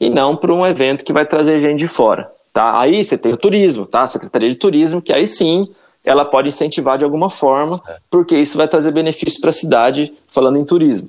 E 0.01 0.11
não 0.11 0.37
para 0.37 0.53
um 0.53 0.67
evento 0.67 1.05
que 1.05 1.13
vai 1.13 1.25
trazer 1.25 1.61
gente 1.61 1.79
de 1.79 1.87
fora, 1.87 2.29
tá? 2.53 2.81
Aí 2.81 3.05
você 3.05 3.17
tem 3.17 3.33
o 3.33 3.37
turismo, 3.37 3.87
tá? 3.87 4.01
A 4.01 4.09
Secretaria 4.09 4.49
de 4.49 4.57
Turismo, 4.57 5.01
que 5.01 5.13
aí 5.13 5.29
sim 5.29 5.73
ela 6.05 6.25
pode 6.25 6.49
incentivar 6.49 6.99
de 6.99 7.05
alguma 7.05 7.31
forma, 7.31 7.81
porque 8.11 8.37
isso 8.37 8.59
vai 8.59 8.67
trazer 8.67 8.91
benefício 8.91 9.41
para 9.41 9.51
a 9.51 9.53
cidade, 9.53 10.13
falando 10.27 10.59
em 10.59 10.65
turismo. 10.65 11.09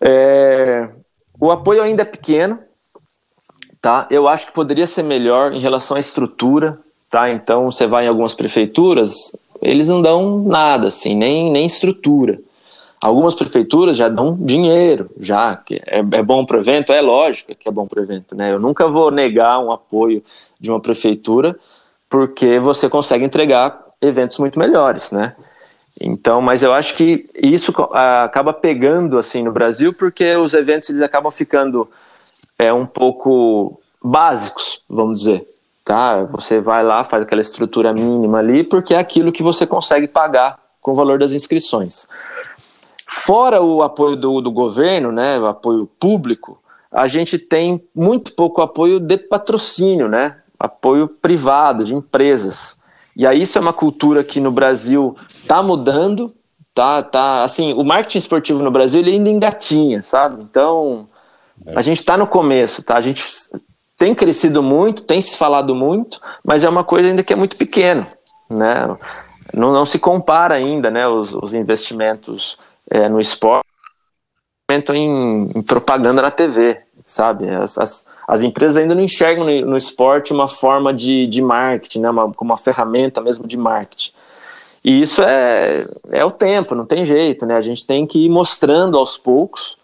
É, 0.00 0.88
o 1.38 1.50
apoio 1.50 1.82
ainda 1.82 2.00
é 2.00 2.06
pequeno, 2.06 2.58
tá? 3.82 4.06
Eu 4.08 4.26
acho 4.26 4.46
que 4.46 4.52
poderia 4.54 4.86
ser 4.86 5.02
melhor 5.02 5.52
em 5.52 5.60
relação 5.60 5.98
à 5.98 6.00
estrutura, 6.00 6.80
tá? 7.12 7.30
Então 7.30 7.70
você 7.70 7.86
vai 7.86 8.06
em 8.06 8.08
algumas 8.08 8.34
prefeituras, 8.34 9.32
eles 9.60 9.86
não 9.86 10.00
dão 10.00 10.42
nada, 10.42 10.88
assim, 10.88 11.14
nem, 11.14 11.52
nem 11.52 11.66
estrutura. 11.66 12.40
Algumas 12.98 13.34
prefeituras 13.34 13.98
já 13.98 14.08
dão 14.08 14.34
dinheiro, 14.34 15.10
já 15.20 15.54
que 15.54 15.74
é, 15.86 15.98
é 15.98 16.22
bom 16.22 16.46
para 16.46 16.56
o 16.56 16.60
evento, 16.60 16.90
é 16.90 17.02
lógico 17.02 17.54
que 17.54 17.68
é 17.68 17.70
bom 17.70 17.86
para 17.86 18.00
o 18.00 18.02
evento, 18.02 18.34
né? 18.34 18.50
Eu 18.50 18.58
nunca 18.58 18.88
vou 18.88 19.10
negar 19.10 19.58
um 19.58 19.70
apoio 19.70 20.24
de 20.58 20.70
uma 20.70 20.80
prefeitura, 20.80 21.54
porque 22.08 22.58
você 22.58 22.88
consegue 22.88 23.26
entregar 23.26 23.78
eventos 24.00 24.38
muito 24.38 24.58
melhores, 24.58 25.10
né? 25.10 25.36
Então, 26.00 26.40
mas 26.40 26.62
eu 26.62 26.72
acho 26.72 26.94
que 26.96 27.28
isso 27.34 27.72
acaba 27.92 28.54
pegando 28.54 29.18
assim 29.18 29.42
no 29.42 29.52
Brasil, 29.52 29.92
porque 29.98 30.34
os 30.36 30.54
eventos 30.54 30.88
eles 30.88 31.02
acabam 31.02 31.30
ficando 31.30 31.86
é 32.58 32.72
um 32.72 32.86
pouco 32.86 33.78
básicos, 34.02 34.80
vamos 34.88 35.18
dizer 35.18 35.51
tá? 35.84 36.24
Você 36.24 36.60
vai 36.60 36.82
lá, 36.82 37.04
faz 37.04 37.22
aquela 37.22 37.40
estrutura 37.40 37.92
mínima 37.92 38.38
ali, 38.38 38.64
porque 38.64 38.94
é 38.94 38.98
aquilo 38.98 39.32
que 39.32 39.42
você 39.42 39.66
consegue 39.66 40.08
pagar 40.08 40.58
com 40.80 40.92
o 40.92 40.94
valor 40.94 41.18
das 41.18 41.32
inscrições. 41.32 42.08
Fora 43.06 43.60
o 43.60 43.82
apoio 43.82 44.16
do, 44.16 44.40
do 44.40 44.50
governo, 44.50 45.12
né, 45.12 45.38
o 45.38 45.46
apoio 45.46 45.86
público, 45.98 46.58
a 46.90 47.06
gente 47.06 47.38
tem 47.38 47.82
muito 47.94 48.34
pouco 48.34 48.60
apoio 48.60 49.00
de 49.00 49.16
patrocínio, 49.16 50.08
né? 50.08 50.36
Apoio 50.58 51.08
privado, 51.08 51.84
de 51.84 51.94
empresas. 51.94 52.76
E 53.16 53.26
aí 53.26 53.42
isso 53.42 53.56
é 53.56 53.60
uma 53.60 53.72
cultura 53.72 54.22
que 54.22 54.40
no 54.40 54.50
Brasil 54.50 55.16
está 55.42 55.62
mudando, 55.62 56.34
tá, 56.74 57.02
tá, 57.02 57.42
assim, 57.42 57.72
o 57.72 57.82
marketing 57.82 58.18
esportivo 58.18 58.62
no 58.62 58.70
Brasil 58.70 59.00
ele 59.00 59.12
ainda 59.12 59.30
engatinha, 59.30 60.02
sabe? 60.02 60.42
Então, 60.42 61.08
a 61.74 61.82
gente 61.82 61.98
está 61.98 62.16
no 62.16 62.26
começo, 62.26 62.82
tá? 62.82 62.96
A 62.96 63.00
gente 63.00 63.22
tem 63.96 64.14
crescido 64.14 64.62
muito, 64.62 65.02
tem 65.02 65.20
se 65.20 65.36
falado 65.36 65.74
muito, 65.74 66.20
mas 66.44 66.64
é 66.64 66.68
uma 66.68 66.84
coisa 66.84 67.08
ainda 67.08 67.22
que 67.22 67.32
é 67.32 67.36
muito 67.36 67.56
pequena, 67.56 68.12
né? 68.50 68.96
Não, 69.52 69.72
não 69.72 69.84
se 69.84 69.98
compara 69.98 70.54
ainda, 70.54 70.90
né, 70.90 71.06
os, 71.06 71.34
os 71.34 71.52
investimentos 71.52 72.58
é, 72.90 73.08
no 73.08 73.20
esporte 73.20 73.66
em, 74.94 75.50
em, 75.54 75.62
propaganda 75.62 76.22
na 76.22 76.30
TV, 76.30 76.80
sabe? 77.04 77.48
As, 77.50 77.76
as, 77.76 78.04
as, 78.26 78.42
empresas 78.42 78.78
ainda 78.78 78.94
não 78.94 79.02
enxergam 79.02 79.44
no, 79.44 79.66
no 79.72 79.76
esporte 79.76 80.32
uma 80.32 80.48
forma 80.48 80.94
de, 80.94 81.26
de 81.26 81.42
marketing, 81.42 82.00
né, 82.00 82.10
uma, 82.10 82.32
como 82.32 82.50
uma 82.50 82.56
ferramenta 82.56 83.20
mesmo 83.20 83.46
de 83.46 83.56
marketing. 83.56 84.12
E 84.84 85.00
isso 85.00 85.22
é, 85.22 85.84
é 86.10 86.24
o 86.24 86.30
tempo, 86.30 86.74
não 86.74 86.84
tem 86.84 87.04
jeito, 87.04 87.46
né? 87.46 87.56
A 87.56 87.60
gente 87.60 87.86
tem 87.86 88.04
que 88.04 88.24
ir 88.24 88.28
mostrando 88.28 88.98
aos 88.98 89.16
poucos 89.16 89.78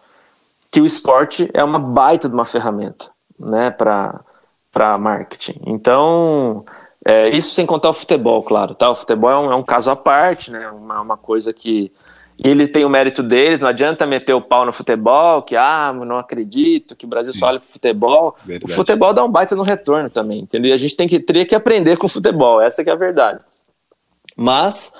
que 0.71 0.81
o 0.81 0.87
esporte 0.87 1.49
é 1.55 1.63
uma 1.63 1.79
baita 1.79 2.29
de 2.29 2.35
uma 2.35 2.45
ferramenta, 2.45 3.11
né, 3.39 3.70
para 3.70 4.99
marketing. 4.99 5.61
Então, 5.66 6.64
é, 7.05 7.28
isso 7.30 7.55
sem 7.55 7.66
contar 7.66 7.91
o 7.91 7.95
futebol, 7.95 8.43
claro, 8.43 8.74
tá? 8.74 8.91
O 8.91 8.95
futebol 8.95 9.30
é 9.30 9.39
um, 9.39 9.53
é 9.53 9.57
um 9.57 9.62
caso 9.62 9.91
à 9.91 9.97
parte, 9.97 10.51
né, 10.51 10.70
uma, 10.70 11.01
uma 11.01 11.16
coisa 11.16 11.53
que 11.53 11.93
ele 12.39 12.68
tem 12.68 12.84
o 12.84 12.89
mérito 12.89 13.20
deles, 13.20 13.59
não 13.59 13.68
adianta 13.68 14.07
meter 14.07 14.32
o 14.32 14.41
pau 14.41 14.64
no 14.64 14.72
futebol, 14.72 15.43
que, 15.43 15.57
ah, 15.57 15.93
não 15.93 16.18
acredito, 16.18 16.95
que 16.95 17.05
o 17.05 17.09
Brasil 17.09 17.32
Sim. 17.32 17.41
só 17.41 17.47
olha 17.47 17.59
pro 17.59 17.68
futebol. 17.68 18.36
Verdade. 18.45 18.72
O 18.72 18.74
futebol 18.76 19.12
dá 19.12 19.24
um 19.24 19.30
baita 19.30 19.57
no 19.57 19.64
retorno 19.64 20.09
também, 20.09 20.41
entendeu? 20.41 20.70
E 20.70 20.72
a 20.72 20.76
gente 20.76 20.97
tem 20.97 21.09
que, 21.09 21.18
teria 21.18 21.45
que 21.45 21.55
aprender 21.55 21.97
com 21.97 22.07
o 22.07 22.11
futebol, 22.11 22.61
essa 22.61 22.80
é 22.80 22.91
a 22.91 22.95
verdade. 22.95 23.41
Mas 24.36 24.93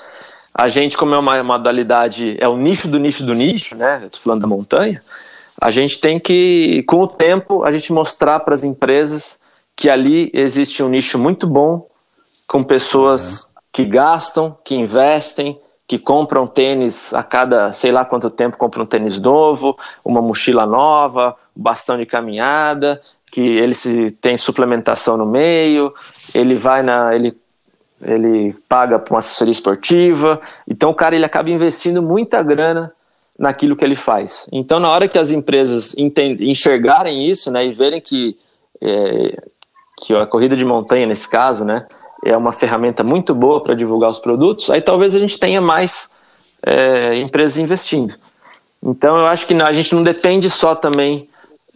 a 0.53 0.67
gente, 0.67 0.97
como 0.99 1.15
é 1.15 1.19
uma 1.19 1.41
modalidade, 1.45 2.37
é 2.41 2.49
o 2.49 2.57
nicho 2.57 2.89
do 2.89 2.99
nicho 2.99 3.25
do 3.25 3.35
nicho, 3.35 3.77
né? 3.77 4.01
Eu 4.03 4.11
tô 4.11 4.19
falando 4.19 4.41
da 4.41 4.49
montanha, 4.49 5.01
a 5.61 5.71
gente 5.71 6.01
tem 6.01 6.19
que, 6.19 6.85
com 6.85 7.03
o 7.03 7.09
tempo, 7.09 7.65
a 7.65 7.71
gente 7.71 7.93
mostrar 7.93 8.41
para 8.41 8.55
as 8.55 8.63
empresas 8.63 9.41
que 9.75 9.91
ali 9.91 10.31
existe 10.33 10.83
um 10.83 10.89
nicho 10.89 11.19
muito 11.19 11.47
bom, 11.47 11.87
com 12.47 12.63
pessoas 12.65 13.45
uhum. 13.45 13.51
que 13.73 13.85
gastam, 13.85 14.57
que 14.65 14.75
investem, 14.75 15.59
que 15.87 15.99
compram 15.99 16.47
tênis 16.47 17.15
a 17.15 17.23
cada 17.23 17.73
sei 17.73 17.91
lá 17.91 18.05
quanto 18.05 18.29
tempo 18.29 18.59
compram 18.59 18.85
um 18.85 18.87
tênis 18.87 19.19
novo, 19.19 19.77
uma 20.05 20.21
mochila 20.21 20.67
nova, 20.67 21.35
bastão 21.55 21.97
de 21.97 22.07
caminhada, 22.07 23.01
que 23.31 23.41
ele 23.41 23.75
se 23.75 24.11
tem 24.13 24.37
suplementação 24.37 25.17
no 25.17 25.27
meio, 25.27 25.93
ele 26.35 26.57
vai 26.57 26.83
na 26.83 27.15
ele 27.15 27.37
ele 28.01 28.55
paga 28.69 28.97
para 28.97 29.13
uma 29.13 29.19
assessoria 29.19 29.51
esportiva, 29.51 30.41
então 30.69 30.91
o 30.91 30.95
cara 30.95 31.17
ele 31.17 31.25
acaba 31.25 31.51
investindo 31.51 32.01
muita 32.01 32.41
grana 32.45 32.93
naquilo 33.39 33.77
que 33.77 33.85
ele 33.85 33.95
faz. 33.95 34.49
Então 34.53 34.81
na 34.81 34.91
hora 34.91 35.09
que 35.09 35.19
as 35.19 35.31
empresas 35.31 35.95
enxergarem 35.97 37.29
isso, 37.29 37.51
né, 37.51 37.67
e 37.67 37.73
verem 37.73 38.01
que 38.01 38.37
é, 38.81 39.43
que 40.01 40.15
a 40.15 40.27
corrida 40.27 40.57
de 40.57 40.65
montanha 40.65 41.07
nesse 41.07 41.29
caso, 41.29 41.65
né, 41.65 41.87
é 42.25 42.37
uma 42.37 42.53
ferramenta 42.53 43.03
muito 43.03 43.35
boa 43.35 43.63
para 43.63 43.75
divulgar 43.75 44.11
os 44.11 44.19
produtos, 44.19 44.71
aí 44.71 44.81
talvez 44.81 45.15
a 45.15 45.19
gente 45.19 45.39
tenha 45.39 45.61
mais 45.61 46.11
é, 46.65 47.17
empresas 47.17 47.59
investindo. 47.59 48.15
Então 48.83 49.17
eu 49.17 49.27
acho 49.27 49.47
que 49.47 49.55
a 49.55 49.73
gente 49.73 49.95
não 49.95 50.03
depende 50.03 50.49
só 50.51 50.75
também 50.75 51.29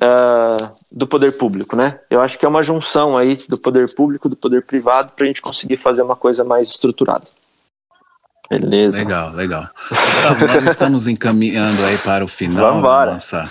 uh, 0.02 0.70
do 0.90 1.06
poder 1.06 1.36
público, 1.36 1.76
né? 1.76 2.00
Eu 2.10 2.20
acho 2.20 2.38
que 2.38 2.44
é 2.44 2.48
uma 2.48 2.62
junção 2.62 3.16
aí 3.16 3.38
do 3.48 3.58
poder 3.58 3.94
público, 3.94 4.28
do 4.28 4.36
poder 4.36 4.64
privado, 4.64 5.12
para 5.12 5.24
a 5.24 5.26
gente 5.26 5.42
conseguir 5.42 5.76
fazer 5.76 6.02
uma 6.02 6.16
coisa 6.16 6.44
mais 6.44 6.68
estruturada. 6.68 7.26
Beleza. 8.58 8.98
Legal, 8.98 9.32
legal. 9.32 9.68
Então, 9.90 10.40
nós 10.40 10.66
estamos 10.66 11.08
encaminhando 11.08 11.82
aí 11.84 11.96
para 11.98 12.24
o 12.24 12.28
final 12.28 12.82
da 12.82 13.06
nossa, 13.06 13.50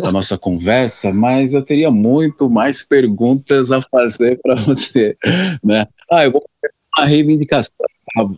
da 0.00 0.12
nossa 0.12 0.38
conversa, 0.38 1.12
mas 1.12 1.54
eu 1.54 1.62
teria 1.62 1.90
muito 1.90 2.48
mais 2.48 2.82
perguntas 2.82 3.70
a 3.70 3.82
fazer 3.82 4.40
para 4.42 4.54
você, 4.54 5.16
né? 5.62 5.86
Ah, 6.10 6.24
eu 6.24 6.32
vou 6.32 6.42
fazer 6.42 6.74
uma 6.98 7.06
reivindicação. 7.06 7.72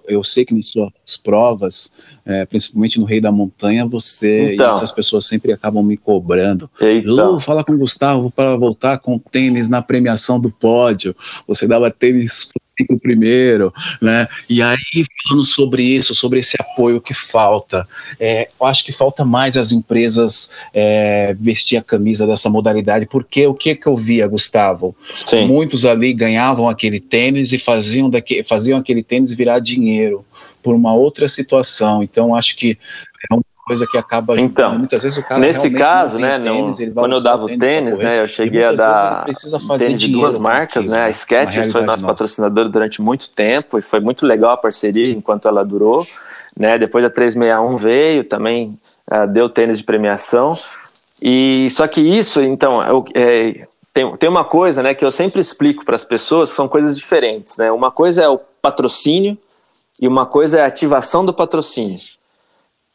Eu 0.06 0.22
sei 0.22 0.44
que 0.44 0.54
nas 0.54 0.66
suas 0.66 1.16
provas, 1.22 1.90
é, 2.24 2.44
principalmente 2.46 3.00
no 3.00 3.04
Rei 3.04 3.20
da 3.20 3.32
Montanha, 3.32 3.84
você 3.84 4.52
então. 4.54 4.68
e 4.68 4.70
essas 4.70 4.92
pessoas 4.92 5.26
sempre 5.26 5.52
acabam 5.52 5.84
me 5.84 5.96
cobrando. 5.96 6.70
Então. 6.80 7.40
fala 7.40 7.64
com 7.64 7.72
o 7.72 7.78
Gustavo 7.78 8.30
para 8.30 8.56
voltar 8.56 8.98
com 8.98 9.18
tênis 9.18 9.68
na 9.68 9.82
premiação 9.82 10.38
do 10.38 10.50
pódio. 10.50 11.14
Você 11.48 11.66
dava 11.66 11.90
tênis 11.90 12.48
o 12.90 12.98
primeiro, 12.98 13.72
né? 14.00 14.28
E 14.48 14.60
aí, 14.62 15.04
falando 15.22 15.44
sobre 15.44 15.82
isso, 15.82 16.14
sobre 16.14 16.40
esse 16.40 16.56
apoio 16.58 17.00
que 17.00 17.14
falta, 17.14 17.86
é, 18.18 18.48
eu 18.60 18.66
acho 18.66 18.84
que 18.84 18.92
falta 18.92 19.24
mais 19.24 19.56
as 19.56 19.72
empresas 19.72 20.50
é, 20.72 21.34
vestir 21.38 21.76
a 21.76 21.82
camisa 21.82 22.26
dessa 22.26 22.50
modalidade, 22.50 23.06
porque 23.06 23.46
o 23.46 23.54
que 23.54 23.74
que 23.74 23.86
eu 23.86 23.96
via, 23.96 24.26
Gustavo? 24.26 24.94
Sim. 25.12 25.46
Muitos 25.46 25.84
ali 25.84 26.12
ganhavam 26.12 26.68
aquele 26.68 27.00
tênis 27.00 27.52
e 27.52 27.58
faziam, 27.58 28.10
daque, 28.10 28.42
faziam 28.42 28.78
aquele 28.78 29.02
tênis 29.02 29.32
virar 29.32 29.58
dinheiro 29.58 30.24
por 30.62 30.74
uma 30.74 30.94
outra 30.94 31.28
situação. 31.28 32.02
Então, 32.02 32.34
acho 32.34 32.56
que 32.56 32.78
coisa 33.66 33.86
que 33.86 33.96
acaba 33.96 34.38
então 34.38 34.78
muitas 34.78 35.02
vezes 35.02 35.18
o 35.18 35.22
cara 35.22 35.40
nesse 35.40 35.70
caso 35.70 36.18
né 36.18 36.38
tênis, 36.38 36.78
não, 36.78 36.92
quando 36.92 37.14
eu 37.14 37.22
dava 37.22 37.44
o 37.44 37.56
tênis 37.56 37.98
né 37.98 38.20
eu 38.20 38.28
cheguei 38.28 38.64
a 38.64 38.72
dar 38.72 39.24
tênis 39.78 40.00
de 40.00 40.08
duas 40.08 40.36
marcas 40.36 40.86
né 40.86 41.04
a 41.06 41.12
Skechers 41.12 41.72
foi 41.72 41.82
nosso 41.82 42.04
patrocinador 42.04 42.68
durante 42.68 43.00
muito 43.00 43.30
tempo 43.30 43.78
e 43.78 43.82
foi 43.82 44.00
muito 44.00 44.26
legal 44.26 44.50
a 44.52 44.56
parceria 44.56 45.12
enquanto 45.12 45.48
ela 45.48 45.64
durou 45.64 46.06
né 46.56 46.78
depois 46.78 47.04
a 47.04 47.10
361 47.10 47.76
veio 47.76 48.24
também 48.24 48.78
uh, 49.10 49.26
deu 49.26 49.48
tênis 49.48 49.78
de 49.78 49.84
premiação. 49.84 50.58
E 51.20 51.68
só 51.70 51.86
que 51.86 52.00
isso 52.00 52.42
então 52.42 52.82
eu, 52.82 53.04
é, 53.14 53.66
tem, 53.92 54.16
tem 54.16 54.28
uma 54.28 54.44
coisa 54.44 54.82
né 54.82 54.94
que 54.94 55.04
eu 55.04 55.10
sempre 55.10 55.40
explico 55.40 55.84
para 55.84 55.94
as 55.94 56.04
pessoas 56.04 56.50
são 56.50 56.68
coisas 56.68 56.96
diferentes 56.96 57.56
né. 57.56 57.70
Uma 57.70 57.90
coisa 57.90 58.22
é 58.22 58.28
o 58.28 58.38
patrocínio 58.60 59.38
e 60.00 60.08
uma 60.08 60.26
coisa 60.26 60.58
é 60.58 60.62
a 60.62 60.66
ativação 60.66 61.24
do 61.24 61.32
patrocínio 61.32 62.00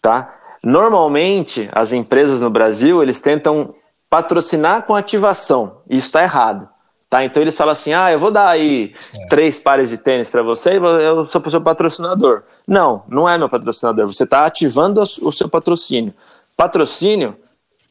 tá 0.02 0.39
Normalmente, 0.64 1.70
as 1.72 1.94
empresas 1.94 2.42
no 2.42 2.50
Brasil, 2.50 3.02
eles 3.02 3.20
tentam 3.20 3.74
patrocinar 4.10 4.84
com 4.84 4.96
ativação. 4.96 5.78
Isso 5.90 6.08
está 6.08 6.24
errado. 6.24 6.68
Tá? 7.10 7.24
Então 7.24 7.42
eles 7.42 7.58
falam 7.58 7.72
assim: 7.72 7.92
ah, 7.92 8.12
eu 8.12 8.20
vou 8.20 8.30
dar 8.30 8.50
aí 8.50 8.94
é. 9.16 9.28
três 9.28 9.60
pares 9.60 9.90
de 9.90 9.98
tênis 9.98 10.30
para 10.30 10.44
você 10.44 10.74
e 10.74 10.78
eu 10.78 11.26
sou 11.26 11.42
o 11.44 11.50
seu 11.50 11.62
patrocinador. 11.62 12.44
Não, 12.68 13.04
não 13.08 13.28
é 13.28 13.38
meu 13.38 13.50
patrocinador. 13.50 14.06
Você 14.06 14.26
está 14.26 14.46
ativando 14.46 15.02
o 15.02 15.32
seu 15.32 15.50
patrocínio. 15.50 16.14
Patrocínio 16.56 17.36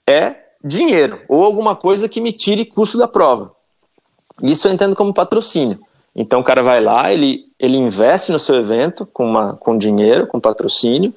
é 0.07 0.37
dinheiro 0.63 1.21
ou 1.29 1.43
alguma 1.43 1.75
coisa 1.75 2.09
que 2.09 2.21
me 2.21 2.33
tire 2.33 2.65
custo 2.65 2.97
da 2.97 3.09
prova. 3.09 3.53
Isso 4.41 4.69
eu 4.69 4.73
entendo 4.73 4.95
como 4.95 5.13
patrocínio. 5.13 5.81
Então 6.15 6.41
o 6.41 6.45
cara 6.45 6.63
vai 6.63 6.81
lá, 6.81 7.13
ele, 7.13 7.45
ele 7.59 7.77
investe 7.77 8.33
no 8.33 8.39
seu 8.39 8.57
evento 8.57 9.07
com, 9.07 9.25
uma, 9.25 9.55
com 9.55 9.77
dinheiro, 9.77 10.27
com 10.27 10.41
patrocínio, 10.41 11.15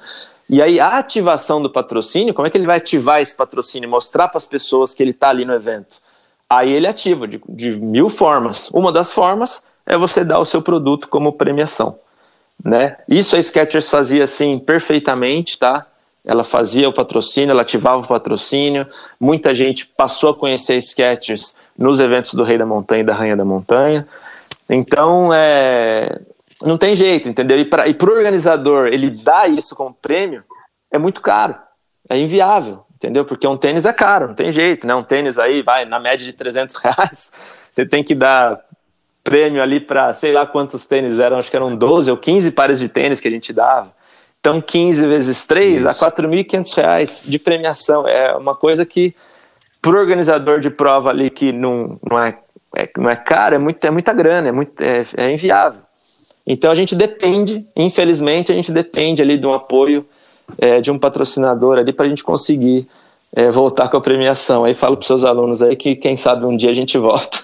e 0.52 0.62
aí, 0.62 0.82
a 0.82 0.98
ativação 0.98 1.62
do 1.62 1.70
patrocínio, 1.70 2.34
como 2.34 2.46
é 2.46 2.52
que 2.52 2.58
ele 2.58 2.68
vai 2.68 2.76
ativar 2.76 3.22
esse 3.22 3.34
patrocínio? 3.34 3.90
Mostrar 3.90 4.28
para 4.28 4.36
as 4.38 4.46
pessoas 4.46 4.94
que 4.94 5.02
ele 5.02 5.12
está 5.12 5.30
ali 5.30 5.46
no 5.46 5.54
evento. 5.54 6.02
Aí 6.50 6.74
ele 6.74 6.88
ativa 6.88 7.26
de, 7.26 7.42
de, 7.48 7.72
mil 7.72 8.10
formas. 8.10 8.70
Uma 8.72 8.92
das 8.92 9.14
formas 9.14 9.64
é 9.86 9.98
você 9.98 10.26
dar 10.26 10.40
o 10.40 10.44
seu 10.44 10.62
produto 10.62 11.08
como 11.08 11.32
premiação. 11.32 11.98
Né? 12.62 12.98
Isso 13.08 13.38
a 13.38 13.42
Skechers 13.42 13.90
fazia 13.90 14.26
assim 14.26 14.60
perfeitamente, 14.60 15.58
tá? 15.58 15.88
Ela 16.26 16.44
fazia 16.44 16.90
o 16.90 16.94
patrocínio, 16.94 17.52
ela 17.52 17.62
ativava 17.62 18.02
o 18.02 18.08
patrocínio. 18.08 18.86
Muita 19.18 19.56
gente 19.56 19.88
passou 19.88 20.32
a 20.32 20.36
conhecer 20.36 20.74
a 20.74 20.82
Skechers 20.82 21.56
nos 21.78 22.02
eventos 22.02 22.34
do 22.34 22.44
Rei 22.44 22.58
da 22.58 22.66
Montanha 22.66 23.00
e 23.00 23.06
da 23.06 23.14
Rainha 23.14 23.38
da 23.38 23.46
Montanha. 23.46 24.06
Então, 24.70 25.34
é, 25.34 26.20
não 26.62 26.78
tem 26.78 26.96
jeito, 26.96 27.30
entendeu? 27.30 27.58
E 27.60 27.66
para 27.66 28.10
o 28.10 28.14
organizador 28.14 28.88
ele 28.88 29.10
dar 29.10 29.50
isso 29.50 29.76
como 29.76 29.94
prêmio 29.94 30.44
é 30.92 30.98
muito 30.98 31.22
caro, 31.22 31.56
é 32.10 32.18
inviável, 32.18 32.84
entendeu? 32.96 33.26
Porque 33.26 33.48
um 33.48 33.58
tênis 33.58 33.86
é 33.86 33.94
caro, 33.94 34.30
não 34.30 34.36
tem 34.36 34.52
jeito, 34.52 34.86
né? 34.86 34.94
Um 34.94 35.04
tênis 35.04 35.40
aí 35.40 35.62
vai 35.62 35.86
na 35.86 36.00
média 36.00 36.26
de 36.26 36.34
300 36.34 36.76
reais, 36.84 37.62
você 37.72 37.86
tem 37.86 38.04
que 38.04 38.16
dar 38.16 38.60
prêmio 39.24 39.62
ali 39.62 39.80
para 39.80 40.14
sei 40.14 40.34
lá 40.34 40.46
quantos 40.46 40.86
tênis 40.86 41.20
eram, 41.20 41.38
acho 41.38 41.50
que 41.50 41.56
eram 41.56 41.76
12 41.76 42.10
ou 42.12 42.18
15 42.18 42.52
pares 42.52 42.80
de 42.80 42.90
tênis 42.90 43.20
que 43.20 43.28
a 43.28 43.32
gente 43.32 43.54
dava. 43.54 43.94
Então 44.40 44.60
15 44.60 45.06
vezes 45.06 45.46
3 45.46 45.84
Isso. 45.84 45.88
a 45.88 45.94
4.500 45.94 46.76
reais 46.76 47.24
de 47.26 47.38
premiação. 47.38 48.08
É 48.08 48.36
uma 48.36 48.56
coisa 48.56 48.86
que 48.86 49.16
para 49.80 49.92
o 49.92 50.00
organizador 50.00 50.60
de 50.60 50.70
prova 50.70 51.10
ali 51.10 51.30
que 51.30 51.52
não, 51.52 52.00
não, 52.10 52.20
é, 52.20 52.38
é, 52.76 52.90
não 52.98 53.10
é 53.10 53.16
caro, 53.16 53.56
é, 53.56 53.58
muito, 53.58 53.84
é 53.84 53.92
muita 53.92 54.14
grana, 54.14 54.50
é, 54.50 54.52
muito, 54.52 54.82
é, 54.82 55.06
é 55.18 55.32
inviável. 55.32 55.82
Então 56.46 56.72
a 56.72 56.76
gente 56.76 56.96
depende, 56.96 57.68
infelizmente, 57.76 58.52
a 58.52 58.56
gente 58.56 58.72
depende 58.72 59.22
ali 59.22 59.38
de 59.38 59.46
um 59.46 59.54
apoio 59.54 60.06
é, 60.58 60.82
de 60.82 60.92
um 60.92 61.00
patrocinador 61.00 61.78
ali 61.78 61.94
para 61.94 62.06
a 62.06 62.10
gente 62.10 62.24
conseguir 62.24 62.88
é, 63.34 63.50
voltar 63.50 63.90
com 63.90 63.98
a 63.98 64.02
premiação. 64.02 64.64
Aí 64.64 64.74
falo 64.74 64.98
para 64.98 65.02
os 65.02 65.08
seus 65.08 65.24
alunos 65.24 65.62
aí 65.62 65.76
que 65.76 65.96
quem 65.96 66.16
sabe 66.16 66.46
um 66.46 66.58
dia 66.58 66.70
a 66.70 66.74
gente 66.74 66.98
volta. 66.98 67.38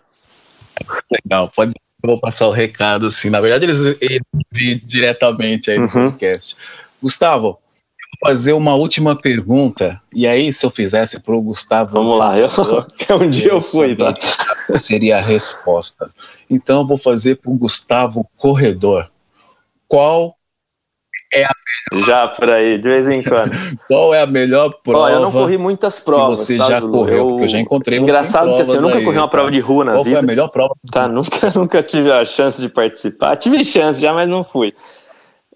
Legal, 1.10 1.50
pode 1.54 1.74
vou 2.02 2.18
passar 2.18 2.46
o 2.46 2.52
recado, 2.52 3.10
sim. 3.10 3.30
Na 3.30 3.40
verdade, 3.40 3.64
eles, 3.64 3.96
eles 4.00 4.22
diretamente 4.84 5.70
aí 5.70 5.78
no 5.78 5.84
uhum. 5.84 6.10
podcast. 6.10 6.56
Gustavo, 7.02 7.58
fazer 8.20 8.52
uma 8.52 8.74
última 8.74 9.16
pergunta. 9.16 10.00
E 10.12 10.26
aí, 10.26 10.52
se 10.52 10.64
eu 10.66 10.70
fizesse 10.70 11.20
para 11.20 11.34
o 11.34 11.42
Gustavo. 11.42 11.92
Vamos 11.92 12.18
lá, 12.18 12.36
eu, 12.38 12.48
um 13.20 13.28
dia 13.28 13.50
eu 13.50 13.60
fui, 13.60 13.96
tá? 13.96 14.14
seria 14.78 15.18
a 15.18 15.20
resposta. 15.20 16.10
Então 16.50 16.80
eu 16.80 16.86
vou 16.86 16.98
fazer 16.98 17.36
para 17.36 17.50
o 17.50 17.54
Gustavo 17.54 18.28
Corredor. 18.36 19.10
Qual 19.86 20.36
é 21.32 21.44
a 21.44 21.50
melhor... 21.92 22.06
Já 22.06 22.28
por 22.28 22.50
aí, 22.50 22.78
de 22.78 22.88
vez 22.88 23.08
em 23.08 23.22
quando. 23.22 23.52
Qual 23.86 24.14
é 24.14 24.22
a 24.22 24.26
melhor 24.26 24.70
prova? 24.82 25.04
Ó, 25.04 25.08
eu 25.08 25.20
não 25.20 25.32
corri 25.32 25.58
muitas 25.58 25.98
provas. 26.00 26.40
você 26.40 26.56
tá, 26.56 26.68
já 26.68 26.80
Zulu? 26.80 26.92
correu, 26.92 27.16
eu... 27.16 27.26
porque 27.28 27.44
eu 27.44 27.48
já 27.48 27.58
encontrei 27.58 27.98
Engraçado 27.98 28.54
que 28.54 28.60
assim, 28.60 28.76
eu 28.76 28.82
nunca 28.82 28.96
aí, 28.96 29.04
corri 29.04 29.18
uma 29.18 29.28
prova 29.28 29.50
de 29.50 29.60
rua 29.60 29.84
na 29.84 29.92
Qual 29.92 30.04
vida. 30.04 30.16
Qual 30.16 30.22
foi 30.22 30.24
a 30.24 30.34
melhor 30.34 30.48
prova? 30.48 30.74
Tá, 30.90 31.06
nunca, 31.08 31.52
nunca 31.54 31.82
tive 31.82 32.10
a 32.10 32.24
chance 32.24 32.60
de 32.60 32.68
participar. 32.68 33.36
Tive 33.36 33.64
chance 33.64 34.00
já, 34.00 34.12
mas 34.12 34.28
não 34.28 34.42
fui. 34.42 34.74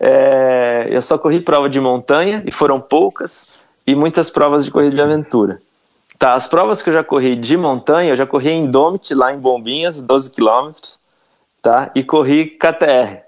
É, 0.05 0.89
eu 0.91 1.01
só 1.01 1.17
corri 1.17 1.41
prova 1.41 1.69
de 1.69 1.81
montanha 1.81 2.43
e 2.45 2.51
foram 2.51 2.81
poucas. 2.81 3.63
e 3.87 3.95
muitas 3.95 4.31
provas 4.31 4.65
de 4.65 4.71
corrida 4.71 4.97
de 4.97 5.01
aventura. 5.01 5.61
Tá, 6.19 6.35
as 6.35 6.47
provas 6.47 6.83
que 6.83 6.89
eu 6.89 6.95
já 6.95 7.03
corri 7.03 7.35
de 7.35 7.57
montanha, 7.57 8.11
eu 8.11 8.17
já 8.17 8.27
corri 8.27 8.51
em 8.51 8.65
Indomit, 8.65 9.13
lá 9.15 9.33
em 9.33 9.39
Bombinhas, 9.39 10.01
12 10.01 10.31
quilômetros, 10.31 11.01
tá? 11.61 11.91
E 11.95 12.05
corri 12.05 12.47
KTR. 12.47 13.23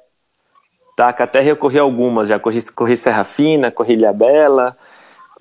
Tá, 0.97 1.13
KTR 1.13 1.49
eu 1.49 1.57
corri 1.57 1.79
algumas, 1.79 2.29
já 2.29 2.39
corri, 2.39 2.61
corri 2.73 2.97
Serra 2.97 3.25
Fina, 3.25 3.71
corri 3.71 3.95
Ilha 3.95 4.13
Bela, 4.13 4.77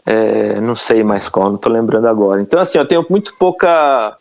é, 0.05 0.59
não 0.59 0.73
sei 0.73 1.03
mais 1.03 1.29
qual, 1.29 1.51
não 1.51 1.57
tô 1.57 1.69
lembrando 1.69 2.07
agora. 2.07 2.41
Então, 2.41 2.59
assim, 2.59 2.79
eu 2.79 2.87
tenho 2.87 3.05
muito 3.07 3.35
pouca, 3.37 4.17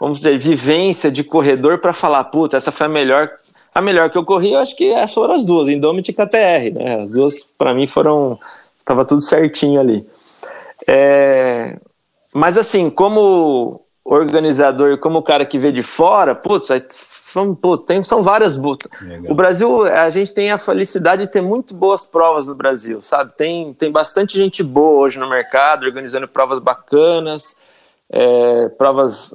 vamos 0.00 0.18
dizer, 0.18 0.38
vivência 0.38 1.10
de 1.10 1.24
corredor 1.24 1.78
para 1.78 1.92
falar, 1.92 2.22
puta, 2.24 2.56
essa 2.56 2.70
foi 2.70 2.86
a 2.86 2.90
melhor 2.90 3.28
a 3.78 3.82
melhor 3.82 4.10
que 4.10 4.18
eu 4.18 4.24
corri, 4.24 4.52
eu 4.52 4.58
acho 4.58 4.74
que 4.74 4.92
foram 5.06 5.34
as 5.34 5.44
duas, 5.44 5.68
Indomit 5.68 6.10
e 6.10 6.12
KTR, 6.12 6.74
né? 6.74 7.00
As 7.00 7.12
duas, 7.12 7.44
para 7.44 7.72
mim, 7.72 7.86
foram. 7.86 8.38
Tava 8.84 9.04
tudo 9.04 9.20
certinho 9.20 9.80
ali. 9.80 10.04
É, 10.84 11.78
mas, 12.34 12.58
assim, 12.58 12.90
como 12.90 13.80
organizador, 14.04 14.98
como 14.98 15.18
o 15.18 15.22
cara 15.22 15.46
que 15.46 15.58
vê 15.58 15.70
de 15.70 15.82
fora, 15.82 16.34
putz, 16.34 16.70
são, 16.88 17.54
putz, 17.54 17.84
tem, 17.84 18.02
são 18.02 18.20
várias 18.20 18.56
butas. 18.56 18.90
O 19.28 19.34
Brasil, 19.34 19.84
a 19.84 20.10
gente 20.10 20.34
tem 20.34 20.50
a 20.50 20.58
felicidade 20.58 21.22
de 21.22 21.30
ter 21.30 21.42
muito 21.42 21.72
boas 21.72 22.04
provas 22.04 22.48
no 22.48 22.56
Brasil, 22.56 23.00
sabe? 23.00 23.36
Tem, 23.36 23.74
tem 23.74 23.92
bastante 23.92 24.36
gente 24.36 24.62
boa 24.62 25.02
hoje 25.02 25.20
no 25.20 25.28
mercado, 25.28 25.84
organizando 25.84 26.26
provas 26.26 26.58
bacanas, 26.58 27.56
é, 28.10 28.70
provas 28.70 29.32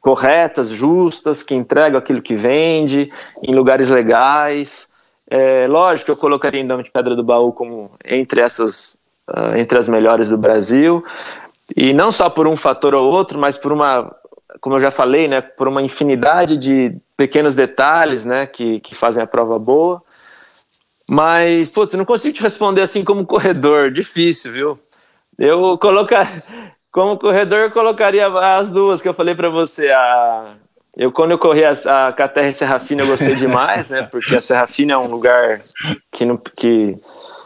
corretas, 0.00 0.70
justas, 0.70 1.42
que 1.42 1.54
entregam 1.54 1.98
aquilo 1.98 2.22
que 2.22 2.34
vende, 2.34 3.10
em 3.42 3.54
lugares 3.54 3.90
legais. 3.90 4.90
É, 5.28 5.66
lógico, 5.66 6.12
eu 6.12 6.16
colocaria 6.16 6.60
Indão 6.60 6.82
de 6.82 6.90
Pedra 6.90 7.16
do 7.16 7.24
Baú 7.24 7.52
como 7.52 7.90
entre 8.04 8.40
essas, 8.40 8.96
uh, 9.28 9.56
entre 9.56 9.78
as 9.78 9.88
melhores 9.88 10.30
do 10.30 10.38
Brasil, 10.38 11.04
e 11.76 11.92
não 11.92 12.12
só 12.12 12.30
por 12.30 12.46
um 12.46 12.54
fator 12.54 12.94
ou 12.94 13.10
outro, 13.10 13.38
mas 13.38 13.56
por 13.56 13.72
uma, 13.72 14.08
como 14.60 14.76
eu 14.76 14.80
já 14.80 14.90
falei, 14.90 15.26
né, 15.26 15.40
por 15.40 15.66
uma 15.66 15.82
infinidade 15.82 16.56
de 16.56 16.96
pequenos 17.16 17.56
detalhes, 17.56 18.24
né, 18.24 18.46
que, 18.46 18.78
que 18.80 18.94
fazem 18.94 19.22
a 19.22 19.26
prova 19.26 19.58
boa. 19.58 20.02
Mas, 21.08 21.68
putz, 21.68 21.94
não 21.94 22.04
consigo 22.04 22.34
te 22.34 22.42
responder 22.42 22.82
assim 22.82 23.04
como 23.04 23.26
corredor, 23.26 23.90
difícil, 23.92 24.52
viu? 24.52 24.78
Eu 25.38 25.78
colocar, 25.78 26.42
como 26.96 27.18
corredor, 27.18 27.58
eu 27.58 27.70
colocaria 27.70 28.26
as 28.26 28.70
duas 28.70 29.02
que 29.02 29.08
eu 29.08 29.12
falei 29.12 29.34
para 29.34 29.50
você. 29.50 29.90
A, 29.90 30.54
eu, 30.96 31.12
quando 31.12 31.32
eu 31.32 31.38
corri 31.38 31.62
a, 31.62 31.72
a 31.72 32.12
KTR 32.14 32.54
Serrafina, 32.54 33.02
eu 33.02 33.06
gostei 33.06 33.34
demais, 33.36 33.90
né? 33.90 34.04
Porque 34.10 34.34
a 34.34 34.40
Serrafina 34.40 34.94
é 34.94 34.96
um 34.96 35.06
lugar 35.06 35.60
que, 36.10 36.24
não, 36.24 36.38
que 36.38 36.96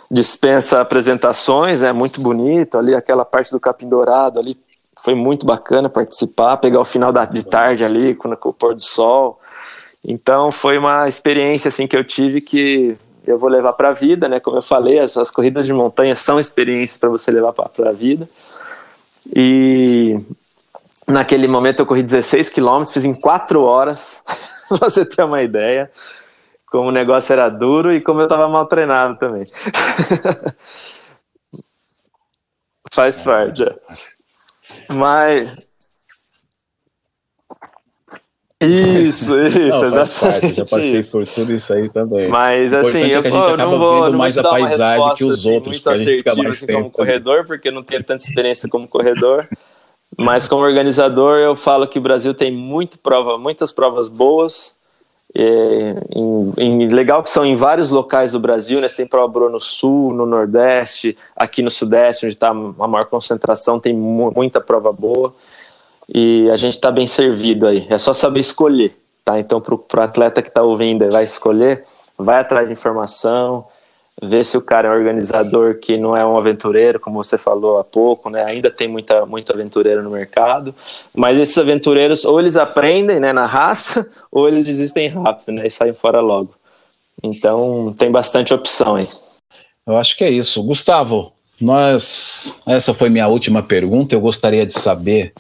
dispensa 0.08 0.80
apresentações, 0.80 1.82
é 1.82 1.86
né, 1.86 1.92
muito 1.92 2.20
bonito. 2.20 2.78
Ali, 2.78 2.94
aquela 2.94 3.24
parte 3.24 3.50
do 3.50 3.58
Capim 3.58 3.88
Dourado 3.88 4.38
ali, 4.38 4.56
foi 5.02 5.16
muito 5.16 5.44
bacana 5.44 5.88
participar, 5.88 6.56
pegar 6.58 6.78
o 6.78 6.84
final 6.84 7.10
da, 7.10 7.24
de 7.24 7.44
tarde 7.44 7.84
ali, 7.84 8.14
com, 8.14 8.36
com 8.36 8.50
o 8.50 8.52
pôr 8.52 8.72
do 8.72 8.80
sol. 8.80 9.40
Então, 10.04 10.52
foi 10.52 10.78
uma 10.78 11.08
experiência 11.08 11.66
assim 11.66 11.88
que 11.88 11.96
eu 11.96 12.04
tive 12.04 12.40
que 12.40 12.96
eu 13.26 13.36
vou 13.36 13.50
levar 13.50 13.72
para 13.72 13.88
a 13.88 13.92
vida, 13.92 14.28
né? 14.28 14.38
Como 14.38 14.58
eu 14.58 14.62
falei, 14.62 15.00
as, 15.00 15.16
as 15.16 15.28
corridas 15.28 15.66
de 15.66 15.72
montanha 15.72 16.14
são 16.14 16.38
experiências 16.38 16.98
para 16.98 17.08
você 17.08 17.32
levar 17.32 17.52
para 17.52 17.88
a 17.88 17.92
vida. 17.92 18.28
E 19.26 20.18
naquele 21.06 21.46
momento 21.48 21.80
eu 21.80 21.86
corri 21.86 22.02
16 22.02 22.48
quilômetros, 22.50 22.92
fiz 22.92 23.04
em 23.04 23.14
4 23.14 23.62
horas, 23.62 24.22
pra 24.68 24.78
você 24.78 25.04
ter 25.04 25.22
uma 25.22 25.42
ideia. 25.42 25.90
Como 26.66 26.88
o 26.88 26.92
negócio 26.92 27.32
era 27.32 27.48
duro 27.48 27.92
e 27.92 28.00
como 28.00 28.20
eu 28.20 28.26
estava 28.26 28.48
mal 28.48 28.66
treinado 28.66 29.18
também. 29.18 29.44
Faz 32.92 33.22
parte. 33.22 33.64
É. 33.64 33.76
Mas 34.88 35.56
isso, 38.62 39.40
isso, 39.40 39.58
não, 39.58 39.86
exatamente. 39.86 40.54
já 40.54 40.64
passei 40.66 41.02
por 41.02 41.26
tudo 41.26 41.52
isso 41.52 41.72
aí 41.72 41.88
também. 41.88 42.28
Mas 42.28 42.74
assim, 42.74 43.00
é 43.04 43.16
eu, 43.16 43.22
é 43.22 43.52
eu 43.52 43.56
não 43.56 43.78
vou, 43.78 44.10
não 44.10 44.18
mais 44.18 44.36
a 44.36 44.42
paisagem 44.42 45.14
que 45.14 45.24
os 45.24 45.40
assim, 45.40 45.54
outros, 45.54 45.72
muito 45.72 45.90
assertivo 45.90 46.48
assim, 46.48 46.66
como 46.66 46.90
corredor, 46.90 47.46
porque 47.46 47.70
não 47.70 47.82
tenho 47.82 48.04
tanta 48.04 48.22
experiência 48.22 48.68
como 48.68 48.86
corredor. 48.86 49.48
Mas 50.18 50.46
como 50.46 50.62
organizador, 50.62 51.38
eu 51.38 51.56
falo 51.56 51.88
que 51.88 51.98
o 51.98 52.02
Brasil 52.02 52.34
tem 52.34 52.52
muito 52.52 52.98
prova, 52.98 53.38
muitas 53.38 53.72
provas 53.72 54.08
boas. 54.10 54.76
É, 55.32 55.94
em, 56.14 56.52
em, 56.58 56.88
legal 56.88 57.22
que 57.22 57.30
são 57.30 57.46
em 57.46 57.54
vários 57.54 57.88
locais 57.88 58.32
do 58.32 58.40
Brasil, 58.40 58.78
né? 58.80 58.88
Você 58.88 58.96
tem 58.96 59.06
prova 59.06 59.28
boa 59.28 59.48
no 59.48 59.60
Sul, 59.60 60.12
no 60.12 60.26
Nordeste, 60.26 61.16
aqui 61.34 61.62
no 61.62 61.70
Sudeste, 61.70 62.26
onde 62.26 62.34
está 62.34 62.48
a 62.48 62.54
maior 62.88 63.06
concentração, 63.06 63.80
tem 63.80 63.94
mu 63.94 64.32
muita 64.34 64.60
prova 64.60 64.92
boa 64.92 65.32
e 66.12 66.50
a 66.50 66.56
gente 66.56 66.72
está 66.72 66.90
bem 66.90 67.06
servido 67.06 67.66
aí. 67.66 67.86
É 67.88 67.96
só 67.96 68.12
saber 68.12 68.40
escolher, 68.40 68.96
tá? 69.24 69.38
Então, 69.38 69.60
para 69.60 69.74
o 69.74 70.02
atleta 70.02 70.42
que 70.42 70.48
está 70.48 70.62
ouvindo 70.62 71.08
vai 71.10 71.24
escolher, 71.24 71.84
vai 72.18 72.40
atrás 72.40 72.68
de 72.68 72.72
informação, 72.72 73.64
vê 74.20 74.42
se 74.42 74.56
o 74.56 74.60
cara 74.60 74.88
é 74.88 74.90
um 74.90 74.94
organizador 74.94 75.78
que 75.78 75.96
não 75.96 76.16
é 76.16 76.26
um 76.26 76.36
aventureiro, 76.36 76.98
como 77.00 77.22
você 77.22 77.38
falou 77.38 77.78
há 77.78 77.84
pouco, 77.84 78.28
né? 78.28 78.44
Ainda 78.44 78.70
tem 78.70 78.88
muita, 78.88 79.24
muito 79.24 79.52
aventureiro 79.52 80.02
no 80.02 80.10
mercado, 80.10 80.74
mas 81.14 81.38
esses 81.38 81.56
aventureiros 81.56 82.24
ou 82.24 82.40
eles 82.40 82.56
aprendem, 82.56 83.20
né, 83.20 83.32
na 83.32 83.46
raça, 83.46 84.08
ou 84.30 84.48
eles 84.48 84.64
desistem 84.64 85.08
rápido, 85.08 85.52
né, 85.52 85.66
e 85.66 85.70
saem 85.70 85.94
fora 85.94 86.20
logo. 86.20 86.54
Então, 87.22 87.94
tem 87.96 88.10
bastante 88.10 88.52
opção 88.52 88.96
aí. 88.96 89.08
Eu 89.86 89.96
acho 89.96 90.16
que 90.16 90.24
é 90.24 90.30
isso. 90.30 90.62
Gustavo, 90.62 91.32
nós 91.60 92.58
essa 92.66 92.94
foi 92.94 93.08
minha 93.10 93.28
última 93.28 93.62
pergunta. 93.62 94.14
Eu 94.14 94.20
gostaria 94.20 94.64
de 94.66 94.78
saber 94.78 95.32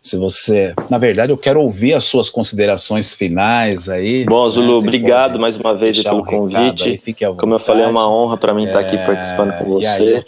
se 0.00 0.16
você, 0.16 0.74
na 0.88 0.98
verdade, 0.98 1.32
eu 1.32 1.36
quero 1.36 1.60
ouvir 1.60 1.94
as 1.94 2.04
suas 2.04 2.30
considerações 2.30 3.12
finais 3.12 3.88
aí. 3.88 4.24
Bom, 4.24 4.44
né? 4.44 4.48
Zulu, 4.50 4.78
obrigado 4.78 5.38
mais 5.38 5.56
uma 5.56 5.74
vez 5.74 6.00
pelo 6.02 6.18
um 6.18 6.24
convite. 6.24 7.02
Aí, 7.06 7.14
Como 7.36 7.54
eu 7.54 7.58
falei, 7.58 7.84
é 7.84 7.88
uma 7.88 8.08
honra 8.08 8.36
para 8.36 8.54
mim 8.54 8.66
estar 8.66 8.80
aqui 8.80 8.96
é, 8.96 9.06
participando 9.06 9.58
com 9.58 9.64
você. 9.64 10.24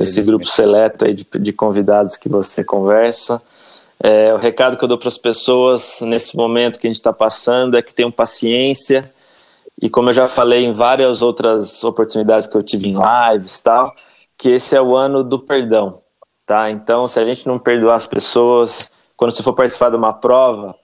Esse 0.00 0.22
grupo 0.22 0.44
seleto 0.44 1.04
aí 1.04 1.14
de, 1.14 1.26
de 1.38 1.52
convidados 1.52 2.16
que 2.16 2.28
você 2.28 2.62
conversa. 2.62 3.40
É, 4.02 4.34
o 4.34 4.36
recado 4.36 4.76
que 4.76 4.84
eu 4.84 4.88
dou 4.88 4.98
para 4.98 5.08
as 5.08 5.16
pessoas 5.16 6.00
nesse 6.02 6.36
momento 6.36 6.78
que 6.78 6.86
a 6.86 6.90
gente 6.90 6.96
está 6.96 7.12
passando 7.12 7.76
é 7.76 7.82
que 7.82 7.94
tenham 7.94 8.10
paciência. 8.10 9.10
E 9.80 9.88
como 9.88 10.10
eu 10.10 10.12
já 10.12 10.26
falei 10.26 10.64
em 10.64 10.72
várias 10.72 11.22
outras 11.22 11.82
oportunidades 11.82 12.46
que 12.46 12.56
eu 12.56 12.62
tive 12.62 12.88
em 12.88 12.96
lives 12.96 13.60
tal, 13.60 13.94
que 14.36 14.50
esse 14.50 14.76
é 14.76 14.82
o 14.82 14.94
ano 14.94 15.24
do 15.24 15.38
perdão, 15.38 16.00
tá? 16.46 16.70
Então, 16.70 17.06
se 17.06 17.18
a 17.18 17.24
gente 17.24 17.46
não 17.46 17.58
perdoar 17.58 17.96
as 17.96 18.06
pessoas, 18.06 18.92
quando 19.16 19.32
você 19.32 19.42
for 19.42 19.52
participar 19.52 19.90
de 19.90 19.96
uma 19.96 20.12
prova, 20.12 20.74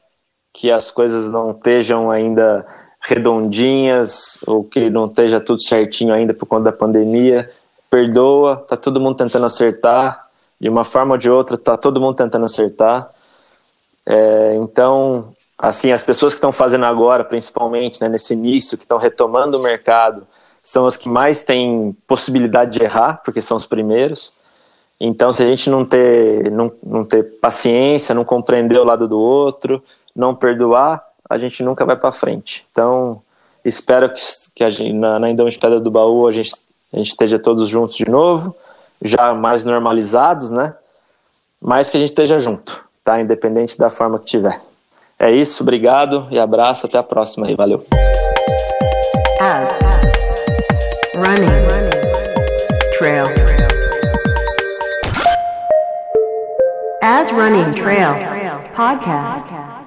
que 0.52 0.70
as 0.70 0.90
coisas 0.90 1.32
não 1.32 1.52
estejam 1.52 2.10
ainda 2.10 2.66
redondinhas 3.00 4.38
ou 4.46 4.62
que 4.62 4.90
não 4.90 5.06
esteja 5.06 5.40
tudo 5.40 5.62
certinho 5.62 6.12
ainda 6.12 6.34
por 6.34 6.46
conta 6.46 6.64
da 6.64 6.72
pandemia, 6.72 7.50
perdoa, 7.88 8.56
tá 8.56 8.76
todo 8.76 9.00
mundo 9.00 9.16
tentando 9.16 9.46
acertar, 9.46 10.28
de 10.60 10.68
uma 10.68 10.84
forma 10.84 11.14
ou 11.14 11.18
de 11.18 11.30
outra, 11.30 11.56
tá 11.56 11.76
todo 11.76 12.00
mundo 12.00 12.16
tentando 12.16 12.44
acertar. 12.44 13.10
É, 14.06 14.54
então, 14.56 15.34
assim, 15.58 15.90
as 15.90 16.02
pessoas 16.02 16.34
que 16.34 16.38
estão 16.38 16.52
fazendo 16.52 16.84
agora, 16.84 17.24
principalmente 17.24 18.00
né, 18.00 18.08
nesse 18.08 18.34
início, 18.34 18.76
que 18.76 18.84
estão 18.84 18.98
retomando 18.98 19.58
o 19.58 19.62
mercado, 19.62 20.26
são 20.62 20.86
as 20.86 20.96
que 20.96 21.08
mais 21.08 21.42
têm 21.42 21.96
possibilidade 22.06 22.78
de 22.78 22.84
errar, 22.84 23.22
porque 23.24 23.40
são 23.40 23.56
os 23.56 23.66
primeiros. 23.66 24.32
Então, 25.00 25.32
se 25.32 25.42
a 25.42 25.46
gente 25.46 25.70
não 25.70 25.84
ter, 25.84 26.50
não, 26.50 26.70
não 26.82 27.04
ter 27.04 27.22
paciência, 27.40 28.14
não 28.14 28.24
compreender 28.24 28.78
o 28.78 28.84
lado 28.84 29.08
do 29.08 29.18
outro, 29.18 29.82
não 30.14 30.34
perdoar, 30.34 31.02
a 31.28 31.38
gente 31.38 31.62
nunca 31.62 31.86
vai 31.86 31.96
para 31.96 32.12
frente. 32.12 32.66
Então, 32.70 33.22
espero 33.64 34.10
que, 34.10 34.20
que 34.54 34.62
a 34.62 34.68
gente, 34.68 34.92
na, 34.92 35.18
na 35.18 35.32
de 35.32 35.58
Pedra 35.58 35.80
do 35.80 35.90
Baú 35.90 36.26
a 36.26 36.32
gente, 36.32 36.52
a 36.92 36.98
gente 36.98 37.08
esteja 37.08 37.38
todos 37.38 37.66
juntos 37.66 37.96
de 37.96 38.08
novo, 38.10 38.54
já 39.00 39.32
mais 39.32 39.64
normalizados, 39.64 40.50
né? 40.50 40.74
Mas 41.58 41.88
que 41.88 41.96
a 41.96 42.00
gente 42.00 42.10
esteja 42.10 42.38
junto, 42.38 42.84
tá? 43.02 43.20
Independente 43.20 43.78
da 43.78 43.88
forma 43.88 44.18
que 44.18 44.26
tiver. 44.26 44.60
É 45.18 45.30
isso, 45.30 45.62
obrigado 45.62 46.26
e 46.30 46.38
abraço, 46.38 46.86
até 46.86 46.98
a 46.98 47.02
próxima 47.02 47.46
aí, 47.46 47.54
valeu. 47.54 47.84
As, 49.40 49.78
running, 51.16 51.90
trail. 52.98 53.69
As 57.12 57.32
Running 57.32 57.74
Trail 57.74 58.14
Podcast. 58.72 59.79